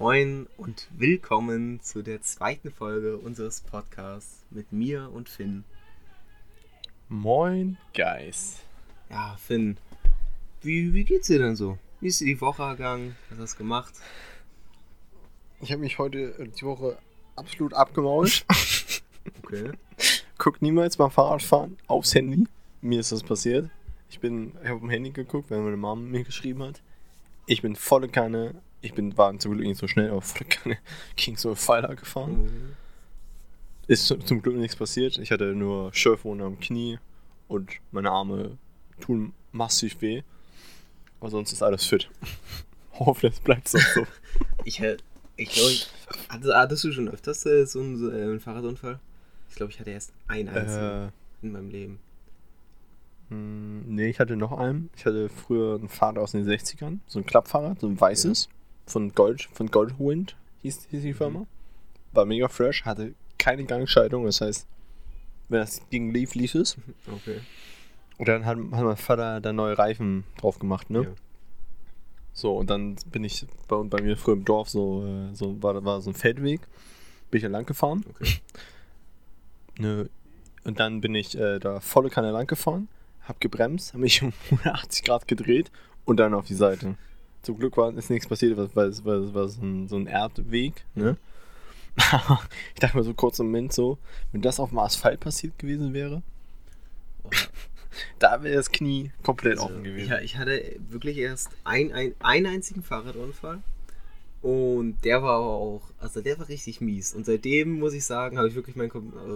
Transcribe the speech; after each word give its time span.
Moin 0.00 0.46
und 0.56 0.88
willkommen 0.96 1.82
zu 1.82 2.00
der 2.00 2.22
zweiten 2.22 2.70
Folge 2.70 3.18
unseres 3.18 3.60
Podcasts 3.60 4.46
mit 4.48 4.72
mir 4.72 5.10
und 5.12 5.28
Finn. 5.28 5.62
Moin, 7.10 7.76
Guys. 7.94 8.60
Ja, 9.10 9.36
Finn, 9.36 9.76
wie, 10.62 10.94
wie 10.94 11.04
geht's 11.04 11.26
dir 11.26 11.38
denn 11.38 11.54
so? 11.54 11.76
Wie 12.00 12.06
ist 12.06 12.18
dir 12.18 12.24
die 12.24 12.40
Woche 12.40 12.62
ergangen? 12.62 13.14
Was 13.28 13.40
hast 13.40 13.54
du 13.56 13.58
gemacht? 13.58 13.92
Ich 15.60 15.70
habe 15.70 15.82
mich 15.82 15.98
heute 15.98 16.34
äh, 16.38 16.48
die 16.48 16.64
Woche 16.64 16.96
absolut 17.36 17.74
abgemault. 17.74 18.46
Okay. 19.42 19.72
Guck 20.38 20.62
niemals 20.62 20.96
beim 20.96 21.10
Fahrradfahren 21.10 21.76
aufs 21.88 22.14
Handy. 22.14 22.46
Mir 22.80 23.00
ist 23.00 23.12
das 23.12 23.22
passiert. 23.22 23.68
Ich 24.08 24.18
bin, 24.18 24.52
ich 24.62 24.68
habe 24.68 24.76
auf 24.76 24.80
dem 24.80 24.88
Handy 24.88 25.10
geguckt, 25.10 25.50
weil 25.50 25.60
meine 25.60 25.76
Mom 25.76 26.10
mir 26.10 26.24
geschrieben 26.24 26.62
hat. 26.62 26.80
Ich 27.44 27.60
bin 27.60 27.76
volle 27.76 28.08
Kanne, 28.08 28.54
ich 28.82 28.94
bin, 28.94 29.16
war 29.16 29.36
zum 29.38 29.52
Glück 29.52 29.66
nicht 29.66 29.78
so 29.78 29.86
schnell, 29.86 30.10
aber 30.10 30.22
volle 30.22 30.46
Kanne 30.46 30.78
ging 31.16 31.36
so 31.36 31.54
Pfeiler 31.54 31.94
gefahren. 31.94 32.44
Mhm. 32.44 32.72
Ist 33.86 34.06
zum 34.06 34.42
Glück 34.42 34.56
nichts 34.56 34.76
passiert. 34.76 35.18
Ich 35.18 35.30
hatte 35.32 35.54
nur 35.54 35.92
Schürfwunde 35.92 36.44
am 36.44 36.60
Knie 36.60 36.98
und 37.48 37.72
meine 37.90 38.10
Arme 38.10 38.56
tun 39.00 39.32
massiv 39.52 40.00
weh. 40.00 40.22
Aber 41.18 41.30
sonst 41.30 41.52
ist 41.52 41.62
alles 41.62 41.84
fit. 41.84 42.08
Hoffe, 42.92 43.28
das 43.28 43.40
bleibt 43.40 43.68
so. 43.68 43.78
so. 43.78 44.06
Ich, 44.64 44.78
äh, 44.80 44.98
ich 45.36 45.50
glaube, 45.50 45.70
hattest, 46.28 46.54
hattest 46.54 46.84
du 46.84 46.92
schon 46.92 47.08
öfters 47.08 47.46
äh, 47.46 47.64
so 47.64 47.80
einen, 47.80 47.96
so, 47.96 48.10
äh, 48.10 48.22
einen 48.22 48.40
Fahrradunfall? 48.40 49.00
Ich 49.48 49.56
glaube, 49.56 49.72
ich 49.72 49.80
hatte 49.80 49.90
erst 49.90 50.12
einen 50.28 50.50
einzigen 50.50 51.08
äh, 51.08 51.10
in 51.42 51.52
meinem 51.52 51.70
Leben. 51.70 51.98
mh, 53.30 53.84
nee, 53.86 54.10
ich 54.10 54.20
hatte 54.20 54.36
noch 54.36 54.52
einen. 54.52 54.90
Ich 54.94 55.06
hatte 55.06 55.30
früher 55.30 55.76
ein 55.76 55.88
Fahrrad 55.88 56.18
aus 56.18 56.32
den 56.32 56.46
60ern. 56.46 56.98
So 57.06 57.18
ein 57.18 57.26
Klappfahrrad, 57.26 57.80
so 57.80 57.88
ein 57.88 57.98
weißes. 57.98 58.50
Von 58.90 59.12
Gold, 59.14 59.48
von 59.52 59.70
Goldwind 59.70 60.36
hieß, 60.62 60.88
hieß 60.90 61.02
die 61.02 61.14
Firma. 61.14 61.46
War 62.12 62.24
mega 62.24 62.48
fresh, 62.48 62.84
hatte 62.84 63.14
keine 63.38 63.64
Gangschaltung. 63.64 64.24
Das 64.24 64.40
heißt, 64.40 64.66
wenn 65.48 65.60
das 65.60 65.88
Ding 65.88 66.12
lief, 66.12 66.34
lief 66.34 66.54
es. 66.54 66.76
Okay. 67.06 67.40
Und 68.18 68.28
dann 68.28 68.44
hat, 68.44 68.58
hat 68.58 68.84
mein 68.84 68.96
Vater 68.96 69.40
da 69.40 69.52
neue 69.52 69.78
Reifen 69.78 70.24
drauf 70.38 70.58
gemacht, 70.58 70.90
ne? 70.90 71.02
Ja. 71.04 71.10
So, 72.32 72.56
und 72.56 72.70
dann 72.70 72.96
bin 73.10 73.24
ich 73.24 73.46
bei, 73.68 73.76
bei 73.82 74.02
mir 74.02 74.16
früher 74.16 74.34
im 74.34 74.44
Dorf 74.44 74.68
so, 74.68 75.04
äh, 75.04 75.34
so 75.34 75.62
war, 75.62 75.84
war 75.84 76.00
so 76.00 76.10
ein 76.10 76.14
Feldweg. 76.14 76.60
Bin 77.30 77.38
ich 77.38 77.42
da 77.42 77.48
lang 77.48 77.66
gefahren. 77.66 78.04
Okay. 78.08 78.40
Ne, 79.78 80.10
und 80.64 80.78
dann 80.78 81.00
bin 81.00 81.14
ich 81.14 81.38
äh, 81.38 81.58
da 81.58 81.80
volle 81.80 82.10
Kanne 82.10 82.32
lang 82.32 82.46
gefahren, 82.46 82.88
hab 83.22 83.40
gebremst, 83.40 83.94
hab 83.94 84.00
mich 84.00 84.22
um 84.22 84.32
180 84.50 85.04
Grad 85.04 85.26
gedreht 85.26 85.70
und 86.04 86.18
dann 86.18 86.34
auf 86.34 86.46
die 86.46 86.54
Seite. 86.54 86.96
Zum 87.42 87.58
Glück 87.58 87.76
war, 87.76 87.94
ist 87.96 88.10
nichts 88.10 88.28
passiert, 88.28 88.56
weil 88.56 88.68
weil 88.74 88.88
es 88.88 89.04
war, 89.04 89.14
es 89.16 89.32
war 89.34 89.48
so, 89.48 89.62
ein, 89.62 89.88
so 89.88 89.96
ein 89.96 90.06
Erdweg, 90.06 90.84
ne? 90.94 91.16
Aber 92.12 92.40
ich 92.74 92.80
dachte 92.80 92.96
mir 92.96 93.02
so 93.02 93.14
kurz 93.14 93.38
im 93.38 93.46
Moment 93.46 93.72
so, 93.72 93.98
wenn 94.32 94.42
das 94.42 94.60
auf 94.60 94.70
dem 94.70 94.78
Asphalt 94.78 95.20
passiert 95.20 95.58
gewesen 95.58 95.92
wäre, 95.94 96.22
Oh. 97.22 97.28
da 98.18 98.42
wäre 98.42 98.54
das 98.54 98.70
Knie 98.70 99.10
komplett 99.22 99.58
Also, 99.58 99.66
offen 99.66 99.84
ich, 99.84 99.90
gewesen. 99.90 100.18
ich 100.22 100.38
hatte 100.38 100.76
wirklich 100.88 101.18
erst 101.18 101.50
ein, 101.64 101.92
ein, 101.92 102.14
einen 102.20 102.46
einzigen 102.46 102.82
Fahrradunfall. 102.82 103.58
Und 104.42 105.04
der 105.04 105.22
war 105.22 105.34
aber 105.36 105.50
auch, 105.52 105.82
also 105.98 106.22
der 106.22 106.38
war 106.38 106.48
richtig 106.48 106.80
mies. 106.80 107.14
Und 107.14 107.26
seitdem 107.26 107.78
muss 107.78 107.92
ich 107.92 108.06
sagen, 108.06 108.38
habe 108.38 108.48
ich 108.48 108.54
wirklich 108.54 108.74
mein, 108.74 108.88
äh, 108.88 108.92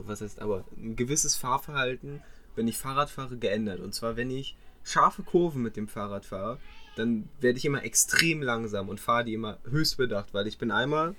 was 0.06 0.22
heißt, 0.22 0.40
aber 0.40 0.64
ein 0.78 0.96
gewisses 0.96 1.36
Fahrverhalten, 1.36 2.22
wenn 2.56 2.66
ich 2.68 2.78
Fahrrad 2.78 3.10
fahre, 3.10 3.36
geändert. 3.36 3.80
Und 3.80 3.94
zwar, 3.94 4.16
wenn 4.16 4.30
ich 4.30 4.56
scharfe 4.82 5.22
Kurven 5.22 5.62
mit 5.62 5.76
dem 5.76 5.88
Fahrrad 5.88 6.24
fahre, 6.24 6.58
dann 6.96 7.28
werde 7.40 7.58
ich 7.58 7.64
immer 7.64 7.84
extrem 7.84 8.42
langsam 8.42 8.88
und 8.88 9.00
fahre 9.00 9.24
die 9.24 9.34
immer 9.34 9.58
höchst 9.68 9.96
bedacht, 9.96 10.32
weil 10.32 10.46
ich 10.46 10.58
bin 10.58 10.70
einmal 10.70 11.14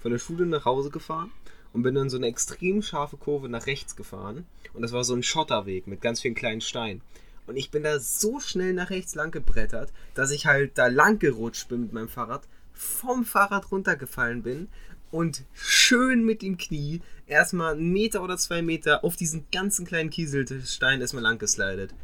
von 0.00 0.10
der 0.10 0.18
Schule 0.18 0.46
nach 0.46 0.64
Hause 0.64 0.90
gefahren 0.90 1.30
und 1.72 1.82
bin 1.82 1.94
dann 1.94 2.10
so 2.10 2.16
eine 2.16 2.26
extrem 2.26 2.82
scharfe 2.82 3.16
Kurve 3.16 3.48
nach 3.48 3.66
rechts 3.66 3.96
gefahren. 3.96 4.46
Und 4.72 4.82
das 4.82 4.92
war 4.92 5.04
so 5.04 5.14
ein 5.14 5.22
Schotterweg 5.22 5.86
mit 5.86 6.00
ganz 6.00 6.20
vielen 6.20 6.34
kleinen 6.34 6.60
Steinen. 6.60 7.02
Und 7.46 7.56
ich 7.56 7.70
bin 7.70 7.82
da 7.82 8.00
so 8.00 8.40
schnell 8.40 8.72
nach 8.72 8.90
rechts 8.90 9.14
lang 9.14 9.30
gebrettert, 9.30 9.92
dass 10.14 10.30
ich 10.30 10.46
halt 10.46 10.78
da 10.78 10.88
lang 10.88 11.18
gerutscht 11.18 11.68
bin 11.68 11.82
mit 11.82 11.92
meinem 11.92 12.08
Fahrrad, 12.08 12.46
vom 12.72 13.24
Fahrrad 13.24 13.70
runtergefallen 13.70 14.42
bin 14.42 14.68
und 15.10 15.44
schön 15.54 16.24
mit 16.24 16.42
dem 16.42 16.58
Knie 16.58 17.00
erstmal 17.26 17.74
einen 17.74 17.92
Meter 17.92 18.22
oder 18.22 18.36
zwei 18.36 18.62
Meter 18.62 19.04
auf 19.04 19.16
diesen 19.16 19.46
ganzen 19.52 19.86
kleinen 19.86 20.10
Kieselstein 20.10 21.00
erstmal 21.00 21.22
lang 21.22 21.38
geslidet. 21.38 21.94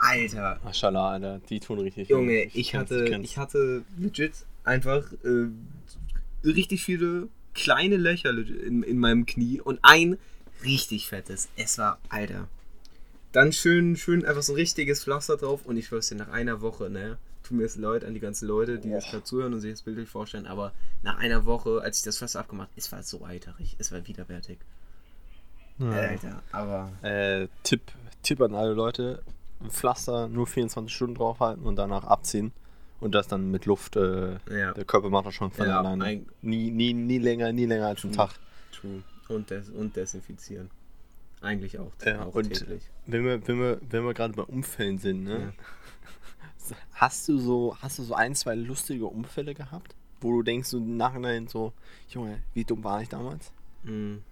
Alter, 0.00 0.58
Maschallah, 0.64 1.12
Alter, 1.12 1.40
die 1.48 1.60
tun 1.60 1.78
richtig. 1.78 2.08
Junge, 2.08 2.44
ich 2.44 2.70
kenn's, 2.70 2.90
hatte, 2.90 3.20
ich 3.22 3.38
hatte 3.38 3.84
legit 3.98 4.32
einfach 4.64 5.12
äh, 5.24 5.48
richtig 6.44 6.82
viele 6.82 7.28
kleine 7.54 7.96
Löcher 7.96 8.30
in, 8.30 8.82
in 8.82 8.98
meinem 8.98 9.26
Knie 9.26 9.60
und 9.60 9.78
ein 9.82 10.16
richtig 10.64 11.08
fettes. 11.08 11.48
Es 11.56 11.78
war, 11.78 11.98
Alter. 12.08 12.48
Dann 13.32 13.52
schön, 13.52 13.96
schön 13.96 14.24
einfach 14.24 14.42
so 14.42 14.52
ein 14.52 14.56
richtiges 14.56 15.04
Pflaster 15.04 15.36
drauf 15.36 15.64
und 15.64 15.76
ich 15.76 15.86
schwör's 15.86 16.08
dir, 16.08 16.16
nach 16.16 16.28
einer 16.28 16.60
Woche, 16.60 16.90
ne? 16.90 17.18
Tut 17.42 17.56
mir 17.56 17.64
es 17.64 17.76
leid 17.76 18.04
an 18.04 18.14
die 18.14 18.20
ganzen 18.20 18.48
Leute, 18.48 18.78
die 18.78 18.88
jetzt 18.88 19.04
Boah. 19.04 19.10
gerade 19.12 19.24
zuhören 19.24 19.54
und 19.54 19.60
sich 19.60 19.70
das 19.70 19.82
bildlich 19.82 20.08
vorstellen, 20.08 20.46
aber 20.46 20.72
nach 21.02 21.18
einer 21.18 21.44
Woche, 21.44 21.80
als 21.82 21.98
ich 21.98 22.04
das 22.04 22.18
Pflaster 22.18 22.40
abgemacht 22.40 22.70
es 22.76 22.90
war 22.92 23.02
so 23.02 23.24
eiterig, 23.24 23.76
es 23.78 23.92
war 23.92 24.06
widerwärtig. 24.06 24.58
Ja. 25.78 25.90
Alter, 25.90 26.42
aber 26.52 26.92
Äh, 27.02 27.48
Tipp, 27.62 27.82
Tipp 28.22 28.40
an 28.40 28.54
alle 28.54 28.74
Leute: 28.74 29.22
ein 29.60 29.70
Pflaster 29.70 30.28
nur 30.28 30.46
24 30.46 30.94
Stunden 30.94 31.14
draufhalten 31.16 31.64
und 31.64 31.76
danach 31.76 32.04
abziehen. 32.04 32.52
Und 33.00 33.14
das 33.14 33.28
dann 33.28 33.50
mit 33.50 33.64
Luft. 33.66 33.96
Äh, 33.96 34.32
ja, 34.50 34.72
der 34.72 34.84
Körper 34.84 35.08
macht 35.08 35.26
das 35.26 35.34
schon 35.34 35.50
von 35.50 35.66
Ja, 35.66 35.78
alleine. 35.80 36.04
ein- 36.04 36.26
Nie, 36.42 36.70
nie, 36.70 36.92
nie 36.92 37.18
länger, 37.18 37.52
nie 37.52 37.64
länger 37.66 37.86
als 37.86 38.04
einen 38.04 38.12
Tag. 38.12 38.32
true. 38.72 39.02
Und, 39.28 39.48
des, 39.50 39.70
und 39.70 39.96
desinfizieren. 39.96 40.70
Eigentlich 41.40 41.78
auch, 41.78 41.92
Ja, 42.04 42.24
auch 42.26 42.34
und- 42.34 42.52
täglich. 42.52 42.82
Wenn 43.06 43.24
wir, 43.24 43.46
wenn 43.48 43.58
wir, 43.58 43.80
wenn 43.88 44.04
wir 44.04 44.12
gerade 44.12 44.34
bei 44.34 44.42
Unfällen 44.42 44.98
sind, 44.98 45.24
ne? 45.24 45.40
Ja. 45.40 45.52
Hast 46.92 47.26
du 47.28 47.38
so, 47.38 47.76
hast 47.80 47.98
du 47.98 48.02
so 48.02 48.14
ein, 48.14 48.34
zwei 48.34 48.54
lustige 48.54 49.06
Unfälle 49.06 49.54
gehabt? 49.54 49.94
Wo 50.20 50.30
du 50.32 50.42
denkst, 50.42 50.68
so 50.68 50.76
im 50.78 50.96
Nachhinein 50.98 51.48
so, 51.48 51.72
Junge, 52.10 52.42
wie 52.54 52.64
dumm 52.64 52.84
war 52.84 53.00
ich 53.02 53.08
damals? 53.08 53.50
Hm. 53.84 54.22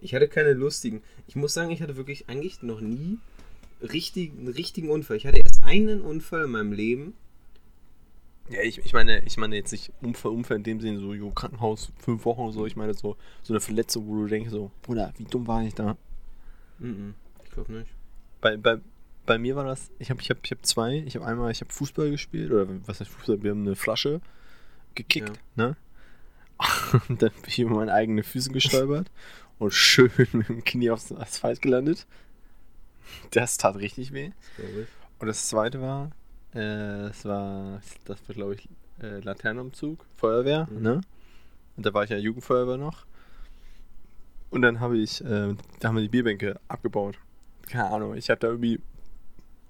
Ich 0.00 0.14
hatte 0.14 0.28
keine 0.28 0.52
lustigen. 0.54 1.02
Ich 1.26 1.36
muss 1.36 1.52
sagen, 1.54 1.70
ich 1.70 1.82
hatte 1.82 1.96
wirklich 1.96 2.28
eigentlich 2.28 2.62
noch 2.62 2.80
nie 2.80 3.18
richtig, 3.84 4.32
einen 4.32 4.48
richtigen 4.48 4.90
Unfall. 4.90 5.16
Ich 5.16 5.26
hatte 5.26 5.38
erst 5.38 5.64
einen 5.64 6.00
Unfall 6.00 6.44
in 6.44 6.50
meinem 6.50 6.72
Leben. 6.72 7.14
Ja, 8.50 8.60
ich, 8.60 8.78
ich 8.78 8.92
meine, 8.92 9.24
ich 9.24 9.36
meine 9.36 9.56
jetzt 9.56 9.72
nicht 9.72 9.92
Unfall, 10.02 10.32
Unfall 10.32 10.58
in 10.58 10.64
dem 10.64 10.80
Sinne, 10.80 10.98
so 10.98 11.14
jo, 11.14 11.30
Krankenhaus, 11.30 11.92
fünf 11.98 12.24
Wochen 12.24 12.42
oder 12.42 12.52
so. 12.52 12.66
Ich 12.66 12.76
meine 12.76 12.92
so, 12.92 13.16
so 13.42 13.54
eine 13.54 13.60
Verletzung, 13.60 14.06
wo 14.06 14.16
du 14.16 14.26
denkst 14.26 14.50
so, 14.50 14.70
Bruder, 14.82 15.12
wie 15.16 15.24
dumm 15.24 15.46
war 15.46 15.62
ich 15.62 15.74
da? 15.74 15.96
Mhm. 16.78 17.14
Ich 17.44 17.50
glaube 17.50 17.72
nicht. 17.72 17.90
Bei, 18.40 18.56
bei, 18.56 18.78
bei 19.24 19.38
mir 19.38 19.56
war 19.56 19.64
das, 19.64 19.90
ich 19.98 20.10
habe 20.10 20.20
ich 20.20 20.28
hab, 20.28 20.38
ich 20.44 20.50
hab 20.50 20.64
zwei. 20.66 21.02
Ich 21.06 21.16
habe 21.16 21.26
einmal, 21.26 21.50
ich 21.50 21.62
habe 21.62 21.72
Fußball 21.72 22.10
gespielt, 22.10 22.52
oder 22.52 22.66
was 22.86 23.00
heißt 23.00 23.10
Fußball? 23.10 23.42
Wir 23.42 23.52
haben 23.52 23.62
eine 23.62 23.76
Flasche 23.76 24.20
gekickt, 24.94 25.40
ne? 25.56 25.76
Und 27.08 27.22
dann 27.22 27.30
bin 27.30 27.48
ich 27.48 27.58
über 27.58 27.74
meine 27.74 27.92
eigenen 27.92 28.22
Füße 28.22 28.50
gestolpert 28.50 29.10
und 29.58 29.72
schön 29.72 30.10
mit 30.32 30.48
dem 30.48 30.64
Knie 30.64 30.90
aufs 30.90 31.12
Asphalt 31.12 31.62
gelandet. 31.62 32.06
Das 33.30 33.56
tat 33.58 33.76
richtig 33.76 34.12
weh. 34.12 34.30
Und 35.18 35.26
das 35.26 35.48
zweite 35.48 35.80
war, 35.80 36.10
äh, 36.52 37.08
das 37.08 37.24
war, 37.24 37.80
das 38.04 38.18
war 38.28 38.34
glaube 38.34 38.54
ich, 38.54 38.68
äh, 39.02 39.20
Laternenumzug, 39.20 40.04
Feuerwehr, 40.16 40.68
Mhm. 40.70 40.82
ne? 40.82 41.00
Und 41.76 41.84
da 41.86 41.92
war 41.92 42.04
ich 42.04 42.10
ja 42.10 42.16
Jugendfeuerwehr 42.16 42.76
noch. 42.76 43.04
Und 44.50 44.62
dann 44.62 44.78
habe 44.80 44.96
ich, 44.98 45.20
äh, 45.24 45.54
da 45.80 45.88
haben 45.88 45.96
wir 45.96 46.02
die 46.02 46.08
Bierbänke 46.08 46.60
abgebaut. 46.68 47.18
Keine 47.68 47.90
Ahnung, 47.90 48.14
ich 48.14 48.30
habe 48.30 48.38
da 48.38 48.46
irgendwie 48.48 48.80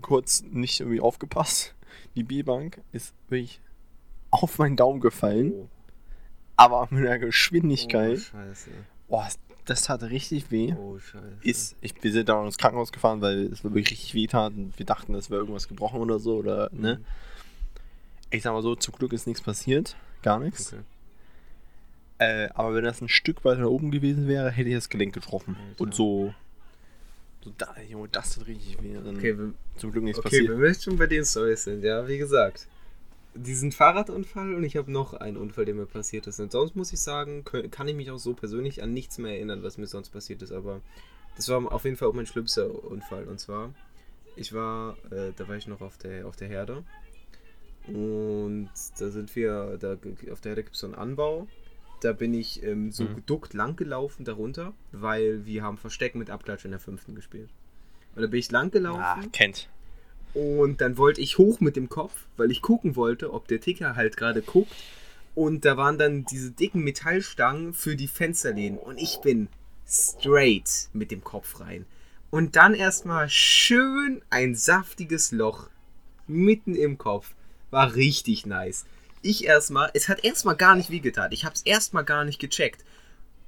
kurz 0.03 0.43
nicht 0.43 0.81
irgendwie 0.81 1.01
aufgepasst. 1.01 1.75
Die 2.16 2.22
Bierbank 2.25 2.83
ist 2.92 3.15
wirklich 3.28 3.60
auf 4.30 4.59
meinen 4.59 4.77
Daumen 4.77 5.01
gefallen, 5.01 5.53
Oh, 5.54 5.69
aber 6.57 6.89
mit 6.91 7.07
einer 7.07 7.16
oh, 7.16 7.27
Geschwindigkeit. 7.27 8.19
scheiße. 8.19 8.71
Boah, 9.09 9.27
das 9.65 9.83
tat 9.83 10.03
richtig 10.03 10.51
weh. 10.51 10.75
Oh, 10.78 10.99
scheiße. 10.99 11.25
Ist, 11.43 11.77
ich, 11.81 11.95
wir 12.03 12.13
sind 12.13 12.28
dann 12.28 12.47
ins 12.47 12.59
Krankenhaus 12.59 12.93
gefahren, 12.93 13.21
weil 13.21 13.47
es 13.53 13.65
wirklich 13.65 13.91
richtig 13.91 14.15
weh 14.15 14.27
tat 14.27 14.53
und 14.55 14.78
wir 14.78 14.87
dachten, 14.87 15.15
es 15.15 15.31
wäre 15.31 15.41
irgendwas 15.41 15.69
gebrochen 15.69 16.01
oder 16.01 16.19
so, 16.19 16.37
oder, 16.37 16.71
ne? 16.72 16.97
Mhm. 16.97 17.05
Ich 18.31 18.43
sag 18.43 18.53
mal 18.53 18.63
so, 18.63 18.75
zum 18.75 18.95
Glück 18.95 19.13
ist 19.13 19.27
nichts 19.27 19.43
passiert. 19.43 19.97
Gar 20.22 20.41
nichts. 20.41 20.72
Okay. 20.72 20.83
Äh, 22.19 22.49
aber 22.55 22.75
wenn 22.75 22.84
das 22.84 23.01
ein 23.01 23.09
Stück 23.09 23.45
weiter 23.45 23.71
oben 23.71 23.91
gewesen 23.91 24.28
wäre, 24.28 24.51
hätte 24.51 24.69
ich 24.69 24.75
das 24.75 24.89
Gelenk 24.89 25.15
getroffen. 25.15 25.57
Alter. 25.71 25.81
Und 25.81 25.95
so. 25.95 26.34
So 27.43 27.53
da, 27.59 27.75
Junge, 27.89 28.09
das 28.09 28.34
tut 28.34 28.47
richtig 28.47 28.83
weh. 28.83 28.95
Dann 28.95 29.16
Okay, 29.16 29.37
wir, 29.39 29.53
zum 29.77 29.93
Glück 29.93 30.05
nichts 30.05 30.19
okay 30.19 30.28
passiert. 30.28 30.49
wenn 30.51 30.61
wir 30.61 30.75
schon 30.75 30.97
bei 30.97 31.07
den 31.07 31.25
Storys 31.25 31.65
sind, 31.65 31.84
ja, 31.84 32.07
wie 32.09 32.19
gesagt. 32.19 32.66
Diesen 33.34 33.72
Fahrradunfall 33.72 34.54
und 34.54 34.63
ich 34.65 34.77
habe 34.77 34.92
noch 34.92 35.15
einen 35.15 35.36
Unfall, 35.36 35.65
der 35.65 35.75
mir 35.75 35.86
passiert 35.86 36.27
ist. 36.27 36.39
Und 36.41 36.53
sonst 36.53 36.77
muss 36.77 36.92
ich 36.92 37.01
sagen, 37.01 37.45
kann 37.45 37.89
ich 37.89 37.95
mich 37.97 38.10
auch 38.10 38.19
so 38.19 38.33
persönlich 38.34 38.83
an 38.83 38.92
nichts 38.92 39.19
mehr 39.19 39.33
erinnern, 39.34 39.63
was 39.63 39.77
mir 39.78 39.86
sonst 39.86 40.10
passiert 40.10 40.41
ist. 40.42 40.53
Aber 40.53 40.81
das 41.36 41.48
war 41.48 41.72
auf 41.72 41.84
jeden 41.84 41.97
Fall 41.97 42.09
auch 42.09 42.15
mein 42.15 42.27
schlimmster 42.27 42.84
Unfall. 42.84 43.25
Und 43.25 43.41
zwar, 43.41 43.75
ich 44.36 44.53
war, 44.53 44.97
äh, 45.10 45.33
da 45.36 45.48
war 45.48 45.57
ich 45.57 45.66
noch 45.66 45.81
auf 45.81 45.98
der, 45.98 46.27
auf 46.27 46.36
der 46.36 46.48
Herde. 46.48 46.84
Und 47.86 48.71
da 48.98 49.10
sind 49.10 49.34
wir, 49.37 49.77
da, 49.78 49.97
auf 50.33 50.41
der 50.41 50.51
Erde 50.51 50.63
gibt 50.63 50.75
es 50.75 50.80
so 50.80 50.87
einen 50.87 50.95
Anbau. 50.95 51.47
Da 52.01 52.13
bin 52.13 52.34
ich 52.34 52.63
ähm, 52.63 52.91
so 52.92 53.04
Mhm. 53.04 53.16
geduckt 53.16 53.54
lang 53.54 53.77
gelaufen 53.77 54.25
darunter, 54.25 54.72
weil 54.92 55.45
wir 55.47 55.63
haben 55.63 55.77
Versteck 55.78 56.15
mit 56.15 56.30
Abklatsch 56.30 56.65
in 56.65 56.71
der 56.71 56.80
fünften 56.80 57.15
gespielt. 57.15 57.51
Und 58.15 58.22
da 58.22 58.28
bin 58.28 58.39
ich 58.41 58.51
lang 58.51 58.71
gelaufen. 58.71 59.01
Ah, 59.03 59.21
kennt. 59.33 59.69
Und 60.34 60.81
dann 60.81 60.98
wollte 60.98 61.21
ich 61.21 61.39
hoch 61.39 61.60
mit 61.60 61.77
dem 61.77 61.89
Kopf, 61.89 62.13
weil 62.36 62.51
ich 62.51 62.60
gucken 62.60 62.97
wollte, 62.97 63.33
ob 63.33 63.47
der 63.48 63.60
Ticker 63.60 63.95
halt 63.95 64.16
gerade 64.16 64.42
guckt. 64.42 64.72
Und 65.34 65.65
da 65.65 65.77
waren 65.77 65.98
dann 65.98 66.25
diese 66.25 66.51
dicken 66.51 66.83
Metallstangen 66.83 67.72
für 67.72 67.97
die 67.97 68.09
Fensterläden. 68.09 68.78
Und 68.78 68.98
ich 68.98 69.19
bin 69.22 69.48
straight 69.86 70.89
mit 70.92 71.10
dem 71.10 71.22
Kopf 71.22 71.60
rein. 71.60 71.86
Und 72.31 72.57
dann 72.57 72.75
erstmal 72.75 73.28
schön 73.28 74.22
ein 74.31 74.57
saftiges 74.57 75.31
Loch 75.31 75.69
mitten 76.27 76.75
im 76.75 76.98
Kopf. 76.98 77.33
War 77.71 77.95
richtig 77.95 78.45
nice. 78.45 78.87
Ich 79.22 79.45
erstmal, 79.45 79.91
es 79.95 80.09
hat 80.09 80.25
erstmal 80.25 80.57
gar 80.57 80.75
nicht 80.75 80.91
wehgetan. 80.91 81.33
Ich 81.33 81.45
hab's 81.45 81.63
erstmal 81.63 82.04
gar 82.04 82.25
nicht 82.25 82.41
gecheckt. 82.41 82.84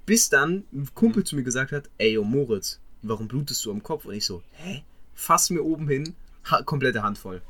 Bis 0.06 0.28
dann 0.28 0.64
ein 0.72 0.88
Kumpel 0.94 1.24
zu 1.24 1.34
mir 1.34 1.42
gesagt 1.42 1.72
hat, 1.72 1.90
ey, 1.98 2.12
yo 2.12 2.22
Moritz, 2.22 2.78
warum 3.02 3.26
blutest 3.26 3.64
du 3.64 3.72
am 3.72 3.82
Kopf? 3.82 4.04
Und 4.04 4.14
ich 4.14 4.24
so, 4.24 4.42
hä? 4.52 4.84
Fass 5.14 5.50
mir 5.50 5.62
oben 5.62 5.88
hin, 5.88 6.14
ha 6.50 6.62
komplette 6.62 7.02
Hand 7.02 7.18
voll. 7.18 7.42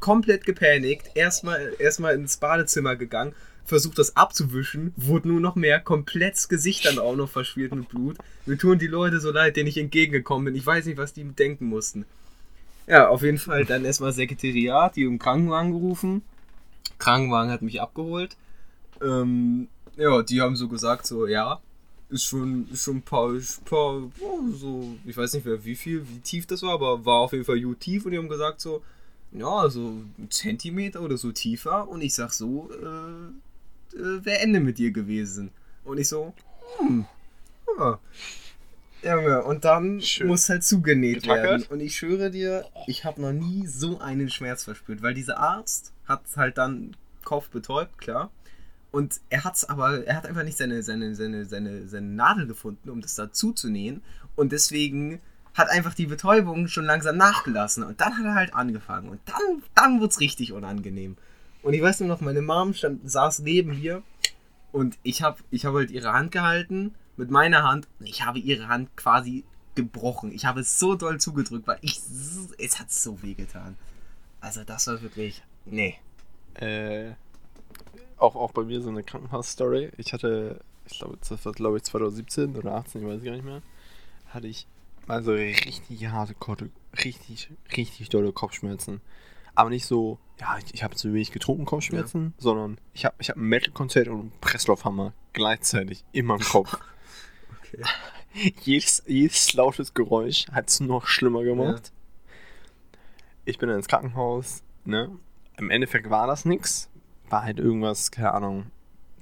Komplett 0.00 0.44
gepanikt, 0.44 1.10
erstmal 1.14 1.74
erstmal 1.78 2.14
ins 2.14 2.36
Badezimmer 2.36 2.96
gegangen, 2.96 3.34
versucht 3.64 3.98
das 3.98 4.16
abzuwischen, 4.16 4.92
wurde 4.96 5.28
nur 5.28 5.40
noch 5.40 5.56
mehr, 5.56 5.80
komplett 5.80 6.34
das 6.34 6.48
Gesicht 6.48 6.86
dann 6.86 6.98
auch 6.98 7.16
noch 7.16 7.28
verschmiert 7.28 7.74
mit 7.74 7.88
Blut. 7.88 8.16
Mir 8.46 8.56
tun 8.56 8.78
die 8.78 8.86
Leute 8.86 9.20
so 9.20 9.30
leid, 9.30 9.56
denen 9.56 9.68
ich 9.68 9.78
entgegengekommen 9.78 10.46
bin. 10.46 10.54
Ich 10.54 10.64
weiß 10.64 10.86
nicht, 10.86 10.98
was 10.98 11.12
die 11.12 11.24
denken 11.24 11.66
mussten. 11.66 12.06
Ja, 12.86 13.08
auf 13.08 13.22
jeden 13.22 13.38
Fall 13.38 13.66
dann 13.66 13.84
erstmal 13.84 14.12
Sekretariat, 14.12 14.96
die 14.96 15.02
im 15.02 15.18
Krankenwagen 15.18 15.72
gerufen. 15.72 16.22
Krankenwagen 16.98 17.50
hat 17.52 17.60
mich 17.60 17.80
abgeholt. 17.82 18.36
Ähm, 19.02 19.68
ja, 19.96 20.22
die 20.22 20.40
haben 20.40 20.56
so 20.56 20.68
gesagt, 20.68 21.06
so, 21.06 21.26
ja, 21.26 21.60
ist 22.10 22.24
schon, 22.24 22.68
ist 22.72 22.84
schon 22.84 22.96
ein 22.96 23.02
paar, 23.02 23.30
ein 23.30 23.64
paar 23.64 24.02
oh, 24.20 24.50
so, 24.52 24.96
ich 25.04 25.16
weiß 25.16 25.34
nicht 25.34 25.46
mehr 25.46 25.64
wie 25.64 25.76
viel, 25.76 26.06
wie 26.08 26.20
tief 26.20 26.46
das 26.46 26.62
war, 26.62 26.72
aber 26.72 27.04
war 27.04 27.20
auf 27.20 27.32
jeden 27.32 27.44
Fall 27.44 27.60
gut 27.60 27.80
tief 27.80 28.04
und 28.04 28.12
die 28.12 28.18
haben 28.18 28.28
gesagt 28.28 28.60
so, 28.60 28.82
ja, 29.32 29.68
so 29.68 29.88
ein 29.88 30.28
Zentimeter 30.30 31.02
oder 31.02 31.16
so 31.16 31.32
tiefer 31.32 31.88
und 31.88 32.00
ich 32.00 32.14
sag 32.14 32.32
so, 32.32 32.70
äh, 32.72 33.96
äh, 33.96 34.24
wäre 34.24 34.40
Ende 34.40 34.60
mit 34.60 34.78
dir 34.78 34.90
gewesen. 34.90 35.50
Und 35.84 35.98
ich 35.98 36.08
so, 36.08 36.32
hm, 36.78 37.04
ja. 37.78 37.98
Junge, 39.02 39.44
und 39.44 39.64
dann 39.64 40.00
Schön. 40.00 40.26
muss 40.26 40.48
halt 40.48 40.64
zugenäht 40.64 41.22
Getackert? 41.22 41.44
werden. 41.44 41.66
Und 41.70 41.80
ich 41.80 41.96
schwöre 41.96 42.30
dir, 42.30 42.66
ich 42.88 43.04
habe 43.04 43.20
noch 43.20 43.32
nie 43.32 43.66
so 43.66 44.00
einen 44.00 44.28
Schmerz 44.28 44.64
verspürt, 44.64 45.02
weil 45.02 45.14
dieser 45.14 45.38
Arzt 45.38 45.92
hat 46.06 46.22
halt 46.36 46.58
dann 46.58 46.96
Kopf 47.22 47.48
betäubt, 47.50 47.98
klar. 47.98 48.30
Und 48.90 49.20
er 49.28 49.44
hat's 49.44 49.64
aber, 49.64 50.06
er 50.06 50.16
hat 50.16 50.26
einfach 50.26 50.44
nicht 50.44 50.56
seine, 50.56 50.82
seine, 50.82 51.14
seine, 51.14 51.44
seine, 51.44 51.88
seine 51.88 52.06
Nadel 52.06 52.46
gefunden, 52.46 52.88
um 52.90 53.00
das 53.00 53.14
da 53.14 53.32
zuzunähen. 53.32 54.02
Und 54.34 54.52
deswegen 54.52 55.20
hat 55.54 55.68
einfach 55.68 55.94
die 55.94 56.06
Betäubung 56.06 56.68
schon 56.68 56.84
langsam 56.84 57.16
nachgelassen. 57.16 57.82
Und 57.82 58.00
dann 58.00 58.16
hat 58.16 58.24
er 58.24 58.34
halt 58.34 58.54
angefangen. 58.54 59.08
Und 59.08 59.20
dann, 59.26 59.62
dann 59.74 60.00
wird's 60.00 60.20
richtig 60.20 60.52
unangenehm. 60.52 61.16
Und 61.62 61.74
ich 61.74 61.82
weiß 61.82 62.00
nur 62.00 62.08
noch, 62.08 62.20
meine 62.20 62.42
Mom 62.42 62.72
stand, 62.74 63.10
saß 63.10 63.40
neben 63.40 63.78
mir 63.78 64.02
und 64.72 64.98
ich 65.02 65.22
habe 65.22 65.38
ich 65.50 65.64
hab 65.64 65.74
halt 65.74 65.90
ihre 65.90 66.12
Hand 66.12 66.30
gehalten 66.30 66.94
mit 67.16 67.30
meiner 67.30 67.64
Hand 67.64 67.88
und 67.98 68.06
ich 68.06 68.24
habe 68.24 68.38
ihre 68.38 68.68
Hand 68.68 68.96
quasi 68.96 69.44
gebrochen. 69.74 70.32
Ich 70.32 70.44
habe 70.44 70.60
es 70.60 70.78
so 70.78 70.94
doll 70.94 71.18
zugedrückt, 71.18 71.66
weil 71.66 71.78
ich. 71.82 72.00
Es 72.58 72.78
hat 72.78 72.90
so 72.90 73.22
weh 73.22 73.34
getan. 73.34 73.76
Also, 74.40 74.64
das 74.64 74.86
war 74.86 75.02
wirklich. 75.02 75.42
Nee. 75.66 75.96
Äh, 76.54 77.12
auch, 78.18 78.36
auch 78.36 78.52
bei 78.52 78.62
mir 78.62 78.80
so 78.80 78.90
eine 78.90 79.02
Krankenhaus-Story. 79.02 79.90
Ich 79.96 80.12
hatte, 80.12 80.60
ich 80.86 80.98
glaube, 80.98 81.18
das 81.26 81.44
war 81.44 81.52
glaube 81.52 81.78
ich 81.78 81.84
2017 81.84 82.56
oder 82.56 82.74
18, 82.74 83.02
ich 83.02 83.08
weiß 83.08 83.22
gar 83.22 83.32
nicht 83.32 83.44
mehr, 83.44 83.62
hatte 84.28 84.46
ich 84.46 84.66
also 85.08 85.32
richtig 85.32 86.06
harte, 86.08 86.34
richtig, 87.02 87.50
richtig 87.76 88.10
dolle 88.10 88.32
Kopfschmerzen. 88.32 89.00
Aber 89.54 89.70
nicht 89.70 89.86
so, 89.86 90.18
ja, 90.38 90.58
ich, 90.58 90.74
ich 90.74 90.84
habe 90.84 90.94
zu 90.94 91.12
wenig 91.12 91.32
getrunken 91.32 91.64
Kopfschmerzen, 91.64 92.34
sondern 92.38 92.78
ich 92.92 93.06
habe 93.06 93.16
ich 93.18 93.30
hab 93.30 93.36
ein 93.36 93.42
Metal-Konzert 93.42 94.08
und 94.08 94.20
einen 94.20 94.32
Presslufthammer 94.40 95.14
gleichzeitig 95.32 96.04
in 96.12 96.26
meinem 96.26 96.40
Kopf. 96.40 96.78
Okay. 97.70 97.84
jedes, 98.62 99.02
jedes 99.06 99.52
lautes 99.52 99.92
Geräusch 99.92 100.46
hat 100.52 100.70
es 100.70 100.80
noch 100.80 101.06
schlimmer 101.06 101.42
gemacht. 101.42 101.92
Ich 103.44 103.58
bin 103.58 103.68
dann 103.68 103.78
ins 103.78 103.88
Krankenhaus, 103.88 104.62
ne? 104.84 105.10
Im 105.56 105.70
Endeffekt 105.70 106.08
war 106.08 106.26
das 106.26 106.44
nix. 106.44 106.88
War 107.30 107.42
halt 107.42 107.58
irgendwas, 107.58 108.10
keine 108.10 108.32
Ahnung, 108.34 108.66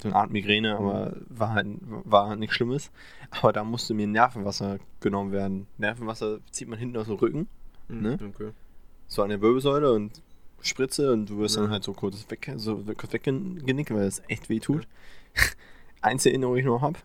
so 0.03 0.09
eine 0.09 0.17
Art 0.17 0.31
Migräne, 0.31 0.77
aber 0.77 1.17
war 1.29 1.55
halt, 1.55 1.67
war 1.81 2.29
halt 2.29 2.39
nichts 2.39 2.55
Schlimmes. 2.57 2.91
Aber 3.31 3.53
da 3.53 3.65
musste 3.65 3.95
mir 3.95 4.07
Nervenwasser 4.07 4.79
genommen 5.01 5.33
werden. 5.33 5.67
Nervenwasser 5.79 6.39
zieht 6.51 6.69
man 6.69 6.79
hinten 6.79 6.97
aus 6.99 7.07
dem 7.07 7.17
Rücken, 7.17 7.49
Ne? 7.89 8.19
Okay. 8.35 8.51
so 9.07 9.23
an 9.23 9.29
der 9.31 9.41
Wirbelsäule 9.41 9.93
und 9.93 10.21
Spritze 10.61 11.13
und 11.13 11.31
du 11.31 11.39
wirst 11.39 11.57
Ja. 11.57 11.63
dann 11.63 11.71
halt 11.71 11.85
so 11.85 11.93
kurz, 11.93 12.27
weg, 12.31 12.53
so 12.57 12.83
kurz 12.97 13.13
weggenickt, 13.13 13.91
weil 13.93 14.03
es 14.07 14.23
echt 14.29 14.49
weh 14.49 14.59
tut. 14.61 14.87
Einzige 16.03 16.33
Erinnerung, 16.33 16.55
die 16.57 16.61
ich 16.61 16.67
noch 16.67 16.83
habe, 16.83 16.99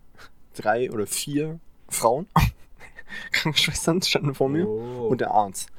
drei 0.55 0.91
oder 0.91 1.05
vier 1.07 1.59
Frauen, 1.89 2.27
Krankenschwestern 3.31 4.01
standen 4.01 4.33
vor 4.35 4.49
mir 4.49 4.67
Oh. 4.67 5.07
und 5.09 5.21
der 5.21 5.31
Arzt. 5.31 5.69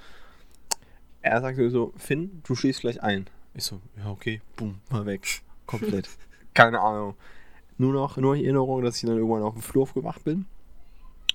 Er 1.23 1.41
sagte 1.41 1.71
so, 1.71 1.93
Finn, 1.97 2.41
du 2.45 2.55
schläfst 2.55 2.81
gleich 2.83 3.03
ein. 3.03 3.27
Ich 3.55 3.65
so, 3.65 3.81
ja 3.99 4.11
okay, 4.11 4.41
bumm, 4.57 4.81
mal 4.91 5.07
weg. 5.07 5.43
Komplett. 5.67 6.09
Keine 6.55 6.81
Ahnung. 6.81 7.15
Nur 7.79 7.93
noch, 7.93 8.17
nur 8.17 8.37
Erinnerung, 8.37 8.83
dass 8.83 8.97
ich 8.97 9.03
dann 9.03 9.17
irgendwann 9.17 9.43
auf 9.43 9.55
dem 9.55 9.63
Flur 9.63 9.83
aufgewacht 9.83 10.25
bin. 10.25 10.47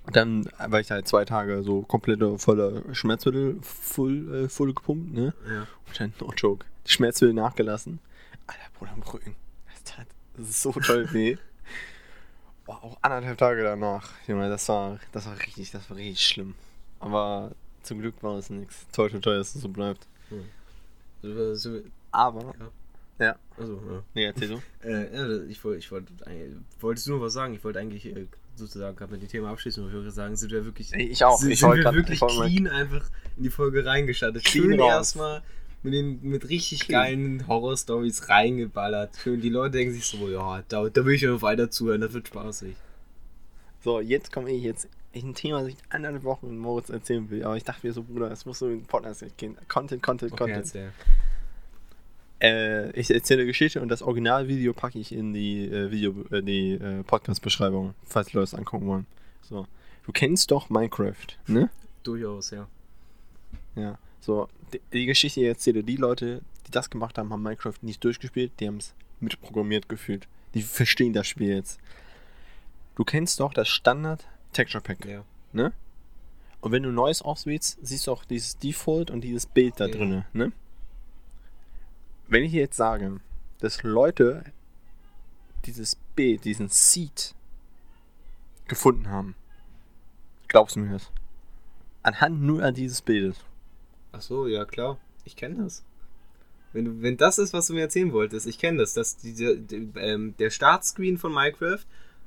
Und 0.05 0.15
dann 0.15 0.49
war 0.57 0.79
ich 0.79 0.89
halt 0.89 1.07
zwei 1.07 1.25
Tage 1.25 1.63
so 1.63 1.81
komplette 1.81 2.39
voller 2.39 2.81
Schmerzmittel, 2.95 3.57
voll, 3.61 4.45
äh, 4.45 4.49
voll 4.49 4.73
gepumpt, 4.73 5.13
ne? 5.13 5.33
ja. 5.47 5.67
Und 5.85 5.99
dann, 5.99 6.13
no 6.21 6.31
joke, 6.37 6.65
die 6.85 6.91
Schmerzmittel 6.91 7.33
nachgelassen. 7.33 7.99
Alter, 8.47 8.61
Bruder, 8.77 8.93
am 8.93 9.01
Rücken. 9.01 9.35
Das 9.69 9.83
tat 9.83 10.07
das 10.37 10.49
ist 10.49 10.61
so 10.61 10.71
toll 10.71 11.07
weh. 11.13 11.37
Boah, 12.65 12.83
auch 12.83 12.97
anderthalb 13.01 13.37
Tage 13.37 13.63
danach. 13.63 14.11
Junge, 14.27 14.49
das 14.49 14.69
war, 14.69 14.99
das 15.11 15.25
war 15.25 15.37
richtig, 15.39 15.71
das 15.71 15.89
war 15.89 15.97
richtig 15.97 16.25
schlimm. 16.25 16.55
Aber 16.99 17.51
zum 17.83 17.99
Glück 17.99 18.15
war 18.21 18.37
es 18.37 18.49
nichts. 18.49 18.87
Toll, 18.93 19.09
toll, 19.09 19.21
toll, 19.21 19.37
dass 19.37 19.55
es 19.55 19.61
so 19.61 19.69
bleibt. 19.69 20.07
So, 22.18 22.40
so, 22.40 22.45
Aber, 22.45 22.54
also, 23.57 23.74
ja. 23.92 24.04
nee, 24.14 24.26
erzähl 24.26 24.47
du. 24.50 24.62
Äh, 24.88 25.16
ja, 25.16 25.44
ich 25.47 25.64
wollte, 25.64 25.80
ich 25.80 25.92
wollte, 25.92 26.14
eigentlich- 26.26 26.56
wollte 26.80 27.09
nur 27.09 27.21
was 27.21 27.33
sagen. 27.33 27.54
Ich 27.56 27.64
wollte 27.64 27.80
eigentlich 27.80 28.06
äh, 28.06 28.28
sozusagen 28.56 28.95
gerade 28.95 29.12
mit 29.14 29.21
dem 29.21 29.28
Thema 29.30 29.50
abschließen, 29.52 29.81
aber 29.83 29.90
ich 29.92 29.95
würde 29.95 30.12
sagen, 30.12 30.36
sind 30.36 30.52
wir 30.52 30.66
wirklich, 30.66 30.94
Ich 30.94 31.24
auch. 31.26 31.38
sind, 31.40 31.52
ich 31.52 31.59
sind 31.59 31.69
wollte 31.69 31.83
wir 31.86 31.94
wirklich 31.94 32.19
clean 32.19 32.68
einfach 32.68 33.04
in 33.38 33.44
die 33.44 33.50
Folge 33.50 33.86
reingestattet. 33.86 34.44
Clean 34.45 34.66
Schön 34.71 34.80
erstmal 34.80 35.42
mit 35.83 35.94
den 35.94 36.19
mit 36.24 36.50
richtig 36.50 36.88
geilen 36.88 37.47
Horror-Stories 37.47 38.30
reingeballert. 38.30 39.16
Schön, 39.21 39.42
die 39.42 39.50
Leute 39.50 39.78
denken 39.78 39.94
sich 39.94 40.06
so, 40.06 40.28
ja, 40.30 40.64
da, 40.68 40.90
da 40.90 41.06
will 41.06 41.14
ich 41.16 41.24
noch 41.24 41.42
weiter 41.42 41.69
zuhören, 41.71 42.02
das 42.02 42.14
wird 42.14 42.28
spaßig. 42.28 42.76
So, 43.83 44.00
jetzt 44.00 44.31
komme 44.31 44.52
ich 44.52 44.64
jetzt 44.64 44.88
in 45.14 45.30
ein 45.30 45.33
Thema, 45.36 45.59
das 45.62 45.69
ich 45.69 45.78
eineinhalb 45.90 46.24
Wochen 46.24 46.50
mit 46.50 46.57
Moritz 46.59 46.90
erzählen 46.90 47.30
will. 47.30 47.44
Aber 47.44 47.57
ich 47.57 47.64
dachte 47.64 47.86
mir 47.88 47.94
so, 47.94 48.04
Bruder, 48.04 48.31
es 48.31 48.45
muss 48.45 48.59
so 48.59 48.66
ein 48.68 48.83
Podcast 48.86 49.24
gehen. 49.38 49.57
Content, 49.68 50.04
Content, 50.04 50.31
Okay, 50.33 50.40
Content. 50.44 50.66
erzähl. 50.66 50.92
Äh, 52.41 52.91
ich 52.91 53.09
erzähle 53.09 53.45
Geschichte 53.45 53.81
und 53.81 53.89
das 53.89 54.01
Originalvideo 54.01 54.73
packe 54.73 54.99
ich 54.99 55.11
in 55.11 55.33
die 55.33 55.65
äh, 55.65 55.89
Video, 55.91 56.13
äh, 56.31 56.44
die 56.44 56.73
äh, 56.73 57.03
Podcast-Beschreibung, 57.03 57.95
falls 58.06 58.33
Leute 58.33 58.44
es 58.44 58.53
angucken 58.53 58.85
wollen. 58.87 59.06
So. 59.41 59.65
Du 60.06 60.11
kennst 60.11 60.51
doch 60.51 60.69
Minecraft, 60.69 61.15
ne? 61.47 61.69
Durchaus, 62.03 62.51
ja. 62.51 62.67
Ja. 63.75 63.97
So, 64.21 64.47
die, 64.73 64.81
die 64.94 65.06
Geschichte, 65.06 65.39
die 65.39 65.45
ich 65.47 65.49
erzähle, 65.49 65.83
die 65.83 65.95
Leute, 65.97 66.41
die 66.67 66.71
das 66.71 66.89
gemacht 66.89 67.17
haben, 67.17 67.31
haben 67.33 67.41
Minecraft 67.44 67.73
nicht 67.81 68.03
durchgespielt, 68.03 68.51
die 68.59 68.67
haben 68.67 68.77
es 68.77 68.94
mitprogrammiert 69.19 69.89
gefühlt. 69.89 70.27
Die 70.53 70.61
verstehen 70.61 71.13
das 71.13 71.27
Spiel 71.27 71.49
jetzt. 71.56 71.79
Du 72.95 73.03
kennst 73.03 73.39
doch 73.39 73.53
das 73.53 73.67
Standard 73.67 74.25
Texture 74.53 74.81
Pack, 74.81 75.06
Ja. 75.06 75.23
ne? 75.53 75.73
Und 76.61 76.71
wenn 76.71 76.83
du 76.83 76.91
Neues 76.91 77.21
auswählst, 77.21 77.77
siehst 77.81 78.07
du 78.07 78.11
auch 78.11 78.25
dieses 78.25 78.57
Default 78.57 79.11
und 79.11 79.21
dieses 79.21 79.45
Bild 79.45 79.75
da 79.79 79.85
Ja. 79.87 79.91
drinne, 79.95 80.25
ne? 80.33 80.51
Wenn 82.27 82.43
ich 82.43 82.51
jetzt 82.51 82.77
sage, 82.77 83.19
dass 83.59 83.83
Leute 83.83 84.43
dieses 85.65 85.95
Bild, 86.15 86.45
diesen 86.45 86.69
Seed 86.69 87.33
gefunden 88.67 89.09
haben, 89.09 89.35
glaubst 90.47 90.75
du 90.75 90.81
mir 90.81 90.93
das? 90.93 91.11
Anhand 92.03 92.41
nur 92.41 92.63
an 92.63 92.73
dieses 92.73 93.01
Bildes. 93.01 93.37
Ach 94.11 94.21
so, 94.21 94.47
ja 94.47 94.65
klar. 94.65 94.97
Ich 95.25 95.35
kenne 95.35 95.63
das. 95.63 95.83
Wenn, 96.73 97.01
wenn 97.01 97.17
das 97.17 97.37
ist, 97.37 97.53
was 97.53 97.67
du 97.67 97.73
mir 97.73 97.81
erzählen 97.81 98.11
wolltest, 98.13 98.45
ich 98.47 98.59
kenne 98.59 98.77
das. 98.79 98.93
Dass 98.93 99.17
diese, 99.17 99.57
die, 99.57 99.89
ähm, 99.95 100.35
der 100.37 100.49
Startscreen 100.49 101.17
von 101.17 101.33
Minecraft 101.33 101.79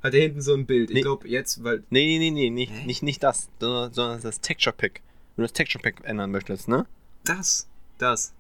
hat 0.03 0.15
da 0.15 0.19
hinten 0.19 0.41
so 0.43 0.55
ein 0.55 0.67
Bild. 0.67 0.91
Ich 0.91 0.97
Nee. 0.97 1.03
glaube 1.03 1.29
jetzt, 1.29 1.63
weil. 1.63 1.83
Nee, 1.91 2.19
nee, 2.19 2.31
nee, 2.31 2.31
nee, 2.31 2.51
nicht, 2.51 2.73
Hä? 2.73 2.87
nicht, 2.87 3.03
nicht 3.03 3.23
das, 3.23 3.49
sondern, 3.59 3.93
sondern 3.93 4.21
das 4.23 4.41
Texture 4.41 4.75
Pack. 4.75 5.03
Wenn 5.37 5.43
du 5.43 5.49
das 5.49 5.53
Texture 5.53 5.83
Pack 5.83 6.03
ändern 6.05 6.31
möchtest, 6.31 6.69
ne? 6.69 6.87
Das. 7.25 7.69
Das. 7.99 8.33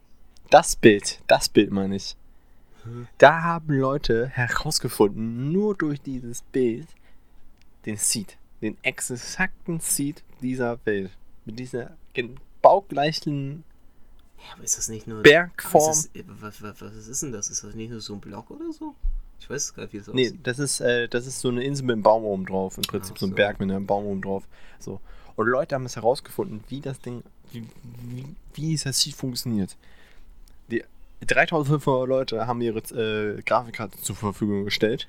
Das 0.50 0.76
Bild, 0.76 1.20
das 1.26 1.48
Bild 1.48 1.70
meine 1.70 1.96
ich. 1.96 2.16
Hm. 2.82 3.06
Da 3.18 3.42
haben 3.42 3.72
Leute 3.74 4.28
herausgefunden, 4.28 5.52
nur 5.52 5.74
durch 5.76 6.00
dieses 6.00 6.42
Bild, 6.42 6.88
den 7.86 7.96
Seed, 7.96 8.36
den 8.60 8.76
exakten 8.82 9.80
Seed 9.80 10.22
dieser 10.40 10.78
Welt. 10.84 11.10
Mit 11.44 11.58
dieser 11.58 11.96
baugleichen 12.62 13.64
Ja, 14.38 14.54
aber 14.54 14.64
ist 14.64 14.76
das 14.76 14.88
nicht 14.88 15.06
nur. 15.06 15.22
Bergform. 15.22 15.90
Ist 15.90 16.10
das, 16.14 16.24
was, 16.40 16.62
was, 16.62 16.80
was 16.80 17.06
ist 17.06 17.22
denn 17.22 17.32
das? 17.32 17.48
Ist 17.50 17.62
das 17.64 17.74
nicht 17.74 17.90
nur 17.90 18.00
so 18.00 18.14
ein 18.14 18.20
Block 18.20 18.50
oder 18.50 18.72
so? 18.72 18.94
Ich 19.38 19.48
weiß 19.48 19.62
es 19.64 19.74
gerade, 19.74 19.90
wie 19.92 19.96
es 19.98 20.06
Nee, 20.08 20.26
aussieht. 20.28 20.46
das 20.46 20.58
ist, 20.58 20.80
äh, 20.80 21.08
das 21.08 21.26
ist 21.26 21.40
so 21.40 21.48
eine 21.48 21.62
Insel 21.64 21.86
mit 21.86 21.94
einem 21.94 22.02
Baum 22.02 22.24
oben 22.24 22.44
drauf. 22.44 22.76
Im 22.76 22.82
Prinzip 22.82 23.14
Ach 23.16 23.20
so 23.20 23.26
ein 23.26 23.30
so. 23.30 23.36
Berg 23.36 23.58
mit 23.60 23.70
einem 23.70 23.86
Baum 23.86 24.04
oben 24.04 24.20
drauf. 24.20 24.46
So. 24.78 25.00
Und 25.36 25.46
Leute 25.46 25.74
haben 25.74 25.86
es 25.86 25.96
herausgefunden, 25.96 26.62
wie 26.68 26.80
das 26.80 27.00
Ding, 27.00 27.22
wie, 27.52 27.62
wie, 28.02 28.26
wie 28.54 28.60
dieser 28.60 28.92
Seed 28.92 29.14
funktioniert. 29.14 29.76
Die 30.70 30.84
3500 31.26 32.08
Leute 32.08 32.46
haben 32.46 32.60
ihre 32.60 32.78
äh, 32.78 33.42
Grafikkarte 33.42 33.98
zur 34.00 34.16
Verfügung 34.16 34.64
gestellt. 34.64 35.08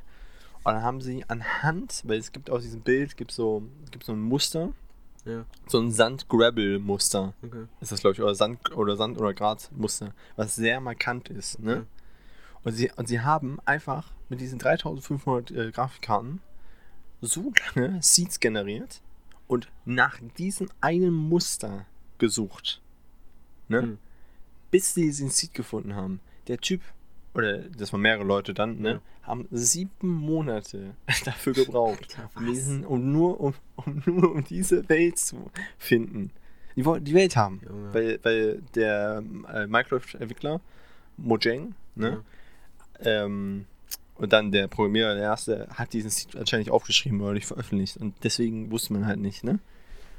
Und 0.63 0.74
dann 0.74 0.84
haben 0.84 1.01
sie 1.01 1.24
anhand, 1.27 2.03
weil 2.06 2.20
es 2.20 2.32
gibt 2.32 2.50
aus 2.50 2.62
diesem 2.63 2.82
Bild, 2.82 3.18
gibt 3.18 3.32
so, 3.32 3.63
gibt 3.91 4.03
so 4.03 4.12
ein 4.12 4.20
Muster, 4.22 4.74
Ja, 5.25 5.46
so 5.68 5.80
ein 5.80 5.91
Sand-Gravel-Muster. 5.91 7.34
okay. 7.44 7.65
Ist 7.80 7.91
das, 7.91 8.01
glaube 8.01 8.13
ich, 8.13 8.22
oder 8.22 8.36
Sand- 8.36 8.75
oder 8.75 8.96
Sand- 8.96 9.20
oder 9.20 9.34
Grat-Muster, 9.34 10.13
was 10.36 10.56
sehr 10.56 10.80
markant 10.80 11.30
ist. 11.30 11.60
Ne? 11.60 11.77
Okay. 11.77 11.86
Und, 12.63 12.74
sie, 12.74 12.91
und 12.96 13.08
sie 13.08 13.22
haben 13.22 13.60
einfach 13.65 14.12
mit 14.30 14.39
diesen 14.39 14.60
3500 14.60 15.51
äh, 15.51 15.72
Grafikkarten 15.72 16.41
so 17.22 17.51
lange 17.75 18.01
Seeds 18.01 18.39
generiert 18.39 19.01
und 19.48 19.68
nach 19.86 20.20
diesem 20.38 20.70
einen 20.80 21.13
Muster 21.13 21.86
gesucht. 22.20 22.82
Ne? 23.68 23.82
Hm. 23.82 23.98
Bis 24.72 24.94
sie 24.94 25.04
diesen 25.04 25.30
Seed 25.30 25.54
gefunden 25.54 25.96
haben. 25.96 26.20
Der 26.48 26.58
Typ, 26.58 26.82
oder 27.34 27.60
das 27.60 27.92
waren 27.94 28.01
mehrere 28.01 28.24
Leute 28.24 28.54
dann, 28.54 28.80
ne, 28.80 28.90
Ja. 28.94 29.01
haben 29.24 29.48
sieben 29.51 30.08
Monate 30.10 30.96
dafür 31.25 31.54
gebraucht. 31.54 32.18
Alter, 32.18 32.30
um, 32.36 32.46
diesen, 32.48 32.86
um, 32.86 33.12
nur, 33.12 33.40
um, 33.40 33.54
um 33.75 34.01
nur 34.06 34.32
um 34.32 34.44
diese 34.44 34.88
Welt 34.90 35.20
zu 35.20 35.51
finden. 35.78 36.32
Die 36.75 36.86
wollten 36.86 37.06
die 37.06 37.13
Welt 37.13 37.36
haben. 37.36 37.62
Junge. 37.68 37.94
Weil, 37.94 38.20
weil 38.24 38.62
der 38.75 39.22
äh, 39.54 39.68
Minecraft-Entwickler, 39.68 40.62
Mojang, 41.18 41.75
ne? 41.96 42.24
Ähm, 43.01 43.66
und 44.16 44.32
dann 44.32 44.51
der 44.51 44.68
Programmierer, 44.68 45.16
der 45.16 45.24
erste, 45.24 45.68
hat 45.74 45.92
diesen 45.94 46.10
Seed 46.10 46.36
anscheinend 46.36 46.68
nicht 46.68 46.74
aufgeschrieben 46.74 47.20
oder 47.22 47.34
nicht 47.34 47.48
veröffentlicht. 47.48 47.98
Und 47.98 48.13
deswegen 48.24 48.72
wusste 48.72 48.94
man 48.94 49.06
halt 49.06 49.20
nicht, 49.20 49.44
ne? 49.44 49.60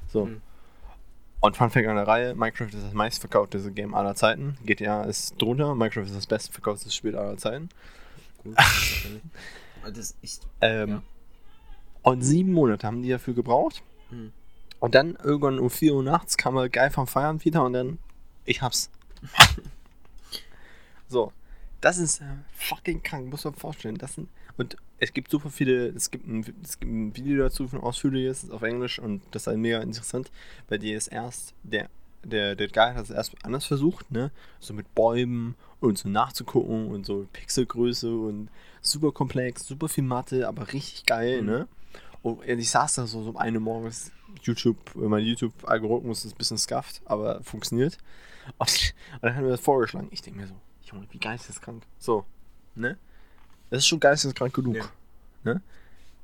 So. 0.08 0.26
Hm. 0.26 0.40
Und 1.42 1.56
Fun 1.56 1.70
Fact 1.70 1.88
an 1.88 1.96
der 1.96 2.06
Reihe: 2.06 2.34
Minecraft 2.34 2.68
ist 2.68 2.84
das 2.84 2.92
meistverkaufteste 2.92 3.72
Game 3.72 3.94
aller 3.94 4.14
Zeiten. 4.14 4.56
GTA 4.64 5.02
ist 5.02 5.34
drunter. 5.42 5.74
Minecraft 5.74 6.04
ist 6.04 6.14
das 6.14 6.26
bestverkaufteste 6.26 6.92
Spiel 6.92 7.16
aller 7.16 7.36
Zeiten. 7.36 7.68
Gut. 8.44 8.56
das 9.94 10.16
ist. 10.22 10.46
Ähm, 10.60 10.88
Ja. 10.88 11.02
Und 12.02 12.22
sieben 12.22 12.52
Monate 12.52 12.86
haben 12.86 13.02
die 13.02 13.08
dafür 13.08 13.34
gebraucht. 13.34 13.82
Hm. 14.10 14.32
Und 14.78 14.94
dann 14.94 15.16
irgendwann 15.22 15.58
um 15.58 15.68
4 15.68 15.94
Uhr 15.94 16.02
nachts 16.02 16.36
kam 16.36 16.56
er 16.56 16.68
geil 16.68 16.90
vom 16.90 17.06
Feiern 17.06 17.44
wieder 17.44 17.64
und 17.64 17.72
dann, 17.72 17.98
ich 18.44 18.62
hab's. 18.62 18.90
so, 21.08 21.32
das 21.80 21.98
ist 21.98 22.20
äh, 22.20 22.24
fucking 22.54 23.02
krank, 23.02 23.30
muss 23.30 23.44
man 23.44 23.54
vorstellen. 23.54 23.98
Das 23.98 24.14
sind, 24.14 24.28
und 24.56 24.76
es 25.02 25.12
gibt 25.12 25.32
super 25.32 25.50
viele, 25.50 25.88
es 25.88 26.12
gibt 26.12 26.28
ein, 26.28 26.44
es 26.62 26.78
gibt 26.78 26.92
ein 26.92 27.16
Video 27.16 27.42
dazu 27.42 27.66
von 27.66 27.80
ausführliches 27.80 28.48
auf 28.52 28.62
Englisch 28.62 29.00
und 29.00 29.20
das 29.32 29.42
ist 29.42 29.46
halt 29.48 29.58
mega 29.58 29.80
interessant, 29.80 30.30
weil 30.68 30.78
die 30.78 30.92
ist 30.92 31.08
erst, 31.08 31.54
der, 31.64 31.90
der, 32.22 32.54
der 32.54 32.68
Guy 32.68 32.94
hat 32.94 33.02
es 33.04 33.10
erst 33.10 33.34
anders 33.44 33.64
versucht, 33.64 34.12
ne? 34.12 34.30
So 34.60 34.72
mit 34.74 34.94
Bäumen 34.94 35.56
und 35.80 35.98
so 35.98 36.08
nachzugucken 36.08 36.86
und 36.86 37.04
so 37.04 37.26
Pixelgröße 37.32 38.14
und 38.16 38.48
super 38.80 39.10
komplex, 39.10 39.66
super 39.66 39.88
viel 39.88 40.04
Mathe, 40.04 40.46
aber 40.46 40.72
richtig 40.72 41.04
geil, 41.04 41.42
Mhm. 41.42 41.46
ne? 41.48 41.68
Und 42.22 42.46
ich 42.46 42.70
saß 42.70 42.94
da 42.94 43.06
so, 43.08 43.24
so 43.24 43.30
um 43.30 43.36
eine 43.36 43.58
morgens, 43.58 44.12
YouTube, 44.42 44.78
mein 44.94 45.24
YouTube-Algorithmus 45.24 46.24
ist 46.24 46.34
ein 46.34 46.38
bisschen 46.38 46.58
scuffed, 46.58 47.02
aber 47.06 47.42
funktioniert. 47.42 47.98
Und, 48.58 48.94
und 49.14 49.22
dann 49.22 49.34
haben 49.34 49.42
wir 49.44 49.50
das 49.50 49.60
vorgeschlagen. 49.60 50.06
Ich 50.12 50.22
denke 50.22 50.38
mir 50.38 50.46
so, 50.46 50.54
Junge, 50.84 51.08
wie 51.10 51.18
geisteskrank. 51.18 51.82
So, 51.98 52.24
ne? 52.76 52.96
Das 53.72 53.78
ist 53.78 53.86
schon 53.86 54.00
geisteskrank 54.00 54.52
genug. 54.52 54.76
Ja. 54.76 54.84
Ne? 55.44 55.62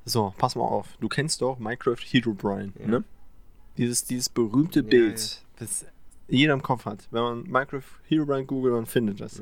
So, 0.04 0.34
pass 0.36 0.54
mal 0.54 0.64
auf. 0.66 0.86
Du 1.00 1.08
kennst 1.08 1.40
doch 1.40 1.58
Minecraft 1.58 1.96
Hero 1.96 2.34
Brian, 2.34 2.74
Ja. 2.78 2.86
ne? 2.86 3.04
Dieses, 3.78 4.04
dieses 4.04 4.28
berühmte 4.28 4.80
Ja, 4.80 4.86
Bild, 4.86 5.42
das 5.58 5.86
jeder 6.28 6.52
im 6.52 6.60
Kopf 6.62 6.84
hat. 6.84 7.08
Wenn 7.10 7.22
man 7.22 7.42
Minecraft 7.44 7.84
Hero 8.06 8.26
Brian 8.26 8.46
googelt, 8.46 8.74
man 8.74 8.84
findet 8.84 9.22
das. 9.22 9.40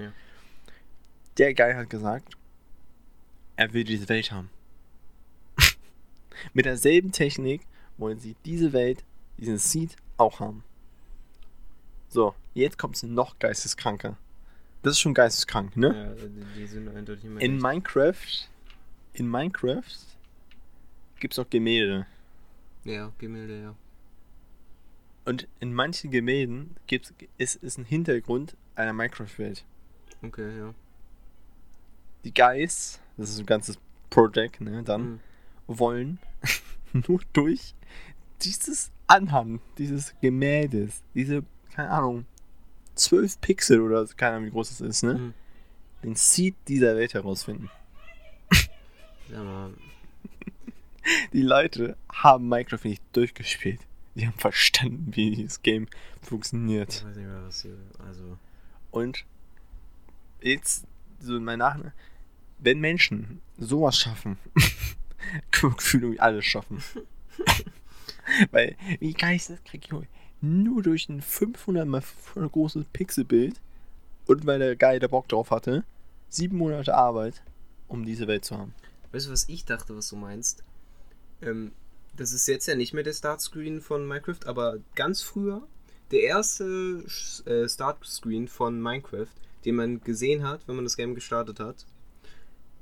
Der 1.36 1.52
Guy 1.52 1.74
hat 1.74 1.90
gesagt, 1.90 2.36
er 3.56 3.72
will 3.72 3.82
diese 3.82 4.08
Welt 4.08 4.30
haben. 4.30 4.50
Mit 6.54 6.64
derselben 6.64 7.10
Technik 7.10 7.62
wollen 7.98 8.20
sie 8.20 8.36
diese 8.44 8.72
Welt, 8.72 9.02
diesen 9.36 9.58
Seed 9.58 9.96
auch 10.16 10.38
haben. 10.38 10.62
So, 12.08 12.36
jetzt 12.54 12.78
kommt 12.78 12.94
es 12.94 13.02
noch 13.02 13.36
geisteskranker. 13.40 14.16
Das 14.86 14.92
ist 14.92 15.00
schon 15.00 15.14
geisteskrank, 15.14 15.76
ne? 15.76 16.14
Ja, 16.16 16.28
die, 16.56 16.64
sind 16.64 16.88
eindeutig 16.88 17.24
immer. 17.24 17.40
In 17.40 17.54
echt. 17.54 17.62
Minecraft, 17.64 18.48
in 19.14 19.28
Minecraft 19.28 19.82
gibt 21.18 21.34
es 21.34 21.40
auch 21.40 21.50
Gemälde. 21.50 22.06
Ja, 22.84 23.10
Gemälde, 23.18 23.62
ja. 23.62 23.74
Und 25.24 25.48
in 25.58 25.74
manchen 25.74 26.12
Gemälden 26.12 26.76
gibt's, 26.86 27.12
ist, 27.36 27.56
ist 27.64 27.78
ein 27.78 27.84
Hintergrund 27.84 28.56
einer 28.76 28.92
Minecraft-Welt. 28.92 29.64
Okay, 30.22 30.56
ja. 30.56 30.72
Die 32.22 32.32
Guys, 32.32 33.00
das 33.16 33.30
ist 33.30 33.40
ein 33.40 33.46
ganzes 33.46 33.80
Project, 34.08 34.60
ne, 34.60 34.84
dann, 34.84 35.02
Hm. 35.02 35.20
wollen 35.66 36.18
nur 36.92 37.18
durch 37.32 37.74
dieses 38.40 38.92
Anhang 39.08 39.58
dieses 39.78 40.14
Gemäldes, 40.20 41.02
diese, 41.12 41.42
keine 41.74 41.90
Ahnung, 41.90 42.24
12 42.96 43.40
Pixel 43.40 43.80
oder 43.80 44.06
keine 44.16 44.36
Ahnung, 44.36 44.46
wie 44.48 44.52
groß 44.52 44.70
das 44.70 44.80
ist, 44.80 45.02
ne, 45.02 45.14
Hm. 45.14 45.34
den 46.02 46.14
Seed 46.16 46.54
dieser 46.68 46.96
Welt 46.96 47.14
herausfinden. 47.14 47.70
Sag 49.30 49.44
mal, 49.44 49.70
Die 51.32 51.42
Leute 51.42 51.96
haben 52.12 52.48
Minecraft 52.48 52.80
nicht 52.84 53.02
durchgespielt. 53.12 53.80
Die 54.14 54.26
haben 54.26 54.38
verstanden, 54.38 55.14
wie 55.14 55.30
dieses 55.36 55.62
Game 55.62 55.88
funktioniert. 56.22 56.94
ich 56.94 57.04
weiß 57.04 57.16
nicht 57.16 57.26
mehr, 57.26 57.42
was 57.44 57.62
hier. 57.62 57.76
Also. 58.06 58.38
Und 58.90 59.24
jetzt, 60.40 60.86
so 61.20 61.36
in 61.36 61.44
meinem 61.44 61.58
Nachhinein, 61.58 61.92
wenn 62.58 62.80
Menschen 62.80 63.42
sowas 63.58 63.98
schaffen, 63.98 64.38
irgendwie 65.62 66.18
alles 66.18 66.44
schaffen. 66.46 66.82
Weil, 68.50 68.76
wie 68.98 69.12
geisteskrank, 69.12 69.86
Junge, 69.88 70.06
nur 70.40 70.82
durch 70.82 71.08
ein 71.08 71.20
500 71.22 71.86
mal 71.86 72.00
500 72.02 72.52
großes 72.52 72.84
Pixelbild 72.92 73.60
und 74.26 74.46
weil 74.46 74.58
der 74.58 74.76
Guy 74.76 74.98
da 74.98 75.06
Bock 75.08 75.28
drauf 75.28 75.50
hatte, 75.50 75.84
sieben 76.28 76.58
Monate 76.58 76.94
Arbeit, 76.94 77.42
um 77.88 78.04
diese 78.04 78.26
Welt 78.26 78.44
zu 78.44 78.56
haben. 78.58 78.74
Weißt 79.12 79.26
du, 79.26 79.30
was 79.32 79.48
ich 79.48 79.64
dachte, 79.64 79.96
was 79.96 80.08
du 80.08 80.16
meinst? 80.16 80.62
Ähm, 81.42 81.72
das 82.16 82.32
ist 82.32 82.46
jetzt 82.48 82.66
ja 82.66 82.74
nicht 82.74 82.92
mehr 82.94 83.04
der 83.04 83.12
Startscreen 83.12 83.80
von 83.80 84.06
Minecraft, 84.06 84.46
aber 84.46 84.78
ganz 84.94 85.22
früher, 85.22 85.62
der 86.10 86.22
erste 86.22 87.04
äh, 87.46 87.68
Startscreen 87.68 88.48
von 88.48 88.80
Minecraft, 88.80 89.26
den 89.64 89.74
man 89.76 90.00
gesehen 90.00 90.46
hat, 90.46 90.60
wenn 90.66 90.76
man 90.76 90.84
das 90.84 90.96
Game 90.96 91.14
gestartet 91.14 91.60
hat, 91.60 91.86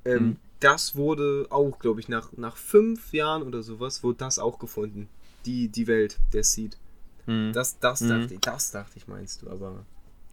ähm, 0.04 0.24
Mhm. 0.26 0.36
das 0.60 0.96
wurde 0.96 1.46
auch, 1.50 1.78
glaube 1.78 2.00
ich, 2.00 2.08
nach, 2.08 2.32
nach 2.36 2.56
fünf 2.56 3.12
Jahren 3.12 3.42
oder 3.42 3.62
sowas, 3.62 4.02
wurde 4.02 4.18
das 4.18 4.38
auch 4.38 4.58
gefunden. 4.58 5.08
Die, 5.46 5.68
die 5.68 5.86
Welt, 5.86 6.18
der 6.32 6.44
Seed. 6.44 6.76
Das, 7.26 7.78
das, 7.78 8.00
Mhm. 8.02 8.08
dachte 8.08 8.34
ich, 8.34 8.40
das 8.40 8.70
dachte 8.70 8.92
ich, 8.96 9.06
meinst 9.08 9.42
du, 9.42 9.50
aber. 9.50 9.84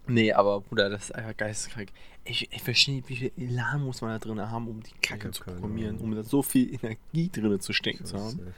Nee, 0.08 0.34
aber 0.34 0.62
Bruder, 0.62 0.90
das 0.90 1.06
ist 1.06 1.16
einfach 1.16 1.38
geisteskrank. 1.38 1.90
Ich, 2.26 2.52
ich 2.52 2.62
verstehe 2.64 2.96
nicht, 2.96 3.08
wie 3.10 3.16
viel 3.16 3.32
Elan 3.38 3.84
muss 3.84 4.02
man 4.02 4.12
da 4.12 4.20
drin 4.20 4.42
haben, 4.42 4.68
um 4.68 4.82
die 4.84 4.92
Kacke 5.02 5.32
zu 5.32 5.44
programmieren, 5.44 5.98
um 6.00 6.14
da 6.14 6.24
so 6.24 6.42
viel 6.44 6.74
Energie 6.74 7.30
drin 7.30 7.60
zu 7.60 7.72
stecken 7.74 8.06
zu 8.06 8.18
haben. 8.18 8.54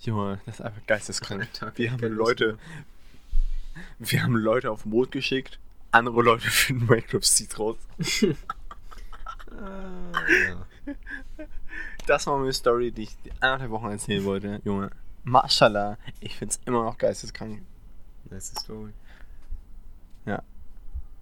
Junge, 0.00 0.38
das 0.46 0.56
ist 0.56 0.60
einfach 0.60 0.86
geisteskrank. 0.86 1.50
Tag 1.54 1.76
Wir 1.78 1.92
haben 1.92 2.12
Leute, 2.12 2.58
wir 3.98 4.22
haben 4.22 4.36
Leute 4.36 4.70
auf 4.70 4.84
Mond 4.84 5.10
geschickt, 5.12 5.58
andere 5.90 6.22
Leute 6.22 6.48
finden 6.50 6.86
Minecraft 6.86 7.22
Seeds 7.22 7.58
raus. 7.58 7.76
Ah, 9.50 10.12
ja. 10.48 10.66
Das 12.06 12.26
war 12.26 12.38
meine 12.38 12.52
Story, 12.52 12.92
die 12.92 13.04
ich 13.04 13.16
die 13.24 13.32
anderthalb 13.40 13.70
Wochen 13.70 13.86
erzählen 13.90 14.24
wollte, 14.24 14.60
Junge. 14.64 14.90
Mashallah, 15.26 15.98
ich 16.20 16.36
find's 16.36 16.60
immer 16.64 16.84
noch 16.84 16.96
geisteskrank. 16.96 17.60
Nice 18.30 18.54
Story. 18.58 18.92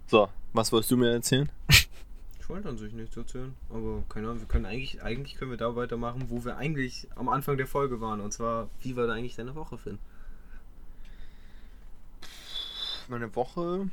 So, 0.06 0.28
was 0.52 0.70
wolltest 0.70 0.90
du 0.90 0.96
mir 0.96 1.12
erzählen? 1.12 1.50
Ich 2.38 2.50
wollte 2.50 2.68
an 2.68 2.76
sich 2.76 2.92
nichts 2.92 3.16
erzählen, 3.16 3.54
aber 3.70 4.02
keine 4.10 4.26
Ahnung, 4.26 4.40
wir 4.40 4.46
können 4.46 4.66
eigentlich, 4.66 5.02
eigentlich 5.02 5.36
können 5.36 5.50
wir 5.50 5.56
da 5.56 5.76
weitermachen, 5.76 6.26
wo 6.28 6.44
wir 6.44 6.58
eigentlich 6.58 7.08
am 7.16 7.30
Anfang 7.30 7.56
der 7.56 7.66
Folge 7.66 8.02
waren. 8.02 8.20
Und 8.20 8.34
zwar, 8.34 8.68
wie 8.80 8.94
war 8.96 9.06
da 9.06 9.14
eigentlich 9.14 9.34
deine 9.34 9.54
Woche, 9.54 9.78
Finn? 9.78 9.98
Meine 13.08 13.34
Woche 13.34 13.88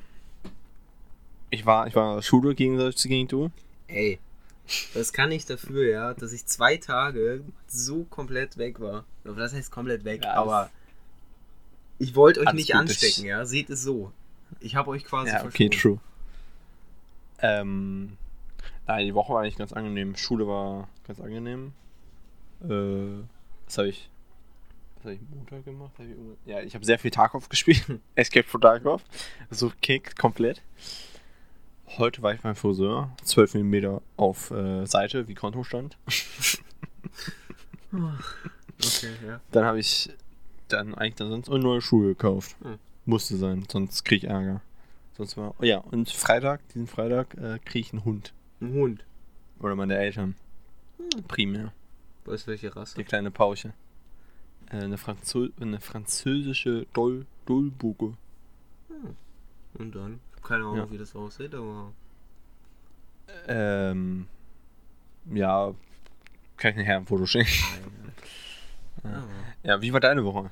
Ich 1.49 1.65
war, 1.65 1.87
ich 1.87 1.95
war 1.95 2.21
Schule 2.21 2.53
gegen, 2.53 2.77
gegen 2.77 3.27
du. 3.29 3.51
Ey, 3.87 4.19
das 4.93 5.13
kann 5.13 5.31
ich 5.31 5.45
dafür, 5.45 5.89
ja, 5.89 6.13
dass 6.13 6.31
ich 6.33 6.45
zwei 6.45 6.77
Tage 6.77 7.43
so 7.67 8.03
komplett 8.05 8.57
weg 8.57 8.79
war. 8.79 9.05
Das 9.23 9.53
heißt 9.53 9.71
komplett 9.71 10.03
weg, 10.03 10.23
Ja, 10.23 10.33
aber 10.33 10.69
ich 11.99 12.15
wollte 12.15 12.41
euch 12.41 12.53
nicht 12.53 12.73
anstecken, 12.75 13.25
ja. 13.25 13.45
Seht 13.45 13.69
es 13.69 13.83
so. 13.83 14.11
Ich 14.59 14.75
habe 14.75 14.89
euch 14.89 15.05
quasi 15.05 15.31
Ja, 15.31 15.45
okay, 15.45 15.69
true. 15.69 15.99
Ähm, 17.39 18.17
nein, 18.87 19.05
die 19.05 19.13
Woche 19.13 19.33
war 19.33 19.41
eigentlich 19.41 19.57
ganz 19.57 19.73
angenehm. 19.73 20.15
Schule 20.15 20.47
war 20.47 20.89
ganz 21.07 21.19
angenehm. 21.19 21.73
Äh, 22.63 23.23
was 23.65 23.77
habe 23.77 23.89
ich, 23.89 24.09
was 24.97 25.05
habe 25.05 25.15
ich 25.15 25.21
Montag 25.29 25.65
gemacht? 25.65 25.91
Ich 25.99 26.49
ja, 26.49 26.61
ich 26.61 26.75
habe 26.75 26.85
sehr 26.85 26.99
viel 26.99 27.11
Tarkov 27.11 27.49
gespielt. 27.49 27.83
Escape 28.15 28.47
from 28.47 28.61
Tarkov. 28.61 29.03
So 29.49 29.71
kickt 29.81 30.17
komplett. 30.17 30.61
Heute 31.97 32.21
war 32.21 32.33
ich 32.33 32.41
beim 32.41 32.55
Friseur. 32.55 33.09
12 33.23 33.55
mm 33.55 33.99
auf 34.17 34.51
äh, 34.51 34.85
Seite, 34.85 35.27
wie 35.27 35.35
Kontostand. 35.35 35.97
Okay, 38.83 39.11
ja. 39.27 39.41
Dann 39.51 39.65
habe 39.65 39.79
ich 39.79 40.09
dann 40.69 40.95
eigentlich 40.95 41.15
dann 41.15 41.29
sonst 41.29 41.49
eine 41.49 41.59
neue 41.59 41.81
Schuhe 41.81 42.07
gekauft. 42.07 42.55
Hm. 42.63 42.79
Musste 43.05 43.35
sein, 43.37 43.65
sonst 43.69 44.03
krieg 44.03 44.23
ich 44.23 44.29
Ärger. 44.29 44.61
Sonst 45.17 45.37
war. 45.37 45.53
Oh 45.59 45.63
ja, 45.63 45.79
und 45.79 46.09
Freitag, 46.09 46.67
diesen 46.69 46.87
Freitag, 46.87 47.35
äh, 47.35 47.59
kriege 47.63 47.85
ich 47.85 47.93
einen 47.93 48.05
Hund. 48.05 48.33
Ein 48.61 48.73
Hund. 48.73 49.05
Oder 49.59 49.75
meine 49.75 49.97
Eltern. 49.97 50.35
Hm. 50.97 51.23
Primär. 51.27 51.73
Weißt 52.25 52.47
du 52.47 52.51
welche 52.51 52.75
Rasse? 52.75 52.95
Die 52.95 53.03
kleine 53.03 53.31
Pauche. 53.31 53.73
Äh, 54.71 54.77
eine, 54.77 54.97
Franzö 54.97 55.49
eine 55.59 55.79
französische 55.79 56.87
Dol 56.93 57.25
Dolbuge. 57.45 58.13
Hm. 58.87 59.15
Und 59.73 59.95
dann? 59.95 60.19
Keine 60.43 60.63
Ahnung, 60.63 60.77
Ja. 60.77 60.91
wie 60.91 60.97
das 60.97 61.15
aussieht, 61.15 61.53
aber. 61.55 61.91
Ähm. 63.47 64.27
Ja. 65.31 65.73
Kann 66.57 66.71
ich 66.71 66.77
nachher 66.77 66.97
ein 66.97 67.05
Foto 67.05 67.25
schicken. 67.25 67.49
Ja. 69.03 69.09
Ja. 69.09 69.23
Ja, 69.63 69.81
wie 69.81 69.93
war 69.93 69.99
deine 69.99 70.23
Woche? 70.25 70.49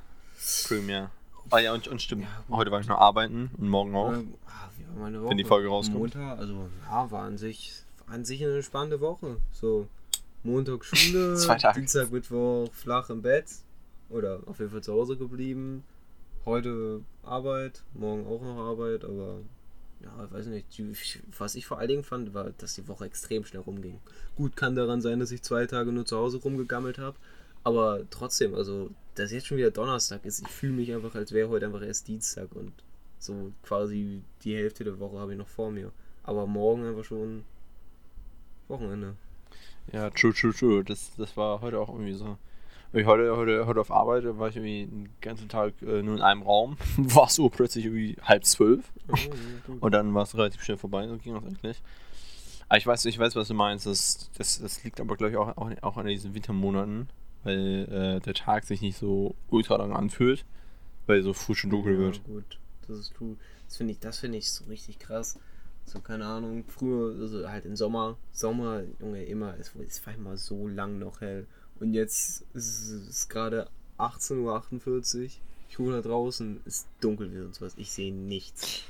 Primär. 0.67 1.11
Ah 1.51 1.59
ja, 1.59 1.73
und, 1.73 1.87
und 1.87 2.01
stimmt. 2.01 2.27
Heute 2.49 2.71
war 2.71 2.79
ich 2.79 2.87
noch 2.87 2.99
arbeiten 2.99 3.51
und 3.57 3.69
morgen 3.69 3.95
auch. 3.95 4.13
Ähm, 4.13 4.33
ah, 4.45 4.69
wie 4.77 4.87
war 4.87 5.03
meine 5.03 5.21
Woche? 5.21 5.31
Wenn 5.31 5.37
die 5.37 5.43
Folge 5.43 5.67
rauskommt. 5.67 5.99
Montag, 5.99 6.37
also 6.39 6.69
ja, 6.87 7.11
war 7.11 7.23
an 7.23 7.37
sich, 7.37 7.73
an 8.07 8.23
sich 8.23 8.43
eine 8.43 8.61
spannende 8.63 9.01
Woche. 9.01 9.37
So 9.51 9.87
Montag 10.43 10.85
Schule. 10.85 11.35
Dienstag, 11.75 12.11
Mittwoch 12.11 12.71
flach 12.71 13.09
im 13.09 13.21
Bett 13.21 13.45
oder 14.09 14.41
auf 14.45 14.59
jeden 14.59 14.71
Fall 14.71 14.81
zu 14.81 14.93
Hause 14.93 15.17
geblieben. 15.17 15.83
Heute 16.45 17.01
Arbeit, 17.23 17.83
morgen 17.93 18.25
auch 18.25 18.41
noch 18.41 18.57
Arbeit, 18.69 19.03
aber 19.03 19.39
ja, 20.01 20.25
ich 20.25 20.31
weiß 20.31 20.45
nicht. 20.47 20.67
Was 21.37 21.55
ich 21.55 21.65
vor 21.65 21.79
allen 21.79 21.89
Dingen 21.89 22.03
fand, 22.03 22.33
war, 22.33 22.51
dass 22.51 22.75
die 22.75 22.87
Woche 22.87 23.05
extrem 23.05 23.45
schnell 23.45 23.61
rumging. 23.63 23.99
Gut 24.35 24.55
kann 24.55 24.75
daran 24.75 25.01
sein, 25.01 25.19
dass 25.19 25.31
ich 25.31 25.41
zwei 25.41 25.65
Tage 25.65 25.91
nur 25.91 26.05
zu 26.05 26.17
Hause 26.17 26.37
rumgegammelt 26.37 26.97
habe, 26.97 27.17
aber 27.63 28.01
trotzdem, 28.09 28.55
also 28.55 28.89
dass 29.15 29.31
jetzt 29.31 29.47
schon 29.47 29.57
wieder 29.57 29.71
Donnerstag 29.71 30.23
ist, 30.25 30.41
ich 30.41 30.47
fühle 30.47 30.73
mich 30.73 30.93
einfach, 30.93 31.15
als 31.15 31.33
wäre 31.33 31.49
heute 31.49 31.65
einfach 31.65 31.81
erst 31.81 32.07
Dienstag 32.07 32.55
und 32.55 32.71
so 33.19 33.51
quasi 33.63 34.21
die 34.43 34.55
Hälfte 34.55 34.85
der 34.85 34.99
Woche 34.99 35.19
habe 35.19 35.33
ich 35.33 35.37
noch 35.37 35.47
vor 35.47 35.71
mir. 35.71 35.91
Aber 36.23 36.47
morgen 36.47 36.85
einfach 36.85 37.03
schon 37.03 37.43
Wochenende. 38.69 39.15
Ja, 39.91 40.09
true, 40.11 40.33
true, 40.33 40.53
true. 40.53 40.83
Das, 40.83 41.11
das 41.17 41.35
war 41.35 41.59
heute 41.61 41.79
auch 41.79 41.89
irgendwie 41.89 42.13
so. 42.13 42.37
Ich 42.91 43.05
heute, 43.05 43.37
heute, 43.37 43.67
heute 43.67 43.81
auf 43.81 43.91
Arbeit 43.91 44.25
da 44.25 44.39
war 44.39 44.49
ich 44.49 44.55
irgendwie 44.55 44.87
den 44.87 45.09
ganzen 45.21 45.47
Tag 45.47 45.79
äh, 45.83 46.01
nur 46.01 46.15
in 46.15 46.23
einem 46.23 46.41
Raum. 46.41 46.75
War 46.97 47.27
es 47.27 47.35
so 47.35 47.47
plötzlich 47.47 47.85
irgendwie 47.85 48.17
halb 48.23 48.45
zwölf. 48.45 48.91
Und 49.79 49.91
dann 49.93 50.11
war 50.15 50.23
es 50.23 50.35
relativ 50.35 50.63
schnell 50.63 50.77
vorbei. 50.77 51.07
So 51.07 51.17
ging 51.17 51.35
das 51.35 51.43
eigentlich. 51.43 51.83
Aber 52.67 52.77
ich 52.77 52.87
weiß, 52.87 53.05
ich 53.05 53.19
weiß, 53.19 53.35
was 53.35 53.47
du 53.47 53.53
meinst. 53.53 53.85
Das, 53.85 54.31
das, 54.35 54.59
das 54.59 54.83
liegt 54.83 54.99
aber, 54.99 55.17
glaube 55.17 55.31
ich, 55.31 55.37
auch, 55.37 55.55
auch, 55.55 55.71
auch 55.81 55.97
an 55.97 56.07
diesen 56.07 56.33
Wintermonaten. 56.33 57.09
Weil 57.43 57.87
äh, 57.91 58.19
der 58.21 58.33
Tag 58.33 58.63
sich 58.63 58.81
nicht 58.81 58.97
so 58.97 59.35
ultra 59.49 59.75
lang 59.75 59.93
anfühlt. 59.93 60.43
Weil 61.05 61.21
so 61.21 61.33
früh 61.33 61.53
schon 61.53 61.69
dunkel 61.69 61.93
ja, 61.93 61.99
wird. 61.99 62.23
gut, 62.23 62.57
das 62.87 62.97
ist 62.97 63.13
true. 63.13 63.37
Das 63.67 63.77
finde 63.77 63.93
ich, 63.93 63.99
das 63.99 64.17
finde 64.17 64.39
ich 64.39 64.51
so 64.51 64.65
richtig 64.65 64.97
krass. 64.97 65.39
So, 65.85 65.99
keine 65.99 66.25
Ahnung, 66.25 66.63
früher, 66.67 67.15
also 67.19 67.47
halt 67.47 67.65
im 67.65 67.75
Sommer, 67.75 68.17
Sommer, 68.31 68.81
Junge, 68.99 69.23
immer, 69.25 69.55
es, 69.59 69.73
es 69.87 70.05
war 70.07 70.13
immer 70.15 70.37
so 70.37 70.67
lang 70.67 70.97
noch 70.97 71.21
hell. 71.21 71.45
Und 71.79 71.93
jetzt 71.93 72.43
ist 72.53 72.89
es 72.91 73.29
gerade 73.29 73.69
18.48 73.97 75.17
Uhr. 75.23 75.29
Ich 75.69 75.77
hole 75.77 76.01
da 76.01 76.07
draußen, 76.07 76.61
ist 76.65 76.87
dunkel 76.99 77.31
wie 77.33 77.37
sonst 77.41 77.61
was. 77.61 77.73
Ich 77.77 77.91
sehe 77.91 78.13
nichts. 78.13 78.83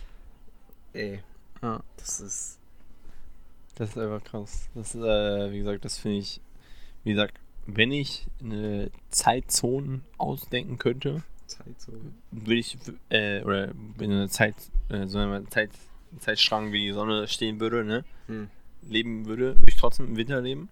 Ey, 0.94 1.22
Ja. 1.62 1.84
das 1.98 2.20
ist. 2.22 2.58
Das 3.76 3.90
ist 3.92 3.98
einfach 3.98 4.24
krass. 4.24 4.68
Das, 4.76 4.96
äh, 4.96 5.52
wie 5.52 5.60
gesagt, 5.60 5.86
das 5.86 5.98
finde 5.98 6.18
ich, 6.20 6.42
wie 7.04 7.12
gesagt, 7.12 7.40
wenn 7.66 7.92
ich 7.92 8.28
eine 8.42 8.92
Zeitzone 9.10 10.02
ausdenken 10.18 10.78
könnte, 10.78 11.24
Zeit 11.48 11.80
so. 11.80 11.92
würde 12.32 12.56
ich, 12.56 12.78
äh, 13.10 13.42
oder 13.44 13.72
wenn 13.98 14.12
eine 14.12 14.28
Zeit, 14.30 14.56
äh, 14.90 15.06
so 15.08 15.18
eine 15.20 15.48
Zeit, 15.50 15.70
Zeitstrang 16.20 16.72
wie 16.72 16.88
die 16.88 16.94
Sonne 16.94 17.28
stehen 17.28 17.60
würde, 17.60 17.84
ne, 17.84 18.04
Hm. 18.28 18.50
leben 18.82 19.26
würde, 19.28 19.58
würde 19.60 19.70
ich 19.72 19.76
trotzdem 19.78 20.08
im 20.08 20.18
Winter 20.18 20.42
leben. 20.42 20.70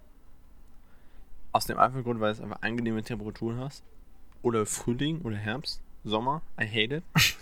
Aus 1.51 1.65
dem 1.65 1.77
einfachen 1.77 2.03
Grund, 2.03 2.19
weil 2.19 2.31
es 2.31 2.41
einfach 2.41 2.62
angenehme 2.62 3.03
Temperaturen 3.03 3.60
hast. 3.60 3.83
Oder 4.41 4.65
Frühling 4.65 5.21
oder 5.21 5.36
Herbst, 5.36 5.81
Sommer, 6.03 6.41
I 6.60 6.65
hate 6.65 6.97
it. 6.97 7.03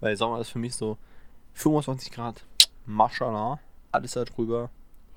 weil 0.00 0.16
Sommer 0.16 0.40
ist 0.40 0.50
für 0.50 0.58
mich 0.58 0.74
so 0.74 0.98
25 1.54 2.10
Grad, 2.10 2.44
Mashallah, 2.86 3.60
alles 3.92 4.12
da 4.12 4.24
drüber, 4.24 4.70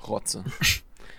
Rotze. 0.07 0.43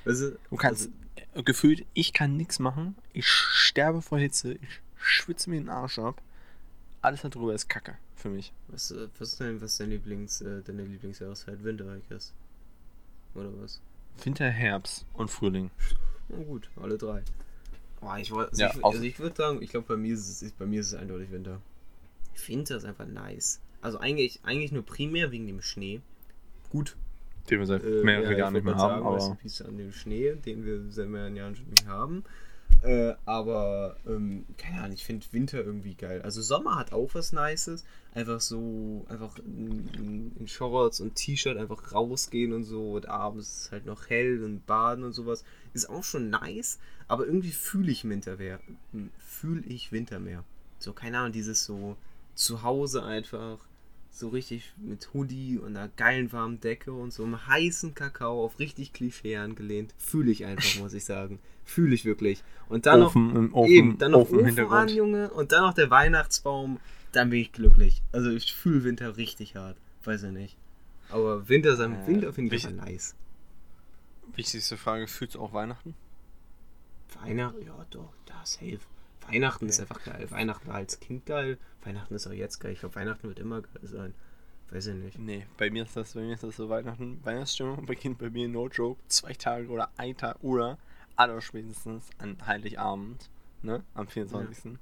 Also, 0.04 0.32
Du 0.50 0.56
kannst 0.56 0.90
äh, 1.34 1.42
gefühlt, 1.42 1.84
ich 1.92 2.12
kann 2.12 2.36
nichts 2.36 2.58
machen. 2.58 2.96
Ich 3.12 3.26
sterbe 3.26 4.00
vor 4.00 4.18
Hitze. 4.18 4.54
Ich 4.54 4.80
schwitze 4.96 5.50
mir 5.50 5.56
den 5.60 5.68
Arsch 5.68 5.98
ab. 5.98 6.22
Alles 7.02 7.22
darüber 7.22 7.52
ist 7.54 7.68
Kacke 7.68 7.96
für 8.14 8.28
mich. 8.28 8.52
was, 8.68 8.90
äh, 8.90 9.08
was 9.18 9.32
ist 9.32 9.40
dein, 9.40 9.60
was 9.60 9.76
dein 9.76 9.90
Lieblings, 9.90 10.40
äh, 10.40 10.62
deine 10.62 10.84
Lieblingsjahreszeit? 10.84 11.62
Winter, 11.62 11.84
I 11.96 12.00
guess. 12.08 12.32
Oder 13.34 13.50
was? 13.60 13.80
Winter, 14.22 14.48
Herbst 14.48 15.04
und 15.14 15.30
Frühling. 15.30 15.70
Na 16.28 16.42
gut, 16.44 16.68
alle 16.76 16.98
drei. 16.98 17.22
Oh, 18.00 18.14
ich 18.20 18.30
wollte, 18.30 18.52
also 18.52 18.62
Ja, 18.62 18.70
ich, 18.74 18.84
also 18.84 19.02
ich 19.02 19.18
würde 19.18 19.36
sagen, 19.36 19.62
ich 19.62 19.70
glaube 19.70 19.86
bei 19.88 19.96
mir 19.96 20.14
ist 20.14 20.42
es 20.42 20.52
bei 20.52 20.66
mir 20.66 20.80
ist 20.80 20.88
es 20.88 20.94
eindeutig 20.94 21.30
Winter. 21.30 21.60
Winter 22.46 22.76
ist 22.76 22.84
einfach 22.84 23.06
nice. 23.06 23.60
Also 23.80 23.98
eigentlich, 23.98 24.40
eigentlich 24.44 24.72
nur 24.72 24.84
primär 24.84 25.30
wegen 25.30 25.46
dem 25.46 25.62
Schnee. 25.62 26.00
Gut. 26.70 26.96
Den 27.50 27.60
wir 27.60 27.66
seit 27.66 27.82
äh, 27.82 28.02
mehreren 28.04 28.32
ja, 28.32 28.38
Jahren 28.38 28.54
ich 28.54 28.62
nicht 28.62 28.64
mehr 28.64 28.76
haben, 28.76 29.02
sagen, 29.02 29.06
aber 29.06 29.26
in 29.26 29.36
Peace 29.36 29.62
an 29.62 29.78
dem 29.78 29.92
Schnee, 29.92 30.34
den 30.34 30.64
wir 30.64 30.90
seit 30.90 31.08
mehreren 31.08 31.34
Jahren 31.34 31.56
schon 31.56 31.68
nicht 31.70 31.86
haben. 31.86 32.24
Äh, 32.82 33.14
aber, 33.24 33.96
ähm, 34.06 34.44
keine 34.56 34.78
Ahnung, 34.78 34.92
ich 34.92 35.04
finde 35.04 35.26
Winter 35.32 35.64
irgendwie 35.64 35.94
geil. 35.94 36.22
Also 36.22 36.42
Sommer 36.42 36.76
hat 36.76 36.92
auch 36.92 37.14
was 37.14 37.32
Nices. 37.32 37.84
Einfach 38.14 38.40
so, 38.40 39.04
einfach 39.08 39.36
in, 39.38 40.32
in, 40.38 40.48
Shorts 40.48 41.00
und 41.00 41.16
T-Shirt 41.16 41.56
einfach 41.56 41.92
rausgehen 41.92 42.52
und 42.52 42.64
so. 42.64 42.92
Und 42.92 43.06
abends 43.06 43.48
ist 43.48 43.60
es 43.62 43.72
halt 43.72 43.86
noch 43.86 44.08
hell 44.08 44.44
und 44.44 44.64
baden 44.66 45.04
und 45.04 45.12
sowas. 45.12 45.44
Ist 45.74 45.90
auch 45.90 46.04
schon 46.04 46.30
nice. 46.30 46.78
Aber 47.08 47.26
irgendwie 47.26 47.50
fühle 47.50 47.90
ich 47.90 48.08
Winter 48.08 48.36
mehr. 48.36 48.60
Fühle 49.18 49.64
ich 49.66 49.90
Winter 49.90 50.20
mehr. 50.20 50.44
So, 50.78 50.92
keine 50.92 51.18
Ahnung, 51.18 51.32
dieses 51.32 51.64
so 51.64 51.96
zu 52.34 52.62
Hause 52.62 53.02
einfach 53.02 53.58
so 54.10 54.28
richtig 54.28 54.72
mit 54.76 55.12
Hoodie 55.14 55.58
und 55.58 55.76
einer 55.76 55.88
geilen 55.88 56.32
warmen 56.32 56.60
Decke 56.60 56.92
und 56.92 57.12
so 57.12 57.24
einem 57.24 57.46
heißen 57.46 57.94
Kakao 57.94 58.44
auf 58.44 58.58
richtig 58.58 58.92
Klischee 58.92 59.36
angelehnt. 59.36 59.94
Fühle 59.98 60.30
ich 60.30 60.44
einfach, 60.44 60.80
muss 60.80 60.94
ich 60.94 61.04
sagen. 61.04 61.38
Fühle 61.64 61.94
ich 61.94 62.04
wirklich. 62.04 62.42
Und 62.68 62.86
dann 62.86 63.00
noch, 63.00 63.08
Ofen 63.10 63.36
im 63.36 63.54
Ofen, 63.54 63.70
eben, 63.70 63.98
dann 63.98 64.12
noch 64.12 64.20
Ofen 64.20 64.40
Ofen 64.40 64.70
an. 64.70 64.88
Junge, 64.88 65.30
und 65.30 65.52
dann 65.52 65.62
noch 65.62 65.74
der 65.74 65.90
Weihnachtsbaum. 65.90 66.80
Dann 67.12 67.30
bin 67.30 67.40
ich 67.40 67.52
glücklich. 67.52 68.02
Also 68.12 68.30
ich 68.30 68.54
fühle 68.54 68.84
Winter 68.84 69.16
richtig 69.16 69.56
hart. 69.56 69.76
Weiß 70.04 70.22
ich 70.24 70.32
nicht. 70.32 70.56
Aber 71.10 71.48
Winter, 71.48 71.76
sein 71.76 71.94
Äh, 71.94 72.06
Winter 72.06 72.32
finde 72.32 72.54
ich 72.54 72.66
einfach 72.66 72.84
nice. 72.84 73.14
Wichtigste 74.34 74.76
Frage, 74.76 75.06
fühlst 75.06 75.34
du 75.36 75.40
auch 75.40 75.52
Weihnachten? 75.52 75.94
Weihnachten, 77.22 77.64
ja 77.64 77.86
doch, 77.90 78.12
da 78.26 78.44
safe. 78.44 78.80
Weihnachten 79.30 79.68
ist 79.68 79.78
Ja. 79.78 79.82
einfach 79.84 80.02
geil. 80.04 80.30
Weihnachten 80.30 80.66
war 80.68 80.76
als 80.76 81.00
Kind 81.00 81.26
geil. 81.26 81.58
Weihnachten 81.84 82.14
ist 82.14 82.26
auch 82.26 82.32
jetzt 82.32 82.58
geil. 82.60 82.72
Ich 82.72 82.80
glaube, 82.80 82.94
Weihnachten 82.96 83.28
wird 83.28 83.38
immer 83.38 83.62
geil 83.62 83.80
sein. 83.82 84.14
Weiß 84.70 84.86
ich 84.86 84.94
nicht. 84.94 85.18
Nee, 85.18 85.46
bei 85.56 85.70
mir 85.70 85.84
ist 85.84 85.96
das, 85.96 86.12
bei 86.14 86.20
mir 86.20 86.34
ist 86.34 86.42
das 86.42 86.56
so 86.56 86.68
Weihnachten, 86.68 87.24
Weihnachtsstimmung 87.24 87.86
beginnt 87.86 88.18
bei 88.18 88.28
mir 88.28 88.48
no 88.48 88.68
joke, 88.68 89.00
zwei 89.08 89.32
Tage 89.32 89.68
oder 89.68 89.90
ein 89.96 90.14
Tag 90.16 90.36
oder 90.42 90.76
allerspätestens 91.16 92.04
an 92.18 92.36
Heiligabend, 92.46 93.30
ne, 93.62 93.82
am 93.94 94.06
24. 94.08 94.74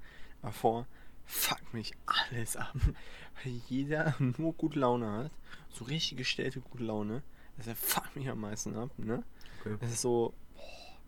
Davor 0.42 0.86
fuck 1.24 1.72
mich 1.72 1.92
alles 2.06 2.56
ab, 2.56 2.74
weil 3.44 3.52
jeder 3.68 4.14
nur 4.38 4.52
gute 4.54 4.78
Laune 4.80 5.10
hat, 5.10 5.30
so 5.70 5.84
richtig 5.84 6.18
gestellte 6.18 6.60
gute 6.60 6.82
Laune, 6.84 7.22
das 7.56 7.66
fuckt 7.78 8.16
mich 8.16 8.28
am 8.28 8.40
meisten 8.40 8.74
ab, 8.76 8.90
ne. 8.96 9.22
Okay. 9.60 9.76
Es 9.80 9.92
ist 9.92 10.00
so, 10.02 10.34
boah, 10.54 10.98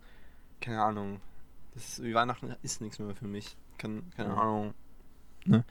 keine 0.61 0.81
Ahnung, 0.81 1.19
das 1.73 1.87
ist, 1.87 2.03
wie 2.03 2.13
Weihnachten 2.13 2.55
ist 2.63 2.81
nichts 2.81 2.99
mehr 2.99 3.15
für 3.15 3.27
mich, 3.27 3.55
keine 3.77 4.01
Ja. 4.17 4.25
Ahnung, 4.35 4.73
ne, 5.45 5.63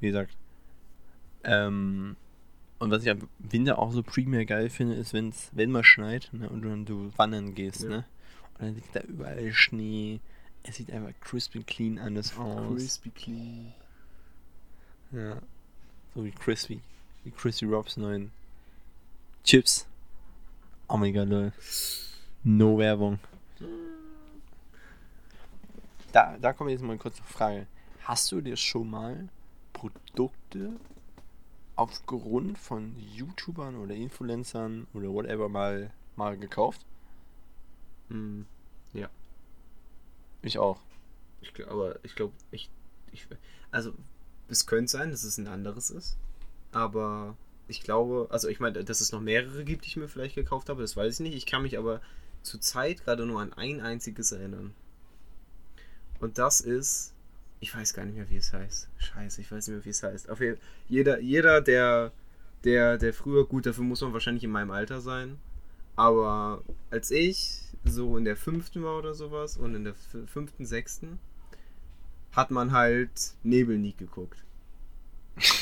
wie 0.00 0.06
gesagt, 0.08 0.34
ähm, 1.44 2.16
Und 2.78 2.90
was 2.90 3.04
ich 3.04 3.10
am 3.10 3.28
Winter 3.38 3.78
auch 3.78 3.92
so 3.92 4.02
primär 4.02 4.44
geil 4.44 4.68
finde, 4.68 4.94
ist, 4.96 5.12
wenn's, 5.12 5.50
wenn 5.52 5.70
mal 5.70 5.84
schneit 5.84 6.28
ne, 6.32 6.48
und 6.48 6.62
du, 6.62 6.84
du 6.84 7.12
wandern 7.16 7.54
gehst, 7.54 7.82
Ja. 7.84 7.88
ne? 7.90 8.04
Und 8.54 8.62
dann 8.66 8.74
liegt 8.74 8.94
da 8.96 9.00
überall 9.02 9.52
Schnee. 9.52 10.18
Es 10.64 10.76
sieht 10.76 10.90
einfach 10.90 11.12
crispy 11.20 11.62
clean 11.62 11.98
anders 11.98 12.36
aus. 12.36 12.74
Crispy 12.76 13.10
clean. 13.10 13.72
Ja. 15.12 15.40
So 16.14 16.24
wie 16.24 16.32
Crispy. 16.32 16.80
Wie 17.24 17.30
Crispy 17.30 17.66
Robs 17.66 17.96
neuen 17.96 18.32
Chips. 19.44 19.86
Oh 20.88 20.96
mein 20.96 21.14
Gott. 21.14 21.52
No 22.44 22.78
Werbung. 22.78 23.18
Da, 26.12 26.36
da 26.38 26.52
kommt 26.52 26.70
jetzt 26.70 26.82
mal 26.82 26.90
eine 26.90 26.98
kurze 26.98 27.22
Frage. 27.22 27.66
Hast 28.04 28.30
du 28.32 28.40
dir 28.40 28.56
schon 28.56 28.90
mal 28.90 29.28
Produkte 29.72 30.78
aufgrund 31.76 32.58
von 32.58 32.94
YouTubern 32.98 33.76
oder 33.76 33.94
Influencern 33.94 34.86
oder 34.92 35.08
whatever 35.08 35.48
mal, 35.48 35.90
mal 36.16 36.36
gekauft? 36.36 36.84
Hm, 38.08 38.46
Ich 40.42 40.58
auch. 40.58 40.80
ich 41.40 41.54
glaub, 41.54 41.70
aber 41.70 42.04
ich 42.04 42.14
glaube, 42.14 42.32
ich, 42.50 42.68
ich. 43.12 43.26
Also, 43.70 43.94
es 44.48 44.66
könnte 44.66 44.90
sein, 44.90 45.10
dass 45.10 45.22
es 45.22 45.38
ein 45.38 45.46
anderes 45.46 45.90
ist. 45.90 46.18
Aber 46.72 47.36
ich 47.68 47.82
glaube, 47.82 48.26
also 48.30 48.48
ich 48.48 48.58
meine, 48.60 48.84
dass 48.84 49.00
es 49.00 49.12
noch 49.12 49.20
mehrere 49.20 49.64
gibt, 49.64 49.84
die 49.84 49.88
ich 49.88 49.96
mir 49.96 50.08
vielleicht 50.08 50.34
gekauft 50.34 50.68
habe, 50.68 50.82
das 50.82 50.96
weiß 50.96 51.14
ich 51.14 51.20
nicht. 51.20 51.34
Ich 51.36 51.46
kann 51.46 51.62
mich 51.62 51.78
aber 51.78 52.00
zur 52.42 52.60
Zeit 52.60 53.04
gerade 53.04 53.24
nur 53.24 53.40
an 53.40 53.52
ein 53.52 53.80
einziges 53.80 54.32
erinnern. 54.32 54.74
Und 56.22 56.38
das 56.38 56.60
ist. 56.60 57.12
Ich 57.58 57.76
weiß 57.76 57.94
gar 57.94 58.04
nicht 58.04 58.16
mehr, 58.16 58.30
wie 58.30 58.36
es 58.36 58.52
heißt. 58.52 58.88
Scheiße, 58.96 59.40
ich 59.40 59.50
weiß 59.50 59.66
nicht 59.66 59.76
mehr, 59.76 59.84
wie 59.84 59.90
es 59.90 60.02
heißt. 60.02 60.30
Auf 60.30 60.40
jeden, 60.40 60.58
jeder, 60.88 61.20
jeder, 61.20 61.60
der, 61.60 62.12
der, 62.64 62.96
der 62.96 63.12
früher, 63.12 63.46
gut, 63.46 63.66
dafür 63.66 63.84
muss 63.84 64.00
man 64.00 64.12
wahrscheinlich 64.12 64.44
in 64.44 64.50
meinem 64.50 64.70
Alter 64.70 65.00
sein. 65.00 65.38
Aber 65.94 66.62
als 66.90 67.10
ich 67.10 67.60
so 67.84 68.16
in 68.16 68.24
der 68.24 68.36
fünften 68.36 68.82
war 68.82 68.98
oder 68.98 69.14
sowas 69.14 69.56
und 69.56 69.74
in 69.74 69.84
der 69.84 69.94
fünften, 69.94 70.64
sechsten, 70.64 71.18
hat 72.32 72.50
man 72.50 72.72
halt 72.72 73.34
Nebelnik 73.42 73.98
geguckt. 73.98 74.44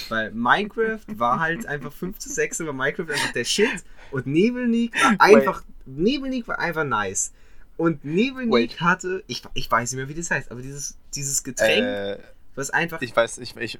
Weil 0.08 0.30
Minecraft 0.32 1.04
war 1.16 1.40
halt 1.40 1.64
einfach 1.66 1.92
fünfte, 1.92 2.28
sechste, 2.28 2.66
war 2.66 2.72
Minecraft 2.72 3.10
einfach 3.10 3.32
der 3.32 3.44
Shit 3.44 3.84
und 4.10 4.26
Nebelnik 4.26 4.94
war 5.02 5.20
einfach, 5.20 5.64
Nebelnik 5.86 6.48
war 6.48 6.58
einfach 6.58 6.84
nice. 6.84 7.32
Und 7.80 8.04
Wait. 8.04 8.78
hatte, 8.82 9.24
ich, 9.26 9.42
ich 9.54 9.70
weiß 9.70 9.92
nicht 9.92 9.96
mehr, 9.96 10.08
wie 10.10 10.14
das 10.14 10.30
heißt, 10.30 10.50
aber 10.50 10.60
dieses, 10.60 10.98
dieses 11.14 11.42
Getränk, 11.42 11.82
Äh, 11.82 12.18
was 12.54 12.68
einfach 12.68 13.00
ich 13.00 13.16
weiß, 13.16 13.38
ich, 13.38 13.56
ich, 13.56 13.78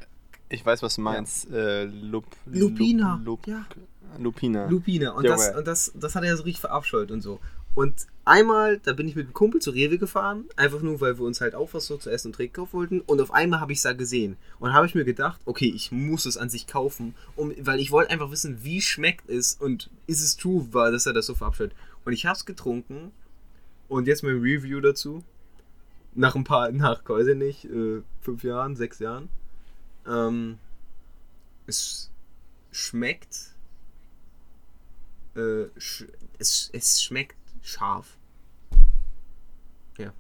ich 0.49 0.65
weiß, 0.65 0.83
was 0.83 0.95
du 0.95 1.03
meinst. 1.03 1.51
Äh, 1.51 1.85
Lup, 1.85 2.25
Lupina, 2.47 3.21
Lup, 3.23 3.47
Lup, 3.47 3.47
ja. 3.47 3.67
Lupina. 4.19 4.67
Lupine. 4.71 5.13
Und, 5.13 5.27
das, 5.27 5.55
und 5.55 5.67
das, 5.67 5.93
das 5.95 6.15
hat 6.15 6.25
er 6.25 6.35
so 6.39 6.45
richtig 6.45 6.61
verabscheut 6.61 7.11
und 7.11 7.21
so. 7.21 7.41
Und 7.75 8.07
einmal, 8.25 8.79
da 8.79 8.95
bin 8.95 9.07
ich 9.07 9.17
mit 9.17 9.27
einem 9.27 9.35
Kumpel 9.35 9.61
zu 9.61 9.71
Rewe 9.71 9.99
gefahren, 9.99 10.47
einfach 10.57 10.81
nur, 10.81 11.03
weil 11.03 11.19
wir 11.19 11.27
uns 11.27 11.43
halt 11.43 11.55
auch 11.55 11.75
was 11.75 11.85
so 11.85 11.99
zu 11.99 12.09
essen 12.09 12.29
und 12.29 12.37
trinken 12.37 12.55
kaufen 12.55 12.73
wollten. 12.73 13.01
Und 13.03 13.21
auf 13.21 13.35
einmal 13.35 13.61
habe 13.61 13.73
ich 13.73 13.81
es 13.81 13.83
da 13.83 13.93
gesehen. 13.93 14.39
Und 14.61 14.73
habe 14.73 14.87
ich 14.87 14.95
mir 14.95 15.05
gedacht, 15.05 15.43
okay, 15.45 15.71
ich 15.77 15.93
muss 15.93 16.25
es 16.25 16.39
an 16.39 16.49
sich 16.49 16.67
kaufen, 16.67 17.15
um, 17.37 17.53
weil 17.61 17.81
ich 17.81 17.91
wollte 17.91 18.13
einfach 18.13 18.31
wissen, 18.31 18.65
wie 18.65 18.81
schmeckt 18.81 19.29
es 19.29 19.59
und 19.61 19.91
ist 20.07 20.23
es 20.23 20.39
true, 20.39 20.67
war, 20.73 20.91
dass 20.91 21.05
er 21.05 21.13
das 21.13 21.27
so 21.27 21.35
verabscheut. 21.35 21.73
Und 22.07 22.15
ich 22.15 22.25
habe 22.25 22.37
es 22.37 22.47
getrunken. 22.47 23.13
Und 23.91 24.07
jetzt 24.07 24.23
mein 24.23 24.39
Review 24.41 24.81
dazu. 24.81 25.25
Nach 26.15 26.35
ein 26.35 26.45
paar, 26.45 26.71
nach, 26.71 27.07
weiß 27.07 27.27
ich 27.27 27.37
nicht, 27.37 27.65
äh, 27.67 28.03
fünf 28.21 28.43
Jahren, 28.45 28.77
sechs 28.77 29.01
Jahren. 29.01 29.29
Ähm, 30.07 30.59
es 31.67 32.11
schmeckt 32.73 33.51
äh, 35.37 35.67
sch 35.79 36.05
es, 36.39 36.71
es 36.73 37.03
schmeckt 37.03 37.37
scharf. 37.63 38.17
Ja. 39.99 40.13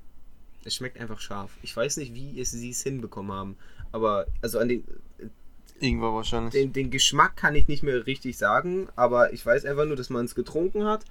Es 0.64 0.74
schmeckt 0.74 0.98
einfach 0.98 1.20
scharf. 1.20 1.56
Ich 1.62 1.74
weiß 1.74 1.96
nicht, 1.98 2.12
wie 2.12 2.40
es 2.40 2.50
sie 2.50 2.70
es 2.70 2.82
hinbekommen 2.82 3.32
haben. 3.32 3.56
Aber, 3.92 4.26
also 4.42 4.58
an 4.58 4.68
den, 4.68 4.84
Irgendwo 5.78 6.14
wahrscheinlich. 6.14 6.52
den, 6.52 6.72
den 6.72 6.90
Geschmack 6.90 7.36
kann 7.36 7.54
ich 7.54 7.68
nicht 7.68 7.82
mehr 7.82 8.06
richtig 8.06 8.36
sagen, 8.36 8.88
aber 8.96 9.32
ich 9.32 9.46
weiß 9.46 9.64
einfach 9.64 9.86
nur, 9.86 9.96
dass 9.96 10.10
man 10.10 10.26
es 10.26 10.34
getrunken 10.34 10.84
hat. 10.84 11.04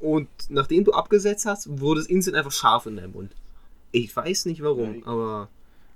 Und 0.00 0.28
nachdem 0.48 0.84
du 0.84 0.92
abgesetzt 0.92 1.46
hast, 1.46 1.80
wurde 1.80 2.00
es 2.00 2.06
instant 2.06 2.36
einfach 2.36 2.52
scharf 2.52 2.86
in 2.86 2.96
deinem 2.96 3.12
Mund. 3.12 3.32
Ich 3.92 4.14
weiß 4.16 4.46
nicht 4.46 4.62
warum, 4.62 5.02
aber, 5.04 5.48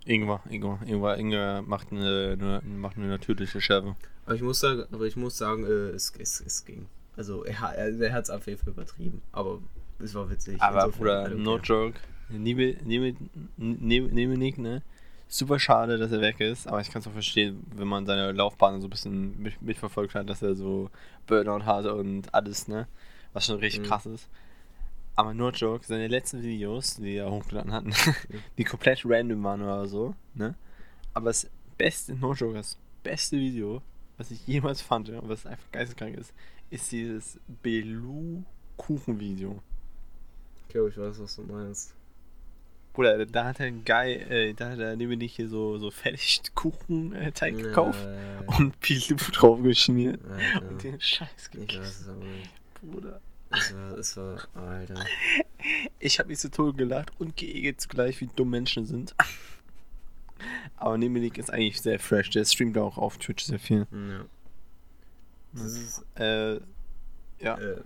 Irgendwo, 0.07 0.39
irgendwo, 0.51 0.79
irgendwo, 0.85 1.09
irgendwo 1.09 1.63
macht 1.69 1.91
eine, 1.91 2.37
eine, 2.39 2.63
macht 2.77 2.99
eine 2.99 3.07
natürliche 3.07 3.61
Schärfe. 3.63 3.97
aber 4.27 4.35
ich 4.35 4.43
muss 4.43 4.61
sagen, 4.61 4.85
aber 4.93 5.05
ich 5.07 5.17
muss 5.17 5.39
sagen, 5.39 5.65
äh, 5.65 5.69
es, 5.91 6.13
es, 6.19 6.43
es 6.45 6.65
ging. 6.67 6.87
Also 7.17 7.45
er, 7.45 7.59
hat- 7.61 7.77
er, 7.77 7.99
er 8.01 8.13
hat 8.13 8.25
es 8.25 8.31
auf 8.31 8.47
jeden 8.47 8.59
Fall 8.59 8.73
übertrieben, 8.75 9.23
aber 9.33 9.61
es 10.01 10.15
war 10.15 10.29
witzig. 10.29 10.61
Aber 10.61 10.89
Bruder, 10.91 11.27
don't 11.29 11.37
no 11.37 11.57
joke. 11.59 11.95
Nebe 12.29 12.77
Nick, 14.37 14.59
ne? 14.59 14.83
Super 15.29 15.59
schade, 15.59 15.99
dass 15.99 16.13
er 16.13 16.21
weg 16.21 16.39
ist, 16.41 16.69
aber 16.69 16.81
ich 16.81 16.91
kann 16.91 17.01
es 17.01 17.09
auch 17.09 17.13
verstehen, 17.13 17.65
wenn 17.75 17.89
man 17.89 18.07
seine 18.07 18.33
Laufbahn 18.33 18.81
so 18.81 18.87
ein 18.87 18.91
bisschen 18.91 19.41
mit, 19.41 19.61
mitverfolgt 19.63 20.15
hat, 20.15 20.29
dass 20.29 20.43
er 20.43 20.55
so 20.55 20.91
Burnout 21.27 21.65
hatte 21.65 21.95
und 21.95 22.33
alles, 22.35 22.69
ne? 22.69 22.87
Was 23.35 23.45
schon 23.47 23.59
richtig 23.59 23.83
Mhm. 23.83 23.87
krass 23.87 24.07
ist. 24.07 24.29
Aber 25.17 25.33
no 25.35 25.51
joke, 25.51 25.85
seine 25.85 26.09
letzten 26.09 26.43
Videos, 26.43 26.97
die 26.97 27.17
er 27.17 27.31
hochgeladen 27.31 27.73
hat, 27.73 27.85
die 28.59 28.65
komplett 28.65 29.03
random 29.05 29.43
waren 29.45 29.63
oder 29.63 29.87
so, 29.87 30.15
ne? 30.35 30.55
Aber 31.13 31.27
das 31.27 31.49
beste, 31.79 32.15
no 32.15 32.33
joke, 32.33 32.55
das 32.55 32.77
beste 33.05 33.37
Video, 33.37 33.81
was 34.17 34.31
ich 34.33 34.45
jemals 34.47 34.81
fand, 34.81 35.11
und 35.11 35.29
was 35.29 35.45
einfach 35.47 35.71
geisteskrank 35.71 36.17
ist, 36.17 36.33
ist 36.71 36.91
dieses 36.91 37.39
Belu-Kuchen-Video. 37.63 39.61
Ich 40.63 40.69
glaube, 40.73 40.89
ich 40.91 40.97
weiß, 40.99 41.21
was 41.21 41.37
du 41.37 41.43
meinst. 41.43 41.95
Bruder, 42.93 43.27
da 43.27 43.45
hat 43.47 43.61
er 43.61 43.67
ein 43.67 43.85
geil, 43.85 44.27
äh, 44.31 44.55
da 44.55 44.71
hat 44.71 44.79
er 44.79 44.95
neben 44.97 45.19
dich 45.19 45.35
hier 45.37 45.49
so, 45.49 45.79
so 45.79 45.91
Fertigkuchen-Teig 45.91 47.57
gekauft 47.57 47.99
Ja, 48.05 48.57
und 48.59 48.79
Pilou 48.81 49.17
drauf 49.33 49.61
geschmiert 49.63 50.21
und 50.69 50.83
den 50.83 51.01
Scheiß 51.01 51.29
Ich 51.37 51.51
gegessen. 51.51 51.81
weiß 51.83 52.01
es 52.03 52.09
aber 52.09 52.25
nicht. 52.25 52.51
Bruder. 52.85 53.21
Es 53.51 53.75
war, 53.75 53.99
es 53.99 54.17
war, 54.17 54.49
Alter. 54.55 55.05
Ich 56.01 56.19
habe 56.19 56.29
mich 56.29 56.39
zu 56.39 56.51
Tode 56.51 56.77
gelacht 56.77 57.13
und 57.19 57.37
geekelt 57.37 57.81
zugleich, 57.81 58.21
wie 58.21 58.27
dumm 58.35 58.51
Menschen 58.51 58.85
sind. 58.87 59.15
Aber 60.77 60.99
Nemelik 60.99 61.39
ist 61.39 61.51
eigentlich 61.51 61.81
sehr 61.81 61.99
fresh. 62.01 62.31
Der 62.31 62.45
streamt 62.45 62.77
auch 62.79 62.99
auf 62.99 63.17
Twitch 63.19 63.45
sehr 63.45 63.59
viel. 63.61 63.87
Ja. 63.93 64.25
Das 65.53 65.73
ist, 65.73 66.05
Äh, 66.17 66.55
ja. 67.39 67.57
äh, 67.59 67.81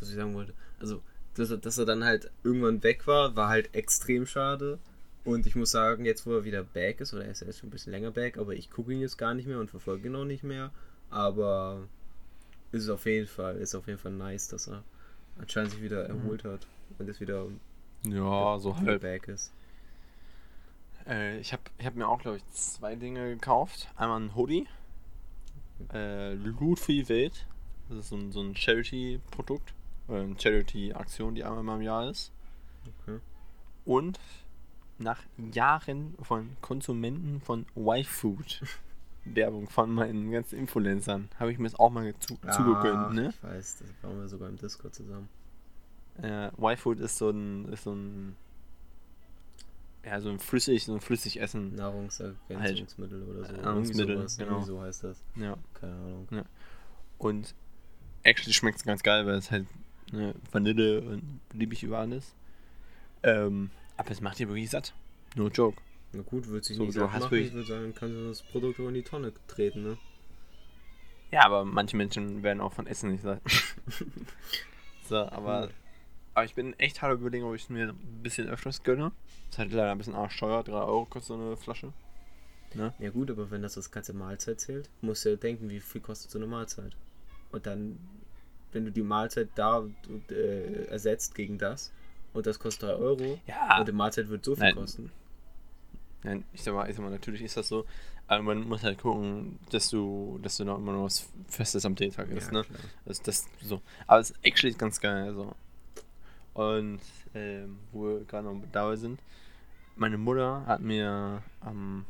was 0.00 0.08
ich 0.10 0.16
sagen 0.16 0.34
wollte. 0.34 0.54
Also, 0.80 1.00
dass 1.34 1.50
er, 1.50 1.56
dass 1.58 1.78
er 1.78 1.86
dann 1.86 2.04
halt 2.04 2.30
irgendwann 2.42 2.82
weg 2.82 3.06
war, 3.06 3.36
war 3.36 3.48
halt 3.48 3.74
extrem 3.74 4.26
schade. 4.26 4.78
Und 5.24 5.46
ich 5.46 5.54
muss 5.54 5.70
sagen, 5.70 6.04
jetzt 6.04 6.26
wo 6.26 6.34
er 6.34 6.44
wieder 6.44 6.64
back 6.64 7.00
ist, 7.00 7.14
oder 7.14 7.24
er 7.24 7.30
ist 7.30 7.40
ja 7.40 7.46
jetzt 7.46 7.60
schon 7.60 7.68
ein 7.68 7.72
bisschen 7.72 7.92
länger 7.92 8.10
back, 8.10 8.38
aber 8.38 8.54
ich 8.54 8.70
gucke 8.70 8.92
ihn 8.92 9.00
jetzt 9.00 9.18
gar 9.18 9.34
nicht 9.34 9.46
mehr 9.46 9.60
und 9.60 9.70
verfolge 9.70 10.08
ihn 10.08 10.16
auch 10.16 10.24
nicht 10.24 10.42
mehr. 10.42 10.72
Aber 11.10 11.86
ist 12.72 12.88
auf 12.88 13.06
jeden 13.06 13.26
Fall, 13.26 13.56
ist 13.56 13.74
auf 13.74 13.86
jeden 13.86 13.98
Fall 13.98 14.12
nice, 14.12 14.48
dass 14.48 14.68
er 14.68 14.82
anscheinend 15.38 15.72
sich 15.72 15.82
wieder 15.82 16.06
erholt 16.06 16.44
hat 16.44 16.66
und 16.98 17.06
jetzt 17.06 17.20
wieder 17.20 17.46
Ja, 18.04 18.58
so 18.58 18.76
halb. 18.76 19.02
back 19.02 19.28
ist. 19.28 19.52
Äh, 21.06 21.38
ich 21.40 21.52
habe 21.52 21.62
ich 21.78 21.86
hab 21.86 21.94
mir 21.94 22.08
auch, 22.08 22.20
glaube 22.20 22.38
ich, 22.38 22.48
zwei 22.50 22.94
Dinge 22.94 23.28
gekauft. 23.30 23.88
Einmal 23.96 24.20
ein 24.20 24.34
Hoodie. 24.34 24.66
Äh, 25.92 26.36
die 26.36 27.08
Welt. 27.08 27.46
Das 27.88 27.98
ist 27.98 28.08
so 28.10 28.16
ein, 28.16 28.32
so 28.32 28.40
ein 28.40 28.54
Charity-Produkt. 28.54 29.74
Oder 30.08 30.20
eine 30.22 30.38
Charity-Aktion, 30.38 31.34
die 31.34 31.44
einmal 31.44 31.76
im 31.76 31.82
Jahr 31.82 32.08
ist. 32.08 32.32
Okay. 33.02 33.18
Und 33.84 34.18
nach 34.98 35.20
Jahren 35.52 36.14
von 36.22 36.56
Konsumenten 36.60 37.40
von 37.40 37.66
Y-Food, 37.76 38.62
Werbung 39.24 39.68
von 39.68 39.92
meinen 39.92 40.30
ganzen 40.30 40.58
Influencern, 40.58 41.28
habe 41.38 41.52
ich 41.52 41.58
mir 41.58 41.64
das 41.68 41.78
auch 41.78 41.90
mal 41.90 42.12
zu, 42.18 42.36
zugegönnt, 42.50 43.14
ne? 43.14 43.28
Ich 43.30 43.42
weiß, 43.42 43.78
das 43.78 43.88
waren 44.02 44.18
wir 44.20 44.28
sogar 44.28 44.48
im 44.48 44.56
Discord 44.56 44.94
zusammen. 44.94 45.28
Äh, 46.20 46.48
Y-Food 46.58 47.00
ist 47.00 47.16
so 47.18 47.30
ein, 47.30 47.66
ist 47.72 47.84
so 47.84 47.92
ein, 47.92 48.36
ja, 50.04 50.20
so 50.20 50.28
ein 50.30 50.38
flüssig, 50.40 50.84
so 50.84 50.94
ein 50.94 51.00
Flüssigessen. 51.00 51.76
Nahrungsergänzungsmittel 51.76 53.22
oder 53.22 53.44
so. 53.44 53.52
Nahrungsmittel, 53.52 54.14
Irgendwie 54.16 54.28
sowas. 54.28 54.36
genau. 54.38 54.60
So 54.62 54.80
heißt 54.82 55.04
das. 55.04 55.22
Ja. 55.36 55.56
Keine 55.74 55.92
Ahnung. 55.94 56.28
Und 57.18 57.54
actually 58.24 58.52
schmeckt 58.52 58.78
es 58.78 58.84
ganz 58.84 59.02
geil, 59.02 59.26
weil 59.26 59.36
es 59.36 59.50
halt 59.50 59.66
ne, 60.10 60.34
Vanille 60.50 61.00
und 61.02 61.40
liebig 61.52 61.82
über 61.84 61.98
alles. 61.98 62.34
Ähm, 63.22 63.70
aber 63.96 64.10
es 64.10 64.20
macht 64.20 64.38
dir 64.40 64.48
wirklich 64.48 64.70
satt. 64.70 64.92
No 65.36 65.48
joke. 65.48 65.80
Na 66.12 66.22
gut, 66.22 66.46
würde 66.48 66.64
sich 66.64 66.76
So, 66.76 66.84
nicht 66.84 66.98
hast 66.98 67.20
machen. 67.24 67.36
Ich 67.38 67.52
würde 67.52 67.66
sagen, 67.66 67.94
kannst 67.94 68.14
du 68.14 68.28
das 68.28 68.42
Produkt 68.42 68.78
auch 68.80 68.88
in 68.88 68.94
die 68.94 69.02
Tonne 69.02 69.32
treten, 69.48 69.82
ne? 69.82 69.98
Ja, 71.30 71.46
aber 71.46 71.64
manche 71.64 71.96
Menschen 71.96 72.42
werden 72.42 72.60
auch 72.60 72.74
von 72.74 72.86
Essen 72.86 73.12
nicht 73.12 73.22
satt. 73.22 73.40
so, 75.08 75.16
aber, 75.16 75.64
Hm. 75.64 75.70
aber 76.34 76.44
ich 76.44 76.54
bin 76.54 76.78
echt 76.78 77.00
hart 77.00 77.18
überlegen, 77.18 77.44
ob 77.46 77.54
ich 77.54 77.62
es 77.62 77.68
mir 77.70 77.88
ein 77.88 78.22
bisschen 78.22 78.48
öfters 78.48 78.82
gönne. 78.82 79.12
Ist 79.50 79.58
halt 79.58 79.72
leider 79.72 79.92
ein 79.92 79.98
bisschen 79.98 80.14
arschteuer. 80.14 80.62
3 80.62 80.72
Euro 80.72 81.06
kostet 81.06 81.28
so 81.28 81.34
eine 81.34 81.56
Flasche. 81.56 81.92
Ja 82.98 83.10
gut, 83.10 83.30
aber 83.30 83.50
wenn 83.50 83.60
das 83.60 83.74
das 83.74 83.90
ganze 83.90 84.14
Mahlzeit 84.14 84.58
zählt, 84.58 84.88
musst 85.02 85.26
du 85.26 85.30
ja 85.30 85.36
denken, 85.36 85.68
wie 85.68 85.80
viel 85.80 86.00
kostet 86.00 86.30
so 86.30 86.38
eine 86.38 86.46
Mahlzeit. 86.46 86.96
Und 87.50 87.66
dann, 87.66 87.98
wenn 88.72 88.86
du 88.86 88.90
die 88.92 89.02
Mahlzeit 89.02 89.48
da 89.54 89.84
äh, 90.30 90.84
ersetzt 90.86 91.34
gegen 91.34 91.58
das 91.58 91.92
und 92.32 92.46
das 92.46 92.58
kostet 92.58 92.88
3 92.88 92.94
Euro 92.94 93.38
Ja. 93.46 93.78
und 93.78 93.88
die 93.88 93.92
Mahlzeit 93.92 94.28
wird 94.30 94.42
so 94.44 94.54
viel 94.54 94.64
Nein. 94.64 94.74
kosten. 94.74 95.10
Nein, 96.24 96.44
ich 96.52 96.62
sag 96.62 96.74
mal, 96.74 96.88
ich 96.88 96.96
sag 96.96 97.02
mal, 97.04 97.10
natürlich 97.10 97.42
ist 97.42 97.56
das 97.56 97.68
so. 97.68 97.84
Aber 98.28 98.42
man 98.42 98.68
muss 98.68 98.82
halt 98.82 98.98
gucken, 99.00 99.58
dass 99.70 99.90
du, 99.90 100.38
dass 100.42 100.56
du 100.56 100.64
noch 100.64 100.78
immer 100.78 100.92
noch 100.92 101.04
was 101.04 101.28
Festes 101.48 101.84
am 101.84 101.96
ist, 102.30 102.46
Ja, 102.46 102.52
ne? 102.52 102.64
klar. 102.64 102.64
Das, 103.04 103.20
das 103.22 103.46
so. 103.60 103.82
Aber 104.06 104.20
es 104.20 104.30
ist 104.30 104.38
actually 104.44 104.74
ganz 104.74 105.00
geil, 105.00 105.24
also. 105.24 105.54
Und 106.54 107.00
ähm, 107.34 107.78
wo 107.92 108.04
wir 108.08 108.24
gerade 108.24 108.46
noch 108.46 108.62
dabei 108.72 108.96
sind, 108.96 109.20
meine 109.96 110.18
Mutter 110.18 110.64
hat 110.66 110.80
mir 110.80 111.42
am 111.60 112.04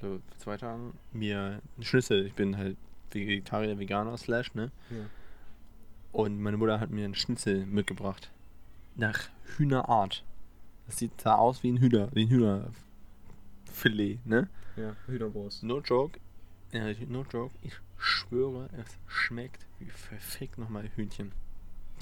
vor 0.00 0.18
zwei 0.38 0.56
Tagen 0.56 0.92
mir 1.12 1.60
einen 1.76 1.84
Schnitzel, 1.84 2.26
ich 2.26 2.34
bin 2.34 2.56
halt 2.56 2.76
Vegetarier, 3.10 3.78
Veganer, 3.78 4.16
slash, 4.18 4.54
ne? 4.54 4.72
Ja. 4.90 4.96
Und 6.12 6.40
meine 6.40 6.56
Mutter 6.56 6.80
hat 6.80 6.90
mir 6.90 7.04
einen 7.04 7.14
Schnitzel 7.14 7.64
mitgebracht. 7.66 8.30
Nach 8.96 9.28
Hühnerart. 9.56 10.24
Das 10.86 10.98
sieht 10.98 11.12
da 11.22 11.36
aus 11.36 11.62
wie 11.62 11.72
ein 11.72 11.78
Hühner, 11.78 12.08
wie 12.12 12.24
ein 12.24 12.28
Hühnerfilet, 13.74 14.18
ne? 14.26 14.48
Ja, 14.76 14.96
Hühnerbrust. 15.06 15.62
No 15.62 15.80
joke. 15.80 16.18
Ja, 16.72 16.84
no 17.08 17.24
joke. 17.30 17.54
Ich 17.62 17.74
schwöre, 17.98 18.68
es 18.78 18.96
schmeckt 19.06 19.66
wie 19.78 19.90
verfickt 19.90 20.58
nochmal 20.58 20.88
Hühnchen. 20.96 21.32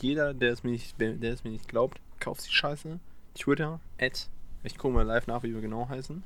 Jeder, 0.00 0.34
der 0.34 0.52
es 0.52 0.62
mir 0.62 0.70
nicht, 0.70 1.00
der 1.00 1.32
es 1.32 1.44
mir 1.44 1.50
nicht 1.50 1.68
glaubt, 1.68 2.00
kauft 2.20 2.46
die 2.46 2.52
Scheiße. 2.52 2.98
Twitter, 3.34 3.80
at. 4.00 4.28
Ich 4.64 4.78
gucke 4.78 4.94
mal 4.94 5.02
live 5.06 5.26
nach, 5.26 5.42
wie 5.42 5.52
wir 5.54 5.60
genau 5.60 5.88
heißen. 5.88 6.22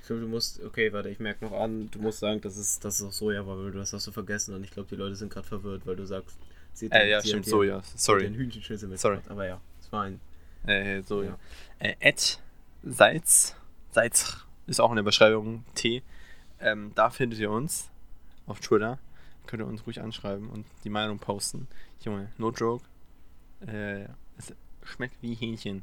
Ich 0.00 0.06
glaube, 0.06 0.22
du 0.22 0.28
musst, 0.28 0.62
okay, 0.62 0.92
warte, 0.92 1.08
ich 1.08 1.18
merke 1.20 1.44
noch 1.44 1.52
an, 1.52 1.90
du 1.90 1.98
musst 2.00 2.20
sagen, 2.20 2.40
dass 2.40 2.56
es, 2.56 2.78
dass 2.80 3.00
es 3.00 3.06
auch 3.06 3.12
Soja 3.12 3.46
war, 3.46 3.58
weil 3.58 3.70
du 3.72 3.78
das 3.78 3.92
hast 3.92 4.06
du 4.06 4.12
vergessen 4.12 4.54
und 4.54 4.64
ich 4.64 4.70
glaube, 4.70 4.88
die 4.88 4.96
Leute 4.96 5.16
sind 5.16 5.32
gerade 5.32 5.46
verwirrt, 5.46 5.86
weil 5.86 5.96
du 5.96 6.06
sagst, 6.06 6.36
sie 6.72 6.90
Äh, 6.90 7.10
ja, 7.10 7.20
stimmt, 7.20 7.44
hat 7.46 7.50
so, 7.50 7.62
den- 7.62 7.70
ja. 7.70 7.82
sie 7.82 7.92
hat 7.92 8.00
Sorry. 8.00 8.22
den 8.24 8.34
Hühnchenschnitzel 8.34 8.96
Sorry. 8.96 9.16
mitgebracht, 9.16 9.30
aber 9.30 9.46
ja, 9.46 9.60
es 9.80 9.92
war 9.92 10.02
ein, 10.04 10.20
Äh, 10.66 11.02
so, 11.02 11.22
ja. 11.22 11.36
Ja. 11.80 11.88
Äh, 11.90 11.96
at 12.08 12.40
Salz. 12.84 13.54
Salz 13.90 14.44
ist 14.68 14.80
auch 14.80 14.90
in 14.90 14.96
der 14.96 15.02
Beschreibung 15.02 15.64
T. 15.74 16.02
Ähm, 16.60 16.92
da 16.94 17.10
findet 17.10 17.38
ihr 17.40 17.50
uns 17.50 17.88
auf 18.46 18.60
Twitter. 18.60 18.98
Könnt 19.46 19.62
ihr 19.62 19.66
uns 19.66 19.86
ruhig 19.86 20.00
anschreiben 20.00 20.48
und 20.50 20.66
die 20.84 20.90
Meinung 20.90 21.18
posten. 21.18 21.66
Junge, 22.04 22.30
no 22.38 22.50
joke. 22.50 22.84
Äh, 23.66 24.04
es 24.36 24.52
schmeckt 24.84 25.16
wie 25.22 25.34
Hähnchen. 25.34 25.82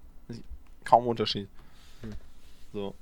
Kaum 0.83 1.07
Unterschied. 1.07 1.47
Hm. 2.01 2.13
So. 2.73 2.95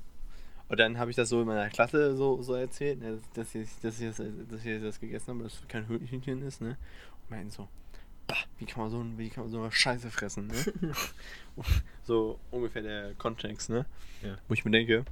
Und 0.70 0.80
dann 0.80 0.98
habe 0.98 1.12
ich 1.12 1.18
das 1.18 1.30
so 1.30 1.42
in 1.42 1.48
meiner 1.48 1.70
Klasse 1.70 2.16
so, 2.16 2.42
so 2.42 2.54
erzählt, 2.56 3.00
ne, 3.02 3.20
dass, 3.34 3.54
ich, 3.54 3.70
dass, 3.82 4.00
ich, 4.00 4.08
das- 4.16 4.26
dass 4.50 4.66
ich 4.66 4.82
das 4.82 5.00
gegessen 5.00 5.28
habe, 5.34 5.44
dass 5.44 5.54
es 5.60 5.68
kein 5.68 5.88
Hühnchen 5.88 6.42
ist, 6.48 6.62
ne? 6.62 6.78
Und 7.24 7.30
meinten 7.30 7.52
so, 7.52 7.68
bah, 8.28 8.38
wie 8.58 8.66
kann 8.66 8.82
man 8.82 8.90
so, 8.90 9.06
wie 9.18 9.30
kann 9.30 9.44
man 9.44 9.52
so 9.52 9.60
eine 9.62 9.72
Scheiße 9.72 10.10
fressen, 10.10 10.48
ne? 10.48 10.94
so 12.04 12.40
ungefähr 12.52 12.82
der 12.82 13.14
Kontext, 13.16 13.70
ne? 13.70 13.86
Ja. 14.22 14.38
Wo 14.48 14.54
ich 14.54 14.64
mir 14.66 14.72
denke, 14.72 15.04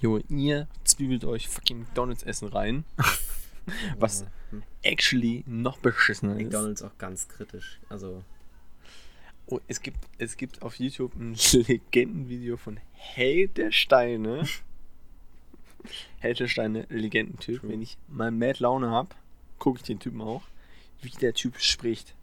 Junge, 0.00 0.22
ihr 0.28 0.68
zwiebelt 0.84 1.24
euch 1.24 1.48
fucking 1.48 1.80
McDonalds 1.80 2.22
essen 2.22 2.48
rein, 2.48 2.84
was 3.98 4.24
actually 4.82 5.44
noch 5.46 5.78
beschissener 5.78 6.36
ist. 6.36 6.44
McDonalds 6.44 6.82
auch 6.82 6.96
ganz 6.98 7.28
kritisch, 7.28 7.80
also, 7.88 8.22
Oh, 9.50 9.60
es 9.66 9.80
gibt, 9.80 9.98
es 10.18 10.36
gibt 10.36 10.60
auf 10.60 10.78
YouTube 10.78 11.14
ein 11.16 11.34
Legendenvideo 11.52 12.58
von 12.58 12.78
Held 12.92 13.56
der 13.56 13.72
Steine. 13.72 14.46
Held 16.18 16.40
der 16.40 16.48
Steine, 16.48 16.86
Legendentyp. 16.90 17.60
True. 17.60 17.70
Wenn 17.70 17.80
ich 17.80 17.96
mal 18.08 18.30
Mad 18.30 18.58
Laune 18.58 18.90
hab, 18.90 19.14
gucke 19.58 19.78
ich 19.78 19.84
den 19.84 20.00
Typen 20.00 20.20
auch, 20.20 20.42
wie 21.00 21.08
der 21.08 21.32
Typ 21.32 21.58
spricht. 21.60 22.14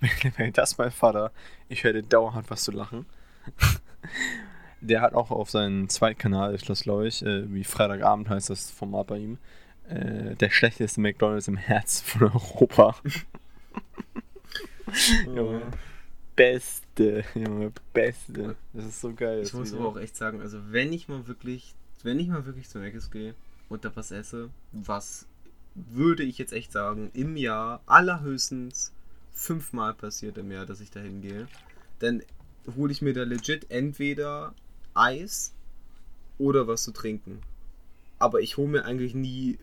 wenn, 0.00 0.32
wenn 0.36 0.52
das 0.52 0.76
mein 0.76 0.90
Vater, 0.90 1.32
ich 1.70 1.84
höre 1.84 2.02
dauerhaft 2.02 2.50
was 2.50 2.64
zu 2.64 2.70
lachen. 2.70 3.06
Der 4.84 5.00
hat 5.00 5.14
auch 5.14 5.30
auf 5.30 5.48
seinem 5.48 5.88
Zweitkanal, 5.88 6.54
ist 6.54 6.68
das 6.68 6.82
glaube 6.82 7.06
ich, 7.06 7.24
äh, 7.24 7.52
wie 7.52 7.64
Freitagabend 7.64 8.28
heißt 8.28 8.50
das 8.50 8.70
Format 8.70 9.06
bei 9.06 9.18
ihm, 9.18 9.38
äh, 9.88 10.34
der 10.34 10.50
schlechteste 10.50 11.00
McDonalds 11.00 11.48
im 11.48 11.56
Herz 11.56 12.00
von 12.00 12.24
Europa. 12.24 12.96
Junge. 15.26 15.62
Beste, 16.34 17.24
Junge, 17.34 17.72
beste. 17.92 18.56
Das 18.72 18.86
ist 18.86 19.00
so 19.00 19.12
geil. 19.12 19.42
Ich 19.42 19.52
muss 19.52 19.72
Video. 19.72 19.86
aber 19.86 19.88
auch 19.90 20.00
echt 20.00 20.16
sagen, 20.16 20.40
also 20.40 20.58
wenn 20.70 20.92
ich 20.92 21.08
mal 21.08 21.26
wirklich, 21.28 21.74
wenn 22.02 22.18
ich 22.18 22.28
mal 22.28 22.46
wirklich 22.46 22.68
zu 22.68 22.78
Mc's 22.78 23.10
gehe 23.10 23.34
und 23.68 23.84
da 23.84 23.92
was 23.94 24.10
esse, 24.10 24.50
was 24.72 25.26
würde 25.74 26.22
ich 26.22 26.38
jetzt 26.38 26.52
echt 26.52 26.72
sagen, 26.72 27.10
im 27.14 27.36
Jahr 27.36 27.80
allerhöchstens 27.86 28.92
fünfmal 29.32 29.94
passiert 29.94 30.38
im 30.38 30.50
Jahr, 30.50 30.66
dass 30.66 30.80
ich 30.80 30.90
da 30.90 31.00
hingehe, 31.00 31.48
dann 31.98 32.22
hole 32.76 32.92
ich 32.92 33.02
mir 33.02 33.14
da 33.14 33.24
legit 33.24 33.70
entweder 33.70 34.54
Eis 34.94 35.52
oder 36.38 36.66
was 36.66 36.82
zu 36.82 36.92
trinken. 36.92 37.40
Aber 38.18 38.40
ich 38.40 38.56
hole 38.56 38.68
mir 38.68 38.84
eigentlich 38.84 39.14
nie 39.14 39.58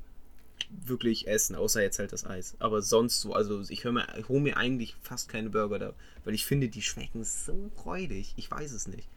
wirklich 0.85 1.27
Essen, 1.27 1.55
außer 1.55 1.81
jetzt 1.81 1.99
halt 1.99 2.11
das 2.11 2.25
Eis. 2.25 2.55
Aber 2.59 2.81
sonst 2.81 3.21
so, 3.21 3.33
also 3.33 3.61
ich, 3.69 3.83
mir, 3.85 4.05
ich 4.17 4.27
hole 4.29 4.41
mir 4.41 4.57
eigentlich 4.57 4.95
fast 5.01 5.29
keine 5.29 5.49
Burger 5.49 5.79
da, 5.79 5.93
weil 6.25 6.33
ich 6.33 6.45
finde, 6.45 6.67
die 6.67 6.81
schmecken 6.81 7.23
so 7.23 7.71
räudig. 7.85 8.33
Ich 8.35 8.51
weiß 8.51 8.71
es 8.73 8.87
nicht. 8.87 9.07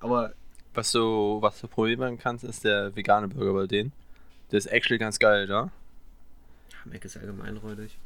Aber 0.00 0.34
Was 0.74 0.92
du, 0.92 1.38
was 1.40 1.60
du 1.60 1.68
probieren 1.68 2.18
kannst, 2.18 2.44
ist 2.44 2.64
der 2.64 2.94
vegane 2.96 3.28
Burger 3.28 3.52
bei 3.52 3.66
denen. 3.66 3.92
Der 4.50 4.58
ist 4.58 4.66
actually 4.66 4.98
ganz 4.98 5.18
geil, 5.18 5.46
da. 5.46 5.70
Ja, 6.70 6.78
Mac 6.84 7.04
ist 7.04 7.16
allgemein 7.16 7.56
räudig. 7.58 7.98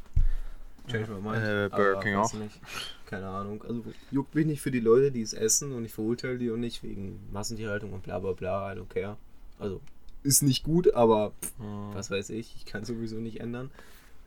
Change 0.88 1.11
my 1.12 1.20
mind. 1.20 1.42
Äh, 1.42 1.68
Burger 1.68 1.92
aber 1.92 2.01
King 2.01 2.16
weiß 2.16 2.35
auch. 2.35 2.38
Nicht. 2.38 2.61
Keine 3.07 3.29
Ahnung. 3.29 3.62
Also 3.62 3.85
juckt 4.11 4.35
mich 4.35 4.46
nicht 4.46 4.61
für 4.61 4.70
die 4.70 4.81
Leute, 4.81 5.11
die 5.12 5.22
es 5.22 5.33
essen 5.33 5.72
und 5.72 5.85
ich 5.85 5.92
verurteile 5.92 6.38
die 6.38 6.51
auch 6.51 6.57
nicht 6.57 6.83
wegen 6.83 7.20
Massentierhaltung 7.33 7.92
und 7.92 8.03
bla 8.03 8.18
bla 8.18 8.33
bla. 8.33 8.72
I 8.72 8.77
don't 8.77 8.88
care. 8.88 9.16
Also 9.59 9.81
ist 10.22 10.42
nicht 10.42 10.64
gut, 10.64 10.92
aber 10.94 11.33
pff, 11.40 11.53
was 11.92 12.11
weiß 12.11 12.31
ich. 12.31 12.55
Ich 12.57 12.66
kann 12.66 12.85
sowieso 12.85 13.16
nicht 13.16 13.40
ändern. 13.40 13.70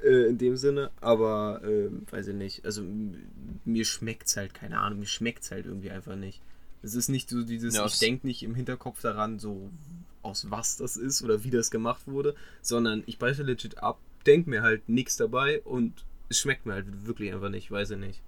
Äh, 0.01 0.29
in 0.29 0.37
dem 0.37 0.55
Sinne, 0.55 0.91
aber 1.01 1.61
ähm, 1.65 2.05
weiß 2.09 2.27
ich 2.27 2.35
nicht. 2.35 2.65
Also 2.65 2.83
mir 3.65 3.83
schmeckt's 3.83 4.37
halt, 4.37 4.53
keine 4.53 4.79
Ahnung, 4.79 4.99
mir 4.99 5.05
schmeckt's 5.05 5.51
halt 5.51 5.65
irgendwie 5.65 5.91
einfach 5.91 6.15
nicht. 6.15 6.41
Es 6.81 6.95
ist 6.95 7.09
nicht 7.09 7.29
so 7.29 7.43
dieses, 7.43 7.75
Ja, 7.75 7.85
ich 7.85 7.99
denke 7.99 8.25
nicht 8.25 8.43
im 8.43 8.55
Hinterkopf 8.55 9.01
daran, 9.01 9.39
so 9.39 9.69
aus 10.21 10.49
was 10.49 10.77
das 10.77 10.95
ist 10.95 11.21
oder 11.21 11.43
wie 11.43 11.49
das 11.49 11.69
gemacht 11.69 12.07
wurde, 12.07 12.35
sondern 12.61 13.03
ich 13.05 13.19
beiße 13.19 13.43
legit 13.43 13.79
ab, 13.79 13.99
denke 14.25 14.49
mir 14.49 14.61
halt 14.61 14.87
nichts 14.87 15.17
dabei 15.17 15.61
und 15.61 16.05
es 16.29 16.39
schmeckt 16.39 16.65
mir 16.65 16.73
halt 16.73 17.05
wirklich 17.05 17.33
einfach 17.33 17.49
nicht, 17.49 17.71
weiß 17.71 17.91
ich 17.91 17.97
nicht. 17.97 18.21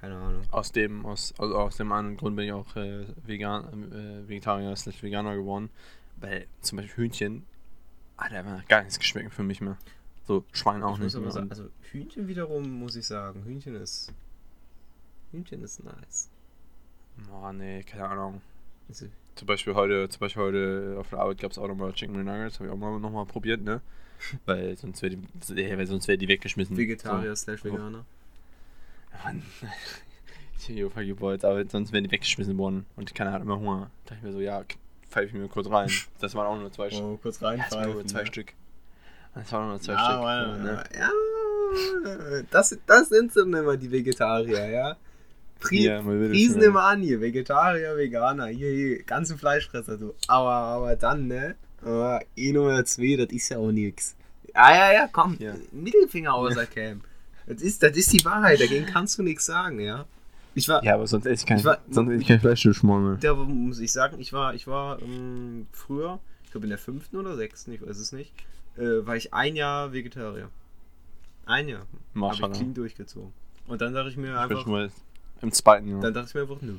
Keine 0.00 0.16
Ahnung. 0.16 0.42
Aus 0.50 0.70
dem, 0.70 1.04
aus, 1.04 1.34
also 1.38 1.56
aus 1.56 1.76
dem 1.76 1.90
anderen 1.90 2.16
Grund 2.16 2.36
bin 2.36 2.44
ich 2.44 2.52
auch 2.52 2.76
äh, 2.76 3.06
vegan, 3.26 3.92
äh, 3.92 4.28
Vegetarier 4.28 4.76
slash 4.76 5.02
Veganer 5.02 5.34
geworden. 5.34 5.70
Weil 6.20 6.46
zum 6.60 6.76
Beispiel 6.78 7.04
Hühnchen 7.04 7.44
hat 8.16 8.32
einfach 8.32 8.66
gar 8.68 8.82
nichts 8.82 8.98
geschmeckt 8.98 9.32
für 9.32 9.42
mich 9.42 9.60
mehr. 9.60 9.76
So 10.26 10.44
Schwein 10.52 10.82
auch 10.82 10.98
ich 10.98 11.04
nicht 11.04 11.18
mehr. 11.18 11.30
sagen, 11.30 11.50
also 11.50 11.68
Hühnchen 11.90 12.28
wiederum 12.28 12.70
muss 12.80 12.96
ich 12.96 13.06
sagen, 13.06 13.44
Hühnchen 13.44 13.74
ist 13.74 14.12
Hühnchen 15.32 15.62
ist 15.62 15.82
nice. 15.84 16.30
oh 17.32 17.52
nee, 17.52 17.82
keine 17.82 18.08
Ahnung. 18.08 18.40
Also, 18.88 19.06
Zum 19.34 19.46
Beispiel 19.46 19.74
heute, 19.74 20.08
zum 20.08 20.20
Beispiel 20.20 20.42
heute 20.42 20.96
auf 20.98 21.10
der 21.10 21.20
Arbeit 21.20 21.38
gab 21.38 21.52
es 21.52 21.58
auch 21.58 21.68
nochmal 21.68 21.92
Chicken 21.92 22.24
Nuggets, 22.24 22.58
habe 22.58 22.66
ich 22.68 22.72
auch 22.72 22.76
mal 22.76 22.98
nochmal 22.98 23.26
probiert, 23.26 23.62
ne? 23.62 23.80
Weil 24.46 24.76
sonst 24.76 25.02
wäre 25.02 25.16
die, 25.16 25.54
äh, 25.60 25.76
weil 25.78 25.86
sonst 25.86 26.08
wäre 26.08 26.18
die 26.18 26.28
weggeschmissen. 26.28 26.76
Vegetarier 26.76 27.34
slash 27.36 27.64
Veganer. 27.64 28.04
So. 29.12 29.24
Mann. 29.24 29.42
Ich 30.68 30.82
hab 30.84 30.92
vergebeut, 30.92 31.44
aber 31.44 31.64
sonst 31.68 31.92
wären 31.92 32.04
die 32.04 32.10
weggeschmissen 32.10 32.58
worden 32.58 32.84
und 32.96 33.14
keiner 33.14 33.32
hat 33.32 33.42
immer 33.42 33.58
Hunger. 33.58 33.90
Da 34.04 34.14
dachte 34.14 34.16
ich 34.16 34.22
mir 34.24 34.32
so, 34.32 34.40
ja, 34.40 34.62
pfeife 35.08 35.28
ich 35.28 35.32
mir 35.32 35.48
kurz 35.48 35.70
rein. 35.70 35.90
Das 36.20 36.34
waren 36.34 36.46
auch 36.46 36.58
nur 36.60 36.70
zwei 36.72 36.90
Stück. 36.90 37.02
Oh, 37.02 37.16
kurz 37.22 37.40
Ja, 37.40 37.56
das 37.56 37.70
waren 37.72 37.84
nur 37.90 37.98
reinpfeifen. 37.98 38.08
zwei 38.08 38.20
ne? 38.20 38.26
Stück. 38.26 38.52
Das 39.34 39.52
waren 39.52 39.68
nur 39.68 39.80
zwei 39.80 39.92
Ja, 39.92 39.98
Stück. 40.04 40.14
aber, 40.16 40.56
so, 40.56 40.62
ne? 40.62 40.84
ja, 40.98 42.42
das, 42.50 42.78
das 42.86 43.08
sind 43.08 43.34
dann 43.36 43.54
immer 43.54 43.76
die 43.76 43.90
Vegetarier, 43.90 44.68
ja. 44.68 44.96
Pri 45.60 45.84
Ja, 45.84 46.00
Riesen 46.00 46.62
immer 46.62 46.84
an 46.84 47.02
hier, 47.02 47.20
Vegetarier, 47.20 47.96
Veganer, 47.96 48.46
hier, 48.46 48.70
hier, 48.70 49.02
ganze 49.04 49.36
Fleischfresser, 49.38 49.96
du. 49.96 50.14
Aber, 50.26 50.50
aber 50.52 50.96
dann, 50.96 51.26
ne? 51.28 51.56
Aber 51.82 52.20
ein 52.38 52.56
oder 52.58 52.84
zwei, 52.84 53.16
das 53.16 53.28
ist 53.32 53.48
ja 53.50 53.58
auch 53.58 53.70
nix. 53.70 54.14
Ja, 54.54 54.74
ja, 54.74 54.92
ja, 54.92 55.08
komm, 55.12 55.36
Ja. 55.38 55.54
Mittelfinger 55.72 56.34
außer 56.34 56.66
Cam. 56.66 57.02
Das 57.46 57.62
ist, 57.62 57.82
das 57.82 57.96
ist 57.96 58.12
die 58.12 58.24
Wahrheit, 58.24 58.60
dagegen 58.60 58.86
kannst 58.86 59.18
du 59.18 59.22
nichts 59.22 59.46
sagen, 59.46 59.80
ja. 59.80 60.04
Ich 60.54 60.68
war, 60.68 60.82
Ja, 60.82 60.94
aber 60.94 61.06
sonst 61.06 61.26
esse 61.26 61.42
ich 61.42 61.46
kein, 61.46 61.58
Ich 61.58 61.64
war- 61.64 61.78
sonst 61.90 62.10
esse 62.10 62.20
ich 62.22 62.26
kein 62.28 62.40
Fleisch 62.40 62.64
mehr. 62.82 63.16
da 63.20 63.34
muss 63.34 63.78
ich 63.78 63.92
sagen, 63.92 64.18
ich 64.18 64.32
war, 64.32 64.54
ich 64.54 64.66
war 64.66 65.00
ähm, 65.00 65.66
früher, 65.72 66.18
ich 66.44 66.50
glaube 66.50 66.66
in 66.66 66.70
der 66.70 66.78
fünften 66.78 67.16
oder 67.16 67.36
sechsten, 67.36 67.72
ich 67.72 67.80
weiß 67.86 67.96
es 67.98 68.12
nicht, 68.12 68.32
äh, 68.76 69.06
war 69.06 69.14
ich 69.16 69.32
ein 69.32 69.54
Jahr 69.54 69.92
Vegetarier. 69.92 70.50
Ein 71.46 71.68
Jahr. 71.68 71.86
Habe 72.16 72.34
ich 72.34 72.40
clean 72.58 72.74
durchgezogen. 72.74 73.32
Und 73.66 73.80
dann 73.80 73.94
dachte 73.94 74.08
ich 74.10 74.16
mir 74.16 74.26
Ich 74.28 74.32
bin 74.32 74.38
einfach, 74.38 74.62
schon 74.62 74.72
mal 74.72 74.90
im 75.42 75.52
zweiten 75.52 75.88
Jahr. 75.88 76.00
dann 76.00 76.12
dachte 76.12 76.28
ich 76.28 76.34
mir 76.34 76.40
einfach, 76.42 76.60
nö. 76.60 76.74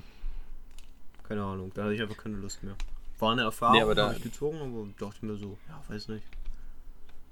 Keine 1.28 1.44
Ahnung, 1.44 1.72
da 1.74 1.84
hatte 1.84 1.94
ich 1.94 2.02
einfach 2.02 2.18
keine 2.18 2.36
Lust 2.38 2.62
mehr. 2.64 2.76
War 3.20 3.34
eine 3.34 3.44
Erfahrung, 3.44 3.76
Nee, 3.76 3.82
aber 3.82 3.96
da- 3.96 4.06
habe 4.08 4.16
ich 4.18 4.24
gezogen, 4.24 4.58
aber 4.62 4.88
dachte 5.08 5.26
mir 5.26 5.36
so, 5.36 5.58
ja, 5.68 5.82
weiß 5.88 6.08
nicht. 6.10 6.24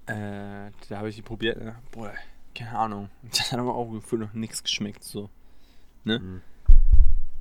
Äh, 0.07 0.71
da 0.89 0.97
habe 0.97 1.09
ich 1.09 1.15
die 1.15 1.21
probiert. 1.21 1.57
äh, 1.57 1.73
Boah, 1.91 2.13
keine 2.55 2.77
Ahnung. 2.77 3.09
Das 3.31 3.51
hat 3.51 3.59
aber 3.59 3.75
auch 3.75 3.89
gefühlt 3.91 4.21
noch 4.21 4.33
nichts 4.33 4.63
geschmeckt. 4.63 5.03
So. 5.03 5.29
Ne? 6.03 6.19
Mhm. 6.19 6.41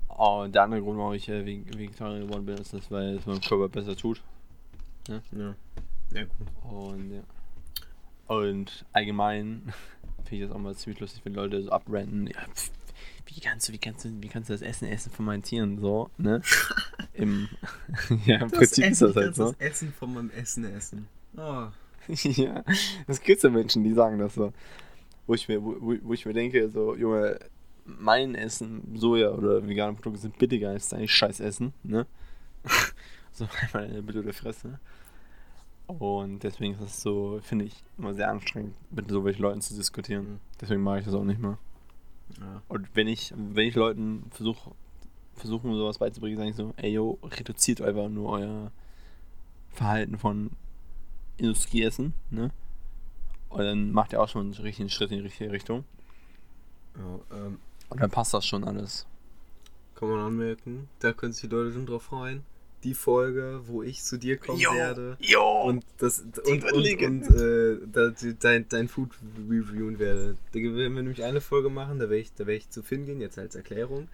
Oh, 0.09 0.47
der 0.49 0.63
andere 0.63 0.81
Grund, 0.81 0.99
warum 0.99 1.13
ich 1.13 1.29
äh, 1.29 1.45
Veg- 1.45 1.77
Vegetarier 1.77 2.21
geworden 2.27 2.47
bin, 2.47 2.57
ist, 2.59 2.73
das, 2.73 2.91
weil 2.91 3.17
es 3.17 3.27
meinem 3.27 3.41
Körper 3.41 3.69
besser 3.69 3.97
tut. 3.97 4.23
Ja. 5.09 5.21
Ja, 6.13 6.25
gut. 6.25 6.47
Und 6.73 7.13
ja. 7.13 7.23
Und 8.29 8.85
allgemein 8.93 9.73
finde 10.25 10.37
ich 10.37 10.41
das 10.43 10.51
auch 10.51 10.59
mal 10.59 10.75
ziemlich 10.75 11.01
lustig, 11.01 11.21
wenn 11.25 11.35
Leute 11.35 11.63
so 11.63 11.71
abrennen. 11.71 12.27
Ja, 12.29 12.41
pf, 12.55 12.71
wie 13.27 13.41
kannst 13.41 13.69
du, 13.69 13.73
wie 13.73 13.79
kannst 13.79 14.05
du, 14.05 14.11
wie 14.23 14.29
kannst 14.29 14.49
du 14.49 14.55
das 14.55 14.63
Essen 14.63 14.89
essen 14.89 15.11
von 15.13 15.25
meinen 15.25 15.43
Tieren 15.43 15.79
so, 15.79 16.11
ne? 16.19 16.43
Im, 17.15 17.49
ja, 18.27 18.37
im 18.41 18.51
Prinzip 18.51 18.85
ist 18.87 19.03
das 19.03 19.17
halt 19.17 19.35
so. 19.35 19.53
das 19.53 19.61
Essen 19.61 19.93
von 19.93 20.15
meinem 20.15 20.31
Essen 20.31 20.65
essen. 20.65 21.09
Oh. 21.37 21.69
ja, 22.09 22.63
es 23.07 23.21
gibt 23.21 23.41
so 23.41 23.51
Menschen, 23.51 23.83
die 23.85 23.93
sagen 23.93 24.19
das 24.19 24.35
so. 24.35 24.53
Wo 25.27 25.35
ich 25.35 25.49
mir, 25.49 25.63
wo, 25.63 25.77
wo- 25.81 26.13
ich 26.13 26.25
mir 26.25 26.35
denke, 26.35 26.69
so, 26.71 26.95
Junge, 26.95 27.39
mein 27.85 28.35
Essen, 28.35 28.97
Soja 28.97 29.31
oder 29.31 29.67
vegane 29.67 29.95
Produkte 29.95 30.21
sind 30.21 30.39
billiger 30.39 30.71
als 30.71 30.89
dein 30.89 31.09
scheiß 31.09 31.41
Essen, 31.41 31.73
ne? 31.83 32.07
so 33.33 33.47
einmal 33.61 33.87
in 33.87 33.95
der 33.95 34.03
blöde 34.03 34.33
Fresse. 34.33 34.79
Und 35.87 36.43
deswegen 36.43 36.75
ist 36.75 36.81
es 36.81 37.01
so, 37.03 37.39
finde 37.43 37.65
ich, 37.65 37.83
immer 37.99 38.13
sehr 38.15 38.31
anstrengend, 38.31 38.75
mit 38.91 39.11
so 39.11 39.25
welchen 39.25 39.43
Leuten 39.43 39.61
zu 39.61 39.75
diskutieren. 39.75 40.25
Mhm. 40.35 40.41
Deswegen 40.61 40.83
mache 40.83 40.99
ich 41.01 41.05
das 41.05 41.15
auch 41.15 41.25
nicht 41.25 41.41
mehr. 41.41 41.59
Ja. 42.41 42.63
Und 42.69 42.89
wenn 42.95 43.09
ich, 43.09 43.33
wenn 43.37 43.67
ich 43.69 43.75
Leuten 43.75 44.25
versuche, 44.31 44.73
versuchen 45.35 45.75
sowas 45.75 45.99
beizubringen, 45.99 46.39
sage 46.39 46.51
ich 46.51 46.57
so, 46.57 46.73
ey 46.77 46.93
yo, 46.93 47.19
reduziert 47.23 47.81
einfach 47.81 48.09
nur 48.09 48.31
euer 48.31 48.73
Verhalten 49.71 50.19
von 50.19 50.51
Industrieessen, 51.37 52.15
ne? 52.31 52.51
Und 53.49 53.61
dann 53.65 53.93
macht 53.93 54.13
ihr 54.13 54.21
auch 54.23 54.29
schon 54.29 54.47
einen 54.53 54.63
richtigen 54.63 54.89
Schritt 54.91 55.11
in 55.13 55.19
die 55.19 55.25
richtige 55.25 55.53
Richtung. 55.53 55.85
Ja, 56.97 57.37
ähm, 57.37 57.59
Und 57.91 58.01
dann 58.01 58.11
passt 58.11 58.35
das 58.35 58.45
schon 58.47 58.65
alles. 58.65 59.07
kann 59.95 60.09
man 60.11 60.19
anmerken, 60.21 60.89
da 60.99 61.13
können 61.13 61.33
sich 61.33 61.49
die 61.49 61.55
Leute 61.55 61.73
schon 61.73 61.87
drauf 61.87 62.03
freuen. 62.05 62.45
Die 62.85 62.95
Folge, 62.95 63.61
wo 63.67 63.83
ich 63.83 64.03
zu 64.05 64.17
dir 64.17 64.37
kommen 64.37 64.61
werde. 64.61 65.17
yo! 65.21 65.63
Und 65.63 65.85
das 65.99 66.21
und, 66.21 66.65
und, 66.73 66.73
und 66.73 67.23
äh, 67.35 68.35
dein, 68.39 68.69
dein 68.69 68.89
Food 68.89 69.11
reviewen 69.49 69.99
werde. 69.99 70.37
Da 70.53 70.61
werden 70.61 70.95
wir 70.95 71.03
nämlich 71.03 71.25
eine 71.25 71.41
Folge 71.41 71.69
machen, 71.69 71.99
da 71.99 72.05
werde 72.05 72.19
ich, 72.19 72.33
da 72.35 72.47
werde 72.47 72.59
ich 72.59 72.71
zu 72.71 72.83
Finn 72.83 73.07
gehen, 73.07 73.21
jetzt 73.21 73.39
als 73.39 73.57
Erklärung. 73.57 74.09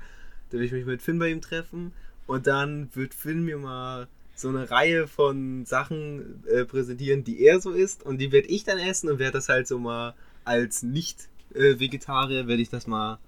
Da 0.50 0.54
werde 0.54 0.66
ich 0.66 0.72
mich 0.72 0.86
mit 0.86 1.02
Finn 1.02 1.18
bei 1.18 1.28
ihm 1.28 1.40
treffen 1.40 1.92
und 2.26 2.46
dann 2.46 2.88
wird 2.94 3.14
Finn 3.14 3.44
mir 3.44 3.58
mal 3.58 4.08
so 4.34 4.48
eine 4.48 4.70
Reihe 4.70 5.06
von 5.06 5.64
Sachen 5.66 6.42
äh, 6.46 6.64
präsentieren, 6.64 7.24
die 7.24 7.44
er 7.44 7.60
so 7.60 7.72
isst 7.72 8.02
und 8.02 8.18
die 8.18 8.32
werde 8.32 8.48
ich 8.48 8.64
dann 8.64 8.78
essen 8.78 9.10
und 9.10 9.18
werde 9.18 9.34
das 9.34 9.48
halt 9.48 9.68
so 9.68 9.78
mal 9.78 10.14
als 10.44 10.82
Nicht-Vegetarier 10.82 12.48
werde 12.48 12.62
ich 12.62 12.70
das 12.70 12.86
mal 12.86 13.18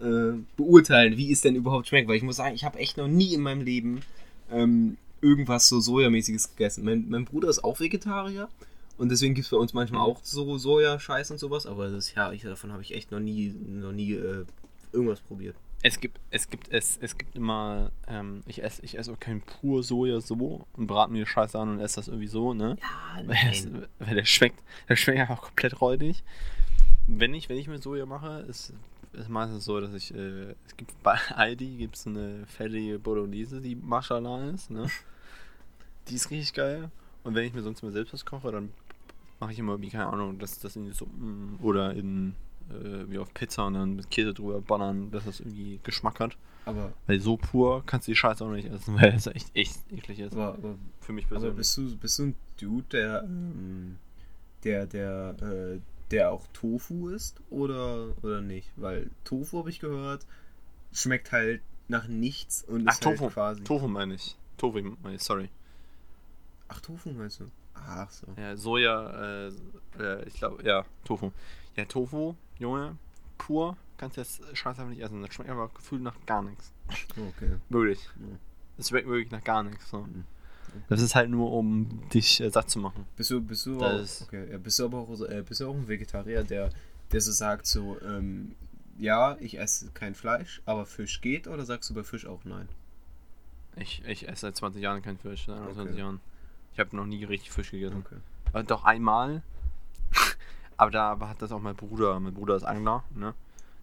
äh, 0.00 0.38
beurteilen, 0.56 1.16
wie 1.16 1.30
es 1.30 1.42
denn 1.42 1.54
überhaupt 1.54 1.88
schmeckt, 1.88 2.08
weil 2.08 2.16
ich 2.16 2.22
muss 2.22 2.36
sagen, 2.36 2.54
ich 2.54 2.64
habe 2.64 2.78
echt 2.78 2.96
noch 2.96 3.08
nie 3.08 3.34
in 3.34 3.40
meinem 3.40 3.62
Leben 3.62 4.00
ähm, 4.52 4.96
irgendwas 5.20 5.68
so 5.68 5.80
Sojamäßiges 5.80 6.50
gegessen. 6.50 6.84
Mein, 6.84 7.08
mein 7.08 7.24
Bruder 7.24 7.48
ist 7.48 7.62
auch 7.64 7.80
Vegetarier 7.80 8.48
und 8.98 9.10
deswegen 9.10 9.34
gibt 9.34 9.46
es 9.46 9.50
bei 9.50 9.56
uns 9.56 9.72
manchmal 9.72 10.02
auch 10.02 10.20
so 10.22 10.58
Sojascheiß 10.58 11.30
und 11.30 11.38
sowas, 11.38 11.66
aber 11.66 11.88
das, 11.90 12.14
ja, 12.14 12.32
ich, 12.32 12.42
davon 12.42 12.72
habe 12.72 12.82
ich 12.82 12.94
echt 12.94 13.10
noch 13.10 13.20
nie, 13.20 13.54
noch 13.66 13.92
nie 13.92 14.12
äh, 14.12 14.44
irgendwas 14.92 15.20
probiert. 15.20 15.56
Es 15.84 15.98
gibt, 15.98 16.20
es 16.30 16.48
gibt, 16.48 16.68
es, 16.70 16.96
es 17.00 17.18
gibt 17.18 17.34
immer, 17.34 17.90
ähm, 18.06 18.42
ich 18.46 18.62
esse 18.62 18.84
ich 18.84 18.96
esse 18.96 19.10
auch 19.10 19.18
kein 19.18 19.40
pur 19.40 19.82
Soja 19.82 20.20
so 20.20 20.64
und 20.74 20.86
brate 20.86 21.10
mir 21.10 21.24
die 21.24 21.30
Scheiße 21.30 21.58
an 21.58 21.70
und 21.70 21.80
esse 21.80 21.96
das 21.96 22.06
irgendwie 22.06 22.28
so, 22.28 22.54
ne? 22.54 22.76
Ja, 22.80 23.26
Weil, 23.26 23.50
das, 23.50 23.66
weil 23.98 24.14
der 24.14 24.24
schmeckt, 24.24 24.62
der 24.88 24.94
schmeckt 24.94 25.18
einfach 25.18 25.42
komplett 25.42 25.80
räudig. 25.80 26.22
Wenn 27.08 27.34
ich, 27.34 27.48
wenn 27.48 27.56
ich 27.56 27.66
mit 27.66 27.82
Soja 27.82 28.06
mache, 28.06 28.44
ist 28.48 28.72
ist 29.12 29.28
meistens 29.28 29.64
so, 29.64 29.80
dass 29.80 29.92
ich, 29.94 30.14
äh, 30.14 30.54
es 30.66 30.76
gibt 30.76 31.00
bei 31.02 31.18
Aldi 31.34 31.76
gibt 31.76 31.96
es 31.96 32.06
eine 32.06 32.46
fertige 32.46 32.98
Bolognese, 32.98 33.60
die 33.60 33.74
Mashallah 33.74 34.50
ist, 34.50 34.70
ne? 34.70 34.86
Die 36.08 36.16
ist 36.16 36.30
richtig 36.30 36.52
geil. 36.54 36.90
Und 37.22 37.36
wenn 37.36 37.44
ich 37.46 37.54
mir 37.54 37.62
sonst 37.62 37.82
mal 37.82 37.92
selbst 37.92 38.12
was 38.12 38.24
koche, 38.24 38.50
dann 38.50 38.70
mache 39.38 39.52
ich 39.52 39.58
immer 39.60 39.80
wie, 39.80 39.88
keine 39.88 40.08
Ahnung, 40.08 40.38
das, 40.40 40.58
das 40.58 40.74
in 40.74 40.84
die 40.86 40.92
Suppen 40.92 41.58
oder 41.62 41.94
in, 41.94 42.34
äh, 42.70 43.08
wie 43.08 43.18
auf 43.18 43.32
Pizza 43.32 43.66
und 43.66 43.74
dann 43.74 43.94
mit 43.94 44.10
Käse 44.10 44.34
drüber 44.34 44.60
ballern, 44.60 45.12
dass 45.12 45.26
das 45.26 45.38
irgendwie 45.38 45.78
Geschmack 45.84 46.18
hat. 46.18 46.36
aber, 46.64 46.92
Weil 47.06 47.20
so 47.20 47.36
pur 47.36 47.84
kannst 47.86 48.08
du 48.08 48.12
die 48.12 48.16
Scheiße 48.16 48.44
auch 48.44 48.50
nicht 48.50 48.68
essen, 48.68 48.94
weil 49.00 49.14
es 49.14 49.28
echt, 49.28 49.54
echt 49.54 49.78
eklig 49.92 50.18
ist. 50.18 50.32
aber, 50.32 50.54
aber, 50.54 50.74
Für 51.00 51.12
mich 51.12 51.26
aber 51.26 51.34
persönlich. 51.34 51.56
bist, 51.56 51.76
du, 51.76 51.96
bist 51.96 52.18
du 52.18 52.22
ein 52.24 52.34
Dude, 52.60 52.86
der, 52.90 53.22
ähm, 53.22 53.98
der, 54.64 54.86
der, 54.86 55.36
äh, 55.40 55.80
der 56.12 56.30
auch 56.30 56.46
Tofu 56.52 57.08
isst 57.08 57.40
oder, 57.50 58.14
oder 58.22 58.40
nicht? 58.40 58.70
Weil 58.76 59.10
Tofu, 59.24 59.58
habe 59.58 59.70
ich 59.70 59.80
gehört, 59.80 60.26
schmeckt 60.92 61.32
halt 61.32 61.62
nach 61.88 62.06
nichts 62.06 62.62
und 62.62 62.86
Ach, 62.88 62.92
ist 62.92 63.06
halt 63.06 63.18
Tofu. 63.18 63.30
quasi... 63.32 63.64
Tofu 63.64 63.88
meine 63.88 64.14
ich. 64.14 64.36
Tofu 64.58 64.80
meine 65.02 65.16
ich, 65.16 65.22
sorry. 65.22 65.48
Ach, 66.68 66.80
Tofu 66.80 67.10
meinst 67.10 67.40
du? 67.40 67.50
Ach 67.74 68.10
so. 68.10 68.26
Ja, 68.36 68.56
Soja, 68.56 69.48
äh, 69.48 69.52
äh, 69.98 70.28
ich 70.28 70.34
glaube, 70.34 70.62
ja, 70.62 70.84
Tofu. 71.04 71.32
Ja, 71.76 71.84
Tofu, 71.86 72.34
Junge, 72.58 72.96
pur, 73.38 73.76
kannst 73.96 74.16
du 74.16 74.20
das 74.20 74.40
Scheiß 74.52 74.78
einfach 74.78 74.90
nicht 74.90 75.02
essen. 75.02 75.22
Das 75.22 75.34
schmeckt 75.34 75.50
einfach 75.50 75.72
gefühlt 75.74 76.02
nach 76.02 76.14
gar 76.26 76.42
nichts. 76.42 76.72
Okay. 77.16 77.56
Wirklich. 77.68 78.02
Ja. 78.04 78.36
Das 78.76 78.88
schmeckt 78.88 79.08
wirklich 79.08 79.30
nach 79.30 79.44
gar 79.44 79.62
nichts. 79.62 79.88
So. 79.90 80.00
Mhm. 80.00 80.24
Das 80.88 81.00
ist 81.00 81.14
halt 81.14 81.30
nur, 81.30 81.52
um 81.52 82.08
dich 82.10 82.40
äh, 82.40 82.50
satt 82.50 82.70
zu 82.70 82.78
machen. 82.78 83.06
Bist 83.16 83.30
du, 83.30 83.40
bist 83.40 83.66
du 83.66 83.78
Das 83.78 84.22
auch, 84.22 84.26
okay, 84.26 84.50
ja, 84.50 84.58
bist 84.58 84.78
du 84.78 84.84
aber 84.84 84.98
auch, 84.98 85.20
äh, 85.28 85.42
bist 85.46 85.60
du 85.60 85.68
auch 85.68 85.74
ein 85.74 85.88
Vegetarier, 85.88 86.44
der, 86.44 86.70
der 87.10 87.20
so 87.20 87.32
sagt 87.32 87.66
so, 87.66 87.96
ähm, 88.02 88.54
ja, 88.98 89.36
ich 89.40 89.58
esse 89.58 89.90
kein 89.92 90.14
Fleisch, 90.14 90.62
aber 90.66 90.86
Fisch 90.86 91.20
geht, 91.20 91.48
oder 91.48 91.64
sagst 91.64 91.90
du 91.90 91.94
bei 91.94 92.02
Fisch 92.04 92.26
auch 92.26 92.44
nein? 92.44 92.68
Ich, 93.76 94.02
ich 94.06 94.28
esse 94.28 94.42
seit 94.42 94.56
20 94.56 94.82
Jahren 94.82 95.02
kein 95.02 95.18
Fisch, 95.18 95.46
seit 95.46 95.56
21 95.58 95.92
Okay. 95.92 95.98
Jahren. 96.00 96.20
Ich 96.74 96.78
habe 96.80 96.94
noch 96.96 97.06
nie 97.06 97.24
richtig 97.24 97.50
Fisch 97.50 97.70
gegessen. 97.70 98.04
Okay. 98.06 98.58
Äh, 98.58 98.64
doch 98.64 98.84
einmal. 98.84 99.42
Aber 100.76 100.90
da 100.90 101.18
hat 101.20 101.40
das 101.40 101.52
auch 101.52 101.60
mein 101.60 101.76
Bruder. 101.76 102.18
Mein 102.20 102.34
Bruder 102.34 102.56
ist 102.56 102.64
Angler, 102.64 103.04
ne? 103.14 103.34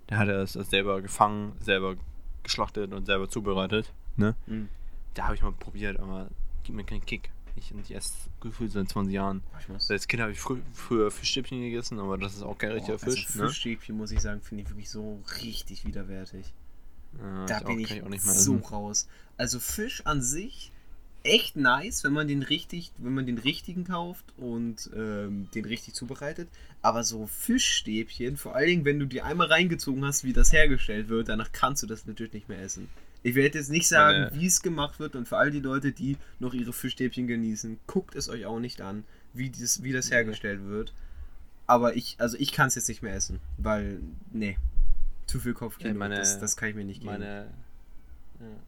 Der 0.10 0.18
hat 0.20 0.28
das 0.28 0.54
das 0.54 0.70
selber 0.70 1.02
gefangen, 1.02 1.54
selber 1.60 1.96
geschlachtet 2.44 2.94
und 2.94 3.06
selber 3.06 3.30
zubereitet, 3.30 3.92
ne? 4.16 4.36
Mhm. 4.48 4.70
Da 5.14 5.26
habe 5.26 5.36
ich 5.36 5.42
mal 5.42 5.52
probiert, 5.52 6.00
aber 6.00 6.28
gibt 6.70 6.78
mir 6.78 6.84
keinen 6.84 7.06
Kick. 7.06 7.32
Ich, 7.56 7.74
ich 7.84 7.96
esse 7.96 8.14
gefühlt 8.42 8.72
seit 8.72 8.88
20 8.88 9.14
Jahren. 9.14 9.42
Als 9.90 10.08
Kind 10.08 10.22
habe 10.22 10.32
ich 10.32 10.40
frü 10.40 10.60
früher 10.74 11.10
Fischstäbchen 11.10 11.62
gegessen, 11.62 12.00
aber 12.00 12.18
das 12.18 12.36
ist 12.36 12.44
auch 12.44 12.58
kein 12.58 12.72
richtiger 12.72 12.94
also 12.94 13.10
Fisch, 13.10 13.36
ne? 13.36 13.48
Fischstäbchen, 13.48 13.98
muss 13.98 14.12
ich 14.12 14.22
sagen, 14.22 14.42
finde 14.42 14.64
ich 14.64 14.70
wirklich 14.70 14.90
so 14.90 15.20
richtig 15.42 15.86
widerwärtig. 15.86 16.54
Ja, 17.18 17.46
da 17.48 17.58
ich 17.58 17.66
bin 17.66 17.76
auch, 17.76 17.80
ich, 17.80 18.04
auch 18.04 18.10
nicht 18.10 18.26
mehr 18.26 18.36
so 18.36 18.56
essen. 18.56 18.66
raus. 18.66 19.08
Also 19.36 19.60
Fisch 19.60 20.06
an 20.06 20.22
sich 20.22 20.72
echt 21.24 21.56
nice, 21.56 22.04
wenn 22.04 22.14
man 22.14 22.28
den 22.28 22.44
richtig, 22.44 22.92
wenn 23.00 23.16
man 23.16 23.26
den 23.26 23.40
richtigen 23.40 23.84
kauft 23.84 24.26
und 24.38 24.90
ähm, 24.96 25.50
den 25.56 25.66
richtig 25.66 25.96
zubereitet. 25.96 26.50
Aber 26.84 27.04
so 27.04 27.26
Fischstäbchen, 27.26 28.38
vor 28.38 28.56
allen 28.56 28.68
Dingen, 28.68 28.86
wenn 28.86 29.00
du 29.00 29.08
die 29.08 29.24
einmal 29.24 29.48
reingezogen 29.48 30.06
hast, 30.06 30.24
wie 30.24 30.34
das 30.34 30.54
hergestellt 30.54 31.10
wird, 31.10 31.30
danach 31.30 31.52
kannst 31.52 31.82
du 31.82 31.88
das 31.88 32.06
natürlich 32.06 32.34
nicht 32.34 32.48
mehr 32.48 32.62
essen. 32.62 32.90
Ich 33.22 33.36
werde 33.36 33.58
jetzt 33.58 33.70
nicht 33.70 33.88
sagen, 33.88 34.30
wie 34.40 34.46
es 34.46 34.62
gemacht 34.62 35.00
wird 35.00 35.16
und 35.16 35.28
für 35.28 35.38
all 35.38 35.52
die 35.52 35.60
Leute, 35.60 35.92
die 35.92 36.18
noch 36.40 36.54
ihre 36.54 36.72
Fischstäbchen 36.74 37.28
genießen, 37.28 37.78
guckt 37.86 38.16
es 38.16 38.30
euch 38.30 38.46
auch 38.46 38.60
nicht 38.60 38.80
an, 38.82 39.04
wie 39.34 39.50
das, 39.50 39.84
wie 39.84 39.92
das 39.92 40.10
Nee. 40.10 40.16
hergestellt 40.16 40.66
wird. 40.66 40.94
Aber 41.68 41.96
ich, 41.96 42.16
also 42.20 42.38
ich 42.40 42.52
kann 42.54 42.68
es 42.70 42.76
jetzt 42.76 42.88
nicht 42.88 43.02
mehr 43.04 43.14
essen, 43.14 43.40
weil, 43.58 44.00
nee, 44.32 44.58
zu 45.28 45.40
viel 45.40 45.54
Kopfkino, 45.54 45.94
meine- 45.96 46.16
das, 46.16 46.40
das 46.40 46.56
kann 46.58 46.70
ich 46.70 46.76
mir 46.76 46.86
nicht 46.86 47.02
geben. 47.02 47.12
Meine, 47.12 47.48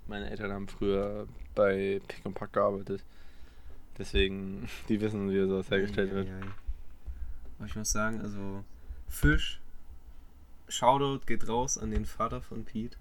meine 0.07 0.29
Eltern 0.29 0.51
haben 0.51 0.67
früher 0.67 1.27
bei 1.55 2.01
Pick 2.07 2.25
und 2.25 2.33
Pack 2.33 2.53
gearbeitet. 2.53 3.03
Deswegen, 3.97 4.67
die 4.89 4.99
wissen, 4.99 5.29
wie 5.31 5.39
sowas 5.47 5.69
hergestellt 5.71 6.11
wird. 6.11 6.27
Aber 7.57 7.67
ich 7.67 7.75
muss 7.75 7.91
sagen, 7.91 8.19
also 8.21 8.63
Fisch, 9.07 9.59
Shoutout 10.67 11.25
geht 11.25 11.47
raus 11.47 11.77
an 11.77 11.91
den 11.91 12.05
Vater 12.05 12.41
von 12.41 12.65
Pete. 12.65 12.97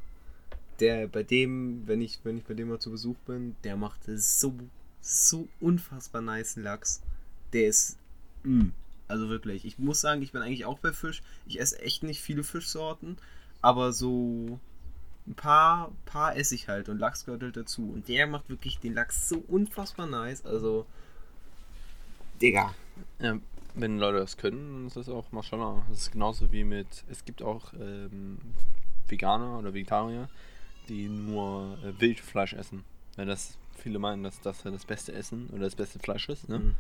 Der 0.81 1.07
bei 1.07 1.23
dem, 1.23 1.87
wenn 1.87 2.01
ich, 2.01 2.21
wenn 2.25 2.39
ich 2.39 2.45
bei 2.45 2.55
dem 2.55 2.69
mal 2.69 2.79
zu 2.79 2.91
Besuch 2.91 3.17
bin, 3.27 3.57
der 3.65 3.77
macht 3.77 4.01
so, 4.07 4.55
so 5.01 5.49
unfassbar 5.61 6.23
nice 6.23 6.57
Lachs. 6.57 7.03
Der 7.53 7.69
ist, 7.69 7.99
mm, 8.45 8.69
also 9.09 9.29
wirklich. 9.29 9.65
Ich 9.65 9.79
muss 9.79 10.01
sagen, 10.01 10.23
ich 10.23 10.33
bin 10.33 10.43
eigentlich 10.43 10.65
auch 10.65 10.79
bei 10.79 10.93
Fisch. 10.93 11.23
Ich 11.47 11.61
esse 11.61 11.81
echt 11.81 12.03
nicht 12.03 12.21
viele 12.21 12.45
Fischsorten, 12.45 13.19
aber 13.61 13.93
so 13.93 14.59
ein 15.27 15.35
paar, 15.35 15.93
paar 16.07 16.37
esse 16.37 16.55
ich 16.55 16.69
halt 16.69 16.89
und 16.89 16.99
Lachs 16.99 17.25
gehört 17.25 17.43
halt 17.43 17.57
dazu. 17.57 17.91
Und 17.91 18.09
der 18.09 18.27
macht 18.27 18.49
wirklich 18.49 18.79
den 18.79 18.95
Lachs 18.95 19.29
so 19.29 19.45
unfassbar 19.49 20.07
nice. 20.07 20.45
Also, 20.45 20.87
Digga. 22.41 22.75
Ja, 23.19 23.39
wenn 23.75 23.99
Leute 23.99 24.19
das 24.19 24.37
können, 24.37 24.73
dann 24.73 24.87
ist 24.87 24.97
das 24.97 25.09
auch 25.09 25.31
Mashallah. 25.33 25.85
Das 25.89 26.03
ist 26.03 26.13
genauso 26.13 26.51
wie 26.53 26.65
mit, 26.65 27.05
es 27.11 27.25
gibt 27.25 27.43
auch 27.43 27.73
ähm, 27.75 28.39
Veganer 29.09 29.59
oder 29.59 29.75
Vegetarier, 29.75 30.29
die 30.89 31.09
nur 31.09 31.79
äh, 31.85 32.01
Wildfleisch 32.01 32.55
essen. 32.55 32.85
Weil 33.17 33.27
das, 33.27 33.59
viele 33.77 33.99
meinen, 33.99 34.23
dass 34.23 34.41
das 34.41 34.65
ja 34.65 34.71
das 34.71 34.85
beste 34.85 35.13
Essen 35.13 35.49
oder 35.51 35.65
das 35.65 35.77
beste 35.77 35.99
Fleisch 35.99 36.29
ist, 36.29 36.49
ne? 36.49 36.59
Mhm. 36.59 36.77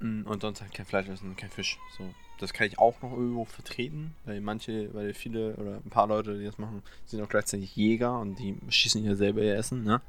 Mm, 0.00 0.26
Und 0.26 0.42
sonst 0.42 0.60
halt 0.60 0.74
kein 0.74 0.86
Fleisch 0.86 1.08
essen, 1.08 1.36
kein 1.36 1.50
Fisch. 1.50 1.78
So. 1.96 2.12
Das 2.38 2.52
kann 2.52 2.66
ich 2.66 2.78
auch 2.78 3.00
noch 3.00 3.12
irgendwo 3.12 3.44
vertreten, 3.44 4.14
weil 4.24 4.40
manche, 4.40 4.92
weil 4.92 5.14
viele 5.14 5.54
oder 5.54 5.76
ein 5.76 5.90
paar 5.90 6.08
Leute, 6.08 6.38
die 6.38 6.44
das 6.44 6.58
machen, 6.58 6.82
sind 7.06 7.22
auch 7.22 7.28
gleichzeitig 7.28 7.74
Jäger 7.76 8.18
und 8.18 8.38
die 8.38 8.56
schießen 8.68 9.04
ja 9.04 9.14
selber 9.14 9.42
ihr 9.42 9.56
Essen, 9.56 9.84
ne? 9.84 10.00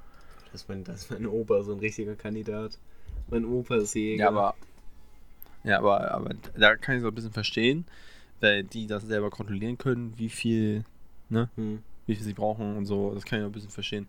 Das 0.52 0.62
ist, 0.62 0.70
mein, 0.70 0.84
das 0.84 1.02
ist 1.02 1.12
mein 1.12 1.28
Opa, 1.28 1.64
so 1.64 1.74
ein 1.74 1.80
richtiger 1.80 2.16
Kandidat. 2.16 2.78
Mein 3.30 3.46
Opa 3.46 3.76
ist 3.76 3.94
Jäger. 3.94 4.24
Ja, 4.24 4.28
aber. 4.30 4.56
Ja, 5.64 5.80
aber, 5.80 6.12
aber 6.12 6.34
da 6.58 6.76
kann 6.76 6.96
ich 6.96 7.02
so 7.02 7.08
ein 7.08 7.16
bisschen 7.16 7.34
verstehen, 7.34 7.86
weil 8.40 8.64
die 8.64 8.88
das 8.88 9.04
selber 9.04 9.30
kontrollieren 9.30 9.78
können, 9.78 10.14
wie 10.18 10.30
viel, 10.30 10.84
ne? 11.30 11.50
Hm. 11.56 11.84
Wie 12.06 12.16
viel 12.16 12.24
sie 12.24 12.34
brauchen 12.34 12.78
und 12.78 12.86
so. 12.86 13.14
Das 13.14 13.26
kann 13.26 13.40
ich 13.40 13.44
auch 13.44 13.50
ein 13.50 13.54
bisschen 13.54 13.70
verstehen. 13.70 14.08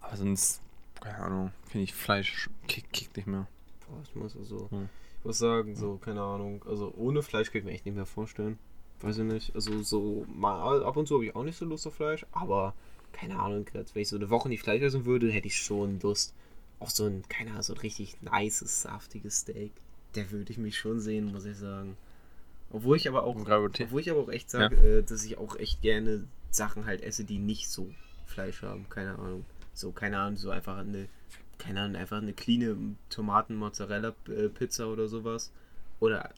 Aber 0.00 0.16
sonst, 0.16 0.60
keine 1.00 1.18
Ahnung, 1.18 1.52
finde 1.66 1.84
ich 1.84 1.94
Fleisch 1.94 2.48
kick, 2.68 2.92
kickt 2.92 3.16
nicht 3.16 3.26
mehr. 3.26 3.46
Boah, 3.88 4.00
ich 4.04 4.14
muss 4.14 4.36
also, 4.36 4.68
Hm. 4.70 4.88
ich 5.20 5.24
muss 5.24 5.38
sagen, 5.38 5.74
so, 5.76 5.96
keine 5.96 6.22
Ahnung. 6.22 6.64
Also 6.68 6.92
ohne 6.96 7.22
Fleisch 7.22 7.50
kann 7.50 7.60
ich 7.60 7.64
mir 7.64 7.72
echt 7.72 7.86
nicht 7.86 7.94
mehr 7.96 8.06
vorstellen. 8.06 8.58
Weiß 9.00 9.18
ich 9.18 9.24
nicht. 9.24 9.54
Also 9.54 9.82
so, 9.82 10.24
mal 10.32 10.84
ab 10.84 10.96
und 10.96 11.06
zu 11.08 11.14
habe 11.14 11.24
ich 11.26 11.34
auch 11.34 11.42
nicht 11.44 11.58
so 11.58 11.64
Lust 11.64 11.86
auf 11.86 11.94
Fleisch, 11.94 12.24
aber 12.32 12.74
keine 13.12 13.38
Ahnung, 13.38 13.66
jetzt, 13.74 13.94
wenn 13.94 14.02
ich 14.02 14.08
so 14.08 14.16
eine 14.16 14.30
Woche 14.30 14.48
nicht 14.48 14.62
Fleisch 14.62 14.82
essen 14.82 15.04
würde, 15.04 15.30
hätte 15.30 15.48
ich 15.48 15.56
schon 15.56 16.00
Lust 16.00 16.34
auf 16.78 16.90
so 16.90 17.06
ein, 17.06 17.22
keine 17.28 17.50
Ahnung, 17.50 17.62
so 17.62 17.74
ein 17.74 17.80
richtig 17.80 18.16
nices, 18.22 18.82
saftiges 18.82 19.40
Steak. 19.40 19.72
Der 20.14 20.30
würde 20.30 20.50
ich 20.52 20.58
mich 20.58 20.78
schon 20.78 21.00
sehen, 21.00 21.32
muss 21.32 21.44
ich 21.44 21.56
sagen. 21.56 21.96
Obwohl 22.70 22.96
ich 22.96 23.08
aber 23.08 23.24
auch, 23.24 23.36
obwohl 23.36 24.00
ich 24.00 24.10
aber 24.10 24.20
auch 24.20 24.30
echt 24.30 24.50
sage, 24.50 24.76
äh, 24.76 25.02
dass 25.02 25.24
ich 25.24 25.36
auch 25.36 25.56
echt 25.56 25.82
gerne 25.82 26.24
Sachen 26.52 26.86
halt 26.86 27.02
esse, 27.02 27.24
die 27.24 27.38
nicht 27.38 27.68
so 27.68 27.92
Fleisch 28.26 28.62
haben. 28.62 28.88
Keine 28.88 29.18
Ahnung. 29.18 29.44
So, 29.74 29.90
keine 29.90 30.18
Ahnung, 30.18 30.36
so 30.36 30.50
einfach 30.50 30.78
eine, 30.78 31.08
keine 31.58 31.80
Ahnung, 31.80 31.96
einfach 31.96 32.18
eine 32.18 32.34
cleane 32.34 32.76
Tomaten-Mozzarella-Pizza 33.08 34.86
oder 34.86 35.08
sowas. 35.08 35.50
Oder, 35.98 36.30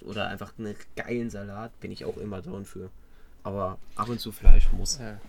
oder 0.00 0.28
einfach 0.28 0.52
einen 0.58 0.74
geilen 0.96 1.30
Salat, 1.30 1.78
bin 1.80 1.92
ich 1.92 2.04
auch 2.04 2.16
immer 2.16 2.40
down 2.40 2.64
für. 2.64 2.90
Aber 3.42 3.78
ab 3.96 4.08
und 4.08 4.20
zu 4.20 4.32
Fleisch 4.32 4.72
muss. 4.72 4.98
Ja. 4.98 5.20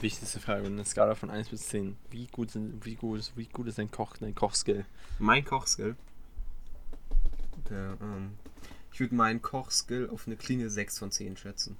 Wichtigste 0.00 0.40
Frage, 0.40 0.66
eine 0.66 0.84
Skala 0.84 1.14
von 1.14 1.30
1 1.30 1.48
bis 1.48 1.68
10. 1.68 1.96
Wie 2.10 2.26
gut, 2.26 2.50
sind, 2.50 2.84
wie 2.84 2.96
gut, 2.96 3.18
ist, 3.18 3.36
wie 3.36 3.46
gut 3.46 3.66
ist 3.66 3.78
dein 3.78 3.90
Koch, 3.90 4.16
dein 4.18 4.34
Kochskill? 4.34 4.84
Mein 5.18 5.44
Kochskill. 5.44 5.96
Der, 7.70 7.96
ähm, 8.02 8.34
ich 8.92 9.00
würde 9.00 9.14
meinen 9.14 9.40
Kochskill 9.40 10.10
auf 10.10 10.26
eine 10.26 10.36
cleane 10.36 10.68
6 10.68 10.98
von 10.98 11.10
10 11.10 11.38
schätzen. 11.38 11.76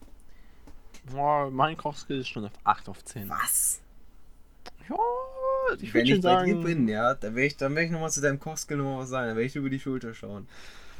Boah, 1.10 1.50
mein 1.50 1.76
Kochskill 1.76 2.20
ist 2.20 2.28
schon 2.28 2.44
auf 2.44 2.52
8 2.64 2.88
auf 2.88 3.04
10. 3.04 3.28
Was? 3.28 3.80
Ja, 4.88 4.96
ich 5.80 5.92
Wenn 5.94 6.04
ich 6.06 6.12
schon 6.12 6.20
bei 6.22 6.44
dir 6.44 6.52
sagen. 6.52 6.64
bin, 6.64 6.88
ja, 6.88 7.14
dann 7.14 7.34
werde 7.34 7.46
ich, 7.46 7.56
dann 7.56 7.74
werd 7.74 7.86
ich 7.86 7.90
nochmal 7.92 8.10
zu 8.10 8.20
deinem 8.20 8.38
Kochskill 8.40 8.76
nochmal 8.76 8.98
was 9.00 9.08
sagen. 9.08 9.28
Dann 9.28 9.36
werde 9.36 9.46
ich 9.46 9.56
über 9.56 9.70
die 9.70 9.80
Schulter 9.80 10.14
schauen. 10.14 10.46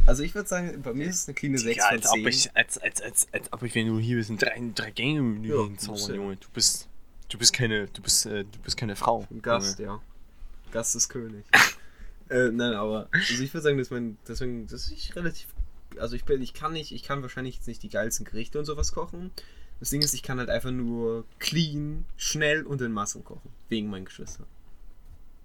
Also 0.07 0.22
ich 0.22 0.34
würde 0.34 0.48
sagen, 0.48 0.82
bei 0.82 0.92
mir 0.94 1.09
ist 1.09 1.16
es 1.22 1.28
eine 1.28 1.34
cleane 1.34 1.59
6 1.59 1.76
Ja, 1.76 1.84
von 1.88 1.96
als 1.96 2.07
ob 2.07 2.14
10. 2.14 2.26
ich, 2.28 2.57
als, 2.57 2.78
als, 2.78 3.00
als, 3.02 3.26
als 3.32 3.52
ob 3.52 3.62
ich, 3.62 3.74
wenn 3.74 3.88
du 3.88 3.98
hier 3.98 4.16
bist, 4.16 4.30
ein 4.30 4.38
drei, 4.38 4.62
drei 4.74 4.90
Gänge 4.92 5.22
Menü 5.22 5.48
Ja, 5.48 5.64
hinzaubern. 5.64 6.14
Junge. 6.14 6.36
Du 6.36 6.48
bist, 6.52 6.88
du 7.28 7.38
bist 7.38 7.52
keine, 7.52 7.86
du 7.88 8.02
bist, 8.02 8.26
äh, 8.26 8.44
du 8.44 8.59
bist 8.62 8.76
keine 8.76 8.94
Frau. 8.94 9.26
Ein 9.30 9.42
Gast, 9.42 9.78
ja. 9.80 10.00
Gast 10.70 10.94
ist 10.94 11.09
König. 11.09 11.44
äh, 12.28 12.50
nein, 12.50 12.74
aber 12.74 13.09
also 13.11 13.42
ich 13.42 13.52
würde 13.52 13.62
sagen, 13.62 13.78
dass 13.78 13.90
mein, 13.90 14.16
deswegen, 14.28 14.66
dass 14.68 14.90
ich 14.90 15.16
relativ, 15.16 15.48
also 15.98 16.14
ich 16.14 16.24
bin, 16.24 16.40
ich 16.42 16.54
kann 16.54 16.72
nicht, 16.72 16.92
ich 16.92 17.02
kann 17.02 17.22
wahrscheinlich 17.22 17.57
jetzt 17.57 17.66
nicht 17.66 17.82
die 17.82 17.88
geilsten 17.88 18.24
Gerichte 18.26 18.59
und 18.59 18.64
sowas 18.64 18.92
kochen. 18.92 19.30
Das 19.80 19.90
Ding 19.90 20.00
ist, 20.02 20.14
ich 20.14 20.22
kann 20.22 20.38
halt 20.38 20.48
einfach 20.48 20.70
nur 20.70 21.24
clean, 21.38 22.04
schnell 22.16 22.62
und 22.64 22.80
in 22.80 22.92
Massen 22.92 23.24
kochen, 23.24 23.50
wegen 23.68 23.88
meinen 23.90 24.06
Geschwistern. 24.06 24.46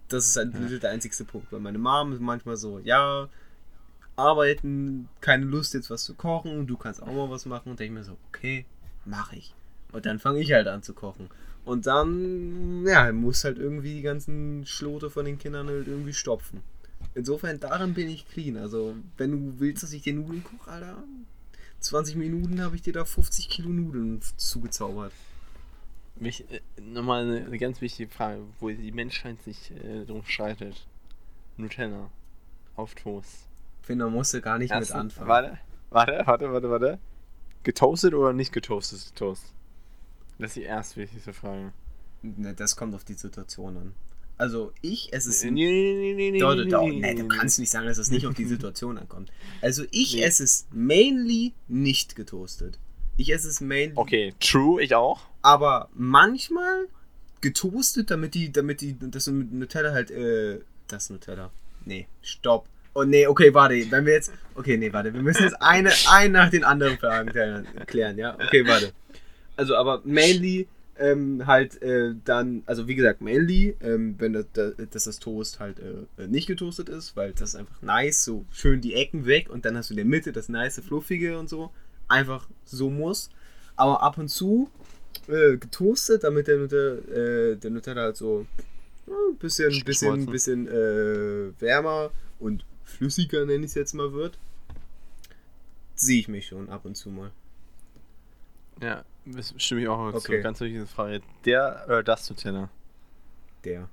Das 0.08 0.26
ist 0.26 0.36
halt 0.36 0.54
Ja. 0.54 0.78
der 0.80 0.90
einzigste 0.92 1.26
Punkt, 1.26 1.52
weil 1.52 1.60
meine 1.60 1.78
Mom 1.78 2.14
ist 2.14 2.22
manchmal 2.22 2.58
so, 2.58 2.80
ja, 2.80 3.30
arbeiten, 4.16 5.10
keine 5.22 5.46
Lust 5.46 5.74
jetzt 5.74 5.90
was 5.90 6.04
zu 6.04 6.14
kochen, 6.14 6.68
du 6.68 6.78
kannst 6.78 7.02
auch 7.02 7.08
mal 7.08 7.30
was 7.30 7.46
machen 7.46 7.72
und 7.72 7.80
denke 7.80 7.94
mir 7.94 8.04
so, 8.04 8.18
okay, 8.30 8.66
mache 9.06 9.36
ich. 9.36 9.54
Und 9.92 10.06
dann 10.06 10.20
fange 10.20 10.40
ich 10.40 10.52
halt 10.54 10.68
an 10.68 10.84
zu 10.84 10.94
kochen. 10.94 11.30
Und 11.66 11.86
dann, 11.86 12.86
ja, 12.86 13.12
muss 13.12 13.44
halt 13.44 13.58
irgendwie 13.58 13.96
die 13.96 14.02
ganzen 14.02 14.66
Schlote 14.66 15.10
von 15.10 15.26
den 15.26 15.38
Kindern 15.38 15.68
halt 15.68 15.88
irgendwie 15.88 16.14
stopfen. 16.14 16.62
Insofern, 17.14 17.60
daran 17.60 17.94
bin 17.94 18.10
ich 18.10 18.28
clean. 18.30 18.58
Also, 18.58 18.96
wenn 19.18 19.32
du 19.32 19.60
willst, 19.60 19.84
dass 19.84 19.94
ich 19.94 20.02
dir 20.02 20.14
Nudeln 20.14 20.44
koche, 20.44 20.72
Alter, 20.72 21.04
20 21.82 22.16
Minuten 22.16 22.62
habe 22.62 22.76
ich 22.76 22.82
dir 22.82 22.94
da 22.94 23.06
50 23.06 23.50
Kilo 23.50 23.70
Nudeln 23.70 24.22
zugezaubert. 24.38 25.12
Mich, 26.16 26.46
äh, 26.52 26.62
nochmal 26.80 27.24
eine, 27.24 27.46
eine 27.46 27.58
ganz 27.58 27.82
wichtige 27.82 28.10
Frage, 28.12 28.42
wo 28.60 28.70
die 28.70 28.92
Menschheit 28.92 29.42
sich 29.44 29.72
äh, 29.72 30.06
drum 30.06 30.24
streitet. 30.26 30.88
Nutella 31.58 32.10
auf 32.76 32.94
Toast. 32.96 33.48
Finde, 33.82 34.06
man 34.06 34.14
musste 34.14 34.42
gar 34.42 34.58
nicht 34.58 34.70
mit 34.70 34.80
Erstens- 34.80 34.96
anfangen. 34.96 35.28
Warte, 35.28 35.58
warte, 35.90 36.22
warte, 36.26 36.52
warte, 36.54 36.70
warte. 36.70 37.00
Getoastet 37.64 38.14
oder 38.14 38.34
nicht 38.34 38.52
getoastet 38.54 39.16
Toast? 39.16 39.54
Das 40.38 40.52
ist 40.52 40.56
die 40.58 40.64
erst 40.64 40.98
wichtigste 40.98 41.34
Frage. 41.34 41.74
Ne, 42.22 42.54
das 42.54 42.76
kommt 42.76 42.94
auf 42.96 43.04
die 43.04 43.14
Situation 43.14 43.78
an. 43.78 43.96
Also, 44.38 44.72
ich, 44.82 45.10
es 45.12 45.28
ist. 45.28 45.44
Nee, 45.44 45.52
nee, 45.52 45.94
nee, 45.94 46.14
nee, 46.14 46.32
nee, 46.32 46.42
nee, 46.42 46.90
nee, 46.90 47.14
nee, 47.14 47.14
du 47.22 47.28
kannst 47.28 47.60
nicht 47.60 47.70
sagen, 47.70 47.86
dass 47.86 47.98
es 48.00 48.10
nicht 48.10 48.26
auf 48.26 48.34
die 48.34 48.46
Situation 48.46 48.98
ankommt. 48.98 49.32
Also 49.62 49.84
ich 49.92 50.16
Nee. 50.16 50.24
esse 50.24 50.44
es 50.44 50.66
mainly 50.72 51.54
nicht 51.68 52.16
getoastet. 52.16 52.80
Ich 53.18 53.32
esse 53.32 53.48
es 53.48 53.62
mainly, 53.62 53.94
Okay, 53.96 54.34
true, 54.40 54.82
ich 54.82 54.96
auch. 54.96 55.22
aber 55.44 55.90
manchmal 55.94 56.88
getoastet, 57.42 58.10
damit 58.10 58.34
die, 58.34 58.52
damit 58.52 58.82
die, 58.82 58.96
das 59.00 59.28
Nutella 59.28 59.92
halt, 59.94 60.10
äh, 60.12 60.60
das 60.88 61.10
Nutella. 61.10 61.52
Nee, 61.86 62.08
stopp. 62.22 62.68
Oh 62.94 63.04
nee, 63.04 63.26
okay, 63.28 63.54
warte, 63.54 63.76
wenn 63.92 64.06
wir 64.06 64.14
jetzt, 64.14 64.32
okay, 64.56 64.76
nee, 64.78 64.92
warte, 64.92 65.14
wir 65.14 65.22
müssen 65.22 65.44
jetzt 65.44 65.62
eine, 65.62 65.92
ein 66.10 66.32
nach 66.32 66.50
den 66.50 66.64
anderen 66.64 66.98
Fragen 66.98 67.32
klären, 67.86 68.18
ja? 68.18 68.36
Okay, 68.36 68.66
warte. 68.68 68.92
Also, 69.56 69.76
aber 69.76 70.02
mainly 70.04 70.68
ähm, 70.98 71.48
halt 71.48 71.82
äh, 71.82 72.14
dann, 72.26 72.64
also 72.66 72.88
wie 72.88 72.96
gesagt, 72.96 73.22
mainly, 73.22 73.76
ähm, 73.82 74.16
wenn 74.20 74.34
das, 74.34 74.46
das, 74.54 74.74
dass 74.92 75.04
das 75.06 75.20
Toast 75.20 75.60
halt 75.60 75.80
äh, 75.80 76.28
nicht 76.28 76.48
getoastet 76.48 76.90
ist, 76.90 77.16
weil 77.16 77.34
das 77.34 77.50
ist 77.50 77.56
einfach 77.56 77.82
nice, 77.82 78.24
so 78.24 78.46
schön 78.52 78.82
die 78.82 78.94
Ecken 78.94 79.26
weg 79.26 79.50
und 79.50 79.66
dann 79.66 79.78
hast 79.78 79.90
du 79.90 79.94
in 79.94 79.98
der 79.98 80.06
Mitte 80.06 80.32
das 80.32 80.50
nice, 80.50 80.80
fluffige 80.80 81.40
und 81.40 81.50
so. 81.50 81.72
Einfach 82.08 82.48
so 82.66 82.90
muss. 82.90 83.30
Aber 83.76 84.04
ab 84.04 84.18
und 84.18 84.28
zu 84.28 84.70
äh, 85.28 85.58
getoastet, 85.58 86.24
damit 86.24 86.48
der, 86.48 86.58
Nutella, 86.58 86.98
äh, 87.14 87.56
der 87.56 87.72
Nutella 87.72 88.02
halt 88.02 88.18
so 88.18 88.46
ein 89.08 89.38
bisschen, 89.38 89.84
bisschen, 89.84 90.26
bisschen 90.26 90.68
äh, 90.68 91.52
wärmer 91.60 92.12
und 92.40 92.66
flüssiger, 92.84 93.46
nenne 93.46 93.66
ich 93.66 93.72
es 93.72 93.76
jetzt 93.76 93.94
mal, 93.94 94.14
wird. 94.14 94.38
Sehe 95.96 96.20
ich 96.20 96.28
mich 96.28 96.48
schon 96.48 96.70
ab 96.70 96.86
und 96.86 96.96
zu 96.96 97.10
mal. 97.10 97.32
Ja, 98.82 99.06
das 99.26 99.54
stimme 99.58 99.82
ich 99.82 99.88
auch 99.88 100.14
Okay. 100.14 100.38
zu. 100.38 100.42
Ganz 100.42 100.60
wichtige 100.60 100.86
Frage. 100.88 101.22
Der 101.46 101.84
oder 101.88 102.04
das 102.04 102.30
Nutella? 102.30 102.70
Der. 103.64 103.90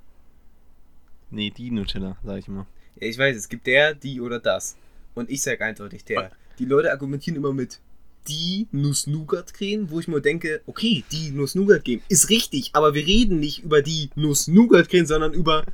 Nee, 1.31 1.51
die 1.51 1.70
Nutella, 1.70 2.16
sag 2.24 2.39
ich 2.39 2.49
mal. 2.49 2.66
Ja, 3.01 3.07
ich 3.09 3.18
weiß, 3.18 3.37
es 3.37 3.49
gibt 3.49 3.66
der, 3.66 3.95
die 3.95 4.20
oder 4.20 4.41
das. 4.41 4.76
Und 5.14 5.31
ich 5.31 5.43
sage 5.43 5.64
eindeutig 5.64 6.05
der. 6.05 6.31
Die 6.59 6.64
Leute 6.64 6.91
argumentieren 6.91 7.37
immer 7.37 7.53
mit 7.53 7.81
die 8.29 8.66
Nuss-Nougat-Creme, 8.72 9.91
wo 9.91 10.01
ich 10.01 10.09
mir 10.09 10.20
denke, 10.20 10.61
okay, 10.66 11.05
die 11.12 11.31
Nuss-Nougat-Creme 11.31 12.03
ist 12.09 12.29
richtig, 12.29 12.70
aber 12.74 12.95
wir 12.95 13.07
reden 13.07 13.41
nicht 13.41 13.62
über 13.64 13.81
die 13.83 14.11
Nuss-Nougat-Creme, 14.16 15.07
sondern 15.07 15.33
über 15.33 15.64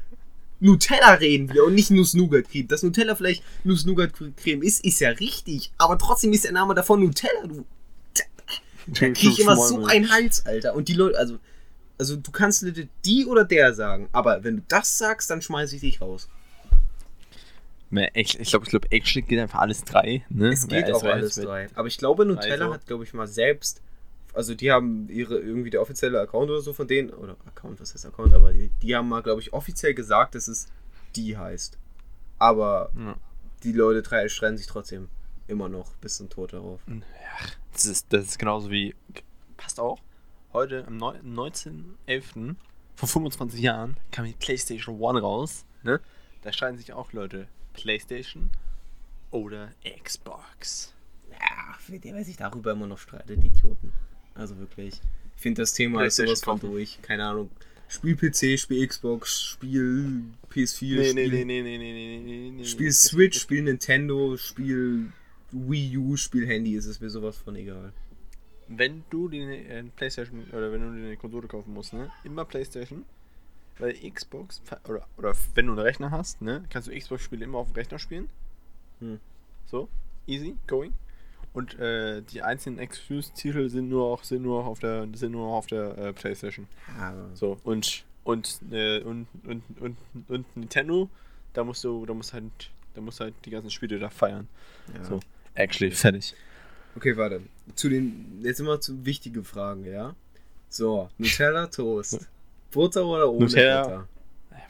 Nutella 0.61 1.15
reden 1.15 1.53
wir 1.53 1.65
und 1.65 1.75
nicht 1.75 1.91
Nuss-Nougat-Creme. 1.91 2.69
Dass 2.69 2.83
Nutella 2.83 3.17
vielleicht 3.17 3.43
Nuss-Nougat-Creme 3.65 4.63
ist, 4.63 4.85
ist 4.85 5.01
ja 5.01 5.11
richtig, 5.11 5.73
aber 5.79 5.99
trotzdem 5.99 6.33
ist 6.33 6.45
der 6.45 6.53
Name 6.53 6.75
davon 6.75 7.03
Nutella, 7.03 7.47
du. 7.47 7.65
Da 9.01 9.01
krieg 9.09 9.25
ich 9.25 9.41
immer 9.41 9.57
so 9.57 9.85
einen 9.87 10.11
Hals, 10.11 10.45
Alter. 10.47 10.75
Und 10.75 10.89
die 10.89 10.95
Leute, 10.95 11.19
also, 11.19 11.39
also 11.99 12.17
du 12.17 12.31
kannst 12.31 12.63
legit 12.63 12.89
die 13.05 13.27
oder 13.27 13.45
der 13.45 13.73
sagen, 13.75 14.09
aber 14.13 14.45
wenn 14.45 14.57
du 14.57 14.63
das 14.69 14.99
sagst, 14.99 15.31
dann 15.31 15.41
schmeiße 15.43 15.75
ich 15.77 15.81
dich 15.81 16.01
raus. 16.01 16.29
Ich, 18.15 18.39
glaube, 18.49 18.65
ich 18.65 18.71
glaub, 18.71 18.93
actually 18.93 19.23
geht 19.25 19.39
einfach 19.39 19.61
alles 19.61 19.85
drei. 19.85 20.25
Ne? 20.29 20.49
Es 20.49 20.67
geht 20.67 20.91
auch 20.93 21.05
alles 21.05 21.37
drei. 21.37 21.69
Aber 21.75 21.87
ich 21.87 21.97
glaube, 21.97 22.27
Nutella 22.27 22.65
Also- 22.65 22.75
hat, 22.75 22.87
glaube 22.87 23.05
ich, 23.05 23.15
mal 23.15 23.29
selbst. 23.29 23.81
Also 24.33 24.57
die 24.57 24.73
haben 24.73 25.09
ihre 25.09 25.39
irgendwie 25.39 25.71
der 25.71 25.81
offizielle 25.81 26.19
Account 26.21 26.51
oder 26.51 26.61
so 26.61 26.73
von 26.73 26.89
denen. 26.89 27.11
Oder 27.11 27.37
Account, 27.47 27.81
was 27.81 27.95
heißt 27.95 28.05
Account? 28.07 28.35
Aber 28.35 28.53
die, 28.53 28.71
die 28.83 28.97
haben 28.97 29.09
mal, 29.09 29.23
glaube 29.23 29.41
ich, 29.41 29.53
offiziell 29.53 29.95
gesagt, 29.95 30.35
dass 30.35 30.49
es 30.49 30.67
die 31.15 31.39
heißt. 31.39 31.79
Aber 32.41 32.91
Ja. 32.99 33.17
die 33.63 33.71
Leute 33.71 34.03
drei 34.03 34.29
streiten 34.29 34.57
sich 34.57 34.67
trotzdem 34.67 35.09
immer 35.47 35.69
noch 35.69 35.95
bis 35.97 36.17
zum 36.17 36.29
Tod 36.29 36.53
darauf. 36.53 36.81
Hm, 36.87 37.03
ja, 37.03 37.47
das 37.73 37.87
ist, 37.87 38.13
das 38.13 38.27
ist 38.27 38.39
genauso 38.39 38.71
wie. 38.71 38.95
Passt 39.57 39.81
auch. 39.81 40.01
Heute 40.53 40.87
am 40.87 40.99
19.11. 40.99 42.55
vor 42.95 43.09
25 43.09 43.61
Jahren 43.61 43.97
kam 44.13 44.25
die 44.25 44.33
PlayStation 44.33 45.01
One 45.01 45.21
raus. 45.21 45.65
Ne? 45.83 46.01
Da 46.43 46.53
scheiden 46.53 46.79
sich 46.79 46.93
auch 46.93 47.13
Leute. 47.13 47.49
PlayStation 47.73 48.51
oder 49.31 49.73
Xbox. 50.03 50.95
Ja, 51.31 51.75
für 51.81 51.99
die, 51.99 52.15
wer 52.15 52.25
sich 52.25 52.37
darüber 52.37 52.73
immer 52.73 52.87
noch 52.87 52.99
streitet, 52.99 53.43
die 53.43 53.49
Idioten. 53.49 53.93
Also 54.35 54.57
wirklich. 54.59 55.01
Ich 55.37 55.43
finde 55.43 55.63
das 55.63 55.73
Thema 55.73 56.05
ist 56.05 56.17
sowas 56.17 56.43
von 56.43 56.61
durch. 56.61 57.01
Keine 57.03 57.27
Ahnung. 57.27 57.51
Spiel 57.89 58.17
PC, 58.17 58.59
Spiel 58.59 58.87
Xbox, 58.87 59.43
Spiel 59.43 60.23
PS4, 60.51 61.13
nee, 61.13 61.13
nee, 61.13 61.29
nee, 61.29 61.45
nee, 61.45 61.63
nee, 61.63 62.21
nee, 62.23 62.51
nee, 62.57 62.65
Spiel 62.65 62.93
Switch, 62.93 63.41
Spiel 63.41 63.63
Nintendo, 63.63 64.37
Spiel 64.37 65.13
Wii 65.55 65.97
U, 65.99 66.17
Spiel 66.17 66.47
Handy, 66.47 66.75
ist 66.75 66.87
es 66.87 67.01
mir 67.01 67.11
sowas 67.11 67.37
von 67.37 67.55
egal. 67.57 67.93
Wenn 68.67 69.05
du 69.11 69.29
die 69.29 69.43
äh, 69.43 69.83
Playstation 69.97 70.45
oder 70.53 70.73
wenn 70.73 70.81
du 70.81 70.97
dir 70.99 71.07
eine 71.07 71.17
Konsole 71.17 71.47
kaufen 71.47 71.73
musst, 71.73 71.93
ne? 71.93 72.11
Immer 72.25 72.45
Playstation. 72.45 73.05
Weil 73.79 73.95
Xbox, 74.09 74.63
oder, 74.89 75.07
oder 75.17 75.35
wenn 75.55 75.67
du 75.67 75.73
einen 75.73 75.81
Rechner 75.81 76.11
hast, 76.11 76.43
ne? 76.43 76.65
Kannst 76.71 76.89
du 76.89 76.99
Xbox-Spiele 76.99 77.45
immer 77.45 77.59
auf 77.59 77.69
dem 77.69 77.75
Rechner 77.75 77.99
spielen. 77.99 78.29
Hm. 79.01 79.21
So, 79.67 79.89
easy, 80.27 80.57
going. 80.67 80.93
Und 81.53 81.79
äh, 81.79 82.23
die 82.23 82.43
einzelnen 82.43 82.79
Exclusive-Titel 82.79 83.69
sind 83.69 83.89
nur 83.89 84.05
auch 84.07 84.25
sind 84.25 84.43
nur 84.43 84.65
auf 84.65 84.81
der 84.81 85.07
sind 85.15 85.33
nur 85.33 85.47
auf 85.47 85.67
der 85.67 85.97
äh, 85.97 86.13
PlayStation. 86.13 86.67
Ja, 86.99 87.15
So 87.35 87.59
und 87.63 88.05
und, 88.25 88.61
äh, 88.73 89.01
und, 89.03 89.29
und, 89.45 89.63
und 89.81 89.97
und 90.29 90.57
Nintendo, 90.57 91.09
da 91.53 91.63
musst 91.63 91.85
du 91.85 92.07
da 92.07 92.15
musst 92.15 92.33
halt 92.33 92.71
da 92.95 93.01
musst 93.01 93.21
halt 93.21 93.35
die 93.45 93.51
ganzen 93.51 93.71
Spiele 93.71 93.99
da 93.99 94.11
feiern. 94.11 94.49
ja. 94.95 95.05
So, 95.05 95.21
actually 95.55 95.91
fertig. 95.93 96.35
Okay, 96.97 97.17
warte. 97.17 97.41
Zu 97.75 97.89
den, 97.89 98.41
jetzt 98.43 98.61
immer 98.61 98.81
zu 98.81 99.05
wichtige 99.05 99.43
Fragen, 99.43 99.85
ja? 99.85 100.15
So, 100.69 101.09
Nutella, 101.19 101.67
Toast. 101.71 102.29
Butter 102.71 103.05
oder 103.05 103.31
ohne 103.31 103.47
Nutella. 103.47 103.83
Butter? 103.83 104.09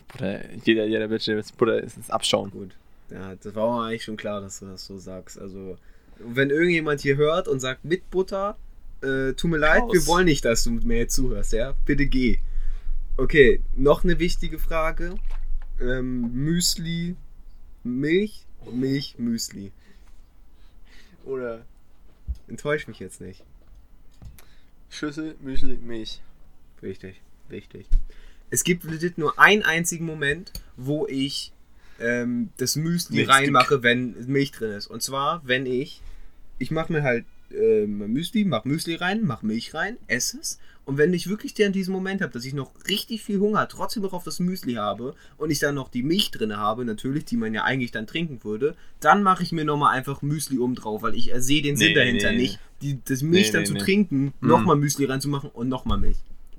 Bruder, 0.08 0.54
jeder 0.64 0.84
jeder 0.84 1.10
wird 1.10 1.26
jetzt 1.26 1.56
Bruder 1.56 1.82
ist 1.82 1.96
ins 1.96 2.10
Abschauen. 2.10 2.50
Gut. 2.50 2.70
Ja, 3.10 3.34
das 3.34 3.54
war 3.54 3.76
mir 3.76 3.88
eigentlich 3.88 4.04
schon 4.04 4.16
klar, 4.16 4.40
dass 4.40 4.60
du 4.60 4.66
das 4.66 4.84
so 4.86 4.98
sagst. 4.98 5.38
Also, 5.38 5.76
wenn 6.18 6.50
irgendjemand 6.50 7.00
hier 7.00 7.16
hört 7.16 7.48
und 7.48 7.60
sagt 7.60 7.84
mit 7.84 8.10
Butter, 8.10 8.56
äh, 9.02 9.32
tut 9.32 9.50
mir 9.50 9.58
leid, 9.58 9.82
Raus. 9.82 9.92
wir 9.92 10.06
wollen 10.06 10.26
nicht, 10.26 10.44
dass 10.44 10.64
du 10.64 10.70
mir 10.70 10.98
jetzt 10.98 11.14
zuhörst, 11.14 11.52
ja? 11.52 11.74
Bitte 11.84 12.06
geh. 12.06 12.38
Okay, 13.16 13.60
noch 13.76 14.04
eine 14.04 14.18
wichtige 14.18 14.58
Frage. 14.58 15.16
Ähm, 15.80 16.32
Müsli, 16.32 17.16
Milch, 17.82 18.46
Milch, 18.72 19.16
Müsli. 19.18 19.72
Oder 21.24 21.64
Enttäusch 22.48 22.86
mich 22.88 22.98
jetzt 22.98 23.20
nicht. 23.20 23.42
Schüssel, 24.90 25.34
Müsli, 25.40 25.78
Milch. 25.78 26.20
Richtig, 26.82 27.20
richtig. 27.50 27.86
Es 28.50 28.64
gibt 28.64 28.84
legit 28.84 29.18
nur 29.18 29.38
einen 29.38 29.62
einzigen 29.62 30.04
Moment, 30.04 30.52
wo 30.76 31.06
ich 31.06 31.52
ähm, 31.98 32.50
das 32.58 32.76
Müsli 32.76 33.16
Milch. 33.16 33.28
reinmache, 33.28 33.82
wenn 33.82 34.26
Milch 34.26 34.52
drin 34.52 34.72
ist. 34.72 34.86
Und 34.86 35.02
zwar, 35.02 35.40
wenn 35.44 35.66
ich, 35.66 36.02
ich 36.58 36.70
mache 36.70 36.92
mir 36.92 37.02
halt 37.02 37.24
ähm, 37.50 37.98
Müsli, 38.12 38.44
mach 38.44 38.64
Müsli 38.64 38.94
rein, 38.94 39.22
mach 39.24 39.42
Milch 39.42 39.74
rein, 39.74 39.96
esse 40.06 40.38
es. 40.38 40.58
Und 40.86 40.98
wenn 40.98 41.14
ich 41.14 41.28
wirklich 41.28 41.54
dann 41.54 41.72
diesen 41.72 41.92
Moment 41.92 42.20
habe, 42.20 42.32
dass 42.32 42.44
ich 42.44 42.52
noch 42.52 42.70
richtig 42.88 43.22
viel 43.22 43.40
Hunger, 43.40 43.66
trotzdem 43.68 44.02
noch 44.02 44.12
auf 44.12 44.24
das 44.24 44.38
Müsli 44.38 44.74
habe 44.74 45.14
und 45.38 45.50
ich 45.50 45.58
dann 45.58 45.74
noch 45.74 45.88
die 45.88 46.02
Milch 46.02 46.30
drin 46.30 46.56
habe, 46.56 46.84
natürlich, 46.84 47.24
die 47.24 47.38
man 47.38 47.54
ja 47.54 47.64
eigentlich 47.64 47.90
dann 47.90 48.06
trinken 48.06 48.44
würde, 48.44 48.76
dann 49.00 49.22
mache 49.22 49.42
ich 49.42 49.50
mir 49.52 49.64
nochmal 49.64 49.94
einfach 49.96 50.20
Müsli 50.20 50.58
um 50.58 50.74
drauf, 50.74 51.00
weil 51.02 51.14
ich 51.14 51.32
sehe 51.36 51.62
den 51.62 51.76
Sinn 51.78 51.88
Nee, 51.88 51.94
dahinter 51.94 52.32
nee. 52.32 52.36
nicht, 52.38 52.58
die, 52.82 52.98
das 53.04 53.22
Milch 53.22 53.46
Nee, 53.46 53.52
dann 53.52 53.66
zu 53.66 53.74
trinken, 53.78 54.34
Mhm. 54.40 54.48
nochmal 54.48 54.76
Müsli 54.76 55.06
reinzumachen 55.06 55.48
und 55.50 55.70
nochmal 55.70 55.96
Milch. 55.96 56.18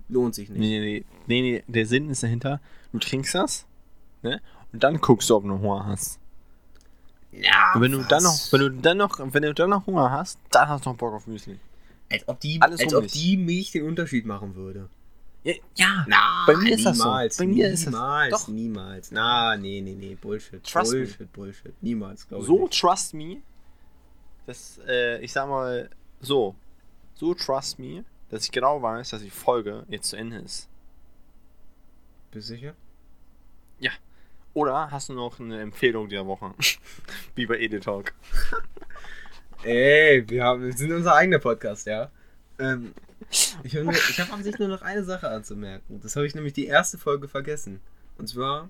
Lohnt 0.09 0.33
sich 0.33 0.49
nicht. 0.49 0.59
Nee, 0.59 0.79
nee, 0.79 1.03
nee, 1.27 1.41
nee, 1.41 1.63
der 1.67 1.85
Sinn 1.85 2.09
ist 2.09 2.23
dahinter, 2.23 2.59
du 2.93 2.99
trinkst 2.99 3.35
das, 3.35 3.65
ne? 4.23 4.41
Und 4.73 4.83
dann 4.83 4.97
guckst 5.01 5.29
du, 5.29 5.35
ob 5.35 5.43
du 5.43 5.49
noch 5.49 5.59
Hunger 5.61 5.85
hast. 5.85 6.19
Ja, 7.31 7.73
Und 7.75 7.81
wenn 7.81 7.91
du 7.91 7.99
was? 7.99 8.07
dann 8.07 8.23
noch, 8.23 8.51
wenn 8.51 8.59
du 8.61 8.69
dann 8.71 8.97
noch, 8.97 9.19
wenn 9.19 9.43
du 9.43 9.53
dann 9.53 9.69
noch 9.69 9.85
Hunger 9.85 10.09
hast, 10.11 10.39
dann 10.51 10.67
hast 10.69 10.85
du 10.85 10.89
noch 10.89 10.97
Bock 10.97 11.13
auf 11.13 11.27
Müsli. 11.27 11.59
Als 12.11 12.27
ob 12.27 12.39
die, 12.39 12.61
Alles 12.61 12.79
als 12.81 12.93
um 12.93 12.97
ob 12.97 13.03
mich. 13.03 13.11
die 13.13 13.37
Milch 13.37 13.71
den 13.71 13.85
Unterschied 13.87 14.25
machen 14.25 14.55
würde. 14.55 14.89
Ja, 15.43 15.53
ja. 15.75 16.05
Na, 16.07 16.43
Bei 16.47 16.55
mir 16.57 16.73
ist 16.75 16.85
das 16.85 16.97
so. 16.97 17.03
niemals, 17.03 17.37
Bei 17.37 17.45
mir 17.47 17.69
ist 17.69 17.85
das- 17.85 17.93
niemals, 17.93 18.31
doch. 18.31 18.47
niemals. 18.47 19.11
Na, 19.11 19.55
nee, 19.57 19.81
nee, 19.81 19.93
nee, 19.93 20.15
Bullshit. 20.15 20.63
Trust 20.63 20.93
me. 20.93 20.99
Bullshit, 20.99 21.33
Bullshit. 21.33 21.73
Niemals, 21.83 22.27
glaube 22.27 22.43
ich. 22.43 22.47
so 22.47 22.67
trust 22.67 23.13
me, 23.13 23.37
dass, 24.47 24.79
äh, 24.87 25.19
ich 25.23 25.31
sag 25.31 25.47
mal, 25.47 25.89
so, 26.19 26.55
so 27.15 27.33
trust 27.33 27.77
me, 27.79 28.03
dass 28.29 28.43
ich 28.45 28.51
genau 28.51 28.81
weiß, 28.81 29.09
dass 29.11 29.21
die 29.21 29.29
Folge 29.29 29.85
jetzt 29.87 30.09
zu 30.09 30.15
Ende 30.15 30.37
ist. 30.37 30.67
Bist 32.31 32.49
du 32.49 32.53
sicher? 32.55 32.73
Oder 34.53 34.89
hast 34.89 35.09
du 35.09 35.13
noch 35.13 35.37
eine 35.41 35.59
Empfehlung 35.59 36.07
dieser 36.07 36.25
Woche? 36.25 36.53
Wie 37.35 37.45
bei 37.45 37.59
Edetalk. 37.59 38.13
Ey, 39.63 40.23
wir, 40.29 40.43
haben, 40.43 40.63
wir 40.63 40.73
sind 40.73 40.91
unser 40.91 41.15
eigener 41.15 41.39
Podcast, 41.39 41.87
ja. 41.87 42.11
Ähm, 42.59 42.93
ich 43.63 43.75
habe 43.75 43.91
hab 43.91 44.33
an 44.33 44.43
sich 44.43 44.59
nur 44.59 44.67
noch 44.67 44.81
eine 44.81 45.03
Sache 45.03 45.29
anzumerken. 45.29 45.99
Das 46.01 46.15
habe 46.15 46.27
ich 46.27 46.35
nämlich 46.35 46.53
die 46.53 46.67
erste 46.67 46.97
Folge 46.97 47.27
vergessen. 47.27 47.81
Und 48.17 48.27
zwar 48.27 48.69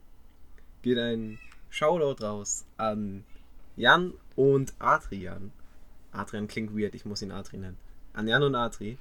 geht 0.82 0.98
ein 0.98 1.40
Shoutout 1.70 2.24
raus 2.24 2.66
an 2.78 3.24
Jan 3.76 4.14
und 4.36 4.74
Adrian. 4.80 5.52
Adrian 6.12 6.48
klingt 6.48 6.78
weird, 6.78 6.96
ich 6.96 7.06
muss 7.06 7.22
ihn 7.22 7.32
Adri 7.32 7.58
nennen. 7.58 7.78
An 8.14 8.28
Jan 8.28 8.44
und 8.44 8.56
Adri. 8.56 8.98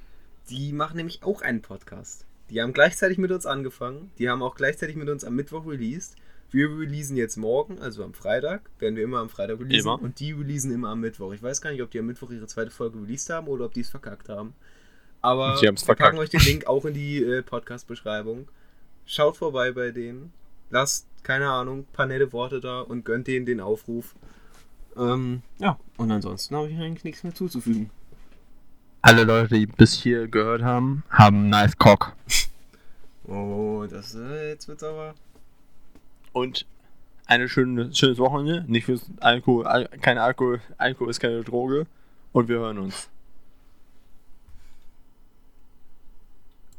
Die 0.50 0.72
machen 0.72 0.96
nämlich 0.96 1.22
auch 1.22 1.42
einen 1.42 1.62
Podcast. 1.62 2.26
Die 2.50 2.60
haben 2.60 2.72
gleichzeitig 2.72 3.18
mit 3.18 3.30
uns 3.30 3.46
angefangen. 3.46 4.10
Die 4.18 4.28
haben 4.28 4.42
auch 4.42 4.56
gleichzeitig 4.56 4.96
mit 4.96 5.08
uns 5.08 5.24
am 5.24 5.34
Mittwoch 5.34 5.66
released. 5.66 6.16
Wir 6.54 6.68
releasen 6.68 7.16
jetzt 7.16 7.36
morgen, 7.36 7.80
also 7.80 8.04
am 8.04 8.14
Freitag. 8.14 8.70
Werden 8.78 8.94
wir 8.94 9.02
immer 9.02 9.18
am 9.18 9.28
Freitag 9.28 9.58
releasen. 9.58 9.88
Immer. 9.88 10.00
Und 10.00 10.20
die 10.20 10.30
releasen 10.30 10.70
immer 10.70 10.90
am 10.90 11.00
Mittwoch. 11.00 11.32
Ich 11.32 11.42
weiß 11.42 11.60
gar 11.60 11.72
nicht, 11.72 11.82
ob 11.82 11.90
die 11.90 11.98
am 11.98 12.06
Mittwoch 12.06 12.30
ihre 12.30 12.46
zweite 12.46 12.70
Folge 12.70 12.96
released 13.00 13.28
haben 13.28 13.48
oder 13.48 13.64
ob 13.64 13.74
die 13.74 13.80
es 13.80 13.90
verkackt 13.90 14.28
haben. 14.28 14.54
Aber 15.20 15.60
wir 15.60 15.72
packen 15.72 15.84
verkackt. 15.84 16.16
euch 16.16 16.30
den 16.30 16.42
Link 16.42 16.68
auch 16.68 16.84
in 16.84 16.94
die 16.94 17.24
äh, 17.24 17.42
Podcast-Beschreibung. 17.42 18.46
Schaut 19.04 19.36
vorbei 19.36 19.72
bei 19.72 19.90
denen. 19.90 20.32
Lasst, 20.70 21.08
keine 21.24 21.50
Ahnung, 21.50 21.80
ein 21.80 21.92
paar 21.92 22.06
nette 22.06 22.32
Worte 22.32 22.60
da 22.60 22.82
und 22.82 23.04
gönnt 23.04 23.26
denen 23.26 23.46
den 23.46 23.58
Aufruf. 23.60 24.14
Ähm, 24.96 25.42
ja, 25.58 25.76
und 25.96 26.12
ansonsten 26.12 26.54
habe 26.54 26.68
ich 26.68 26.78
eigentlich 26.78 27.02
nichts 27.02 27.24
mehr 27.24 27.34
zuzufügen. 27.34 27.90
Alle 29.02 29.24
Leute, 29.24 29.58
die 29.58 29.66
bis 29.66 29.94
hier 29.94 30.28
gehört 30.28 30.62
haben, 30.62 31.02
haben 31.10 31.48
nice 31.48 31.76
Cock. 31.76 32.12
Oh, 33.26 33.84
das 33.90 34.14
äh, 34.14 34.50
jetzt 34.50 34.68
wird's 34.68 34.84
aber. 34.84 35.16
Und 36.34 36.66
eine 37.26 37.48
schöne, 37.48 37.94
schönes 37.94 38.18
Wochenende. 38.18 38.64
Nicht 38.70 38.84
fürs 38.84 39.06
Alkohol, 39.20 39.66
Al 39.66 39.88
kein 40.02 40.18
Alkohol. 40.18 40.60
Alkohol 40.76 41.08
ist 41.08 41.20
keine 41.20 41.42
Droge. 41.42 41.86
Und 42.32 42.48
wir 42.48 42.58
hören 42.58 42.78
uns. 42.78 43.08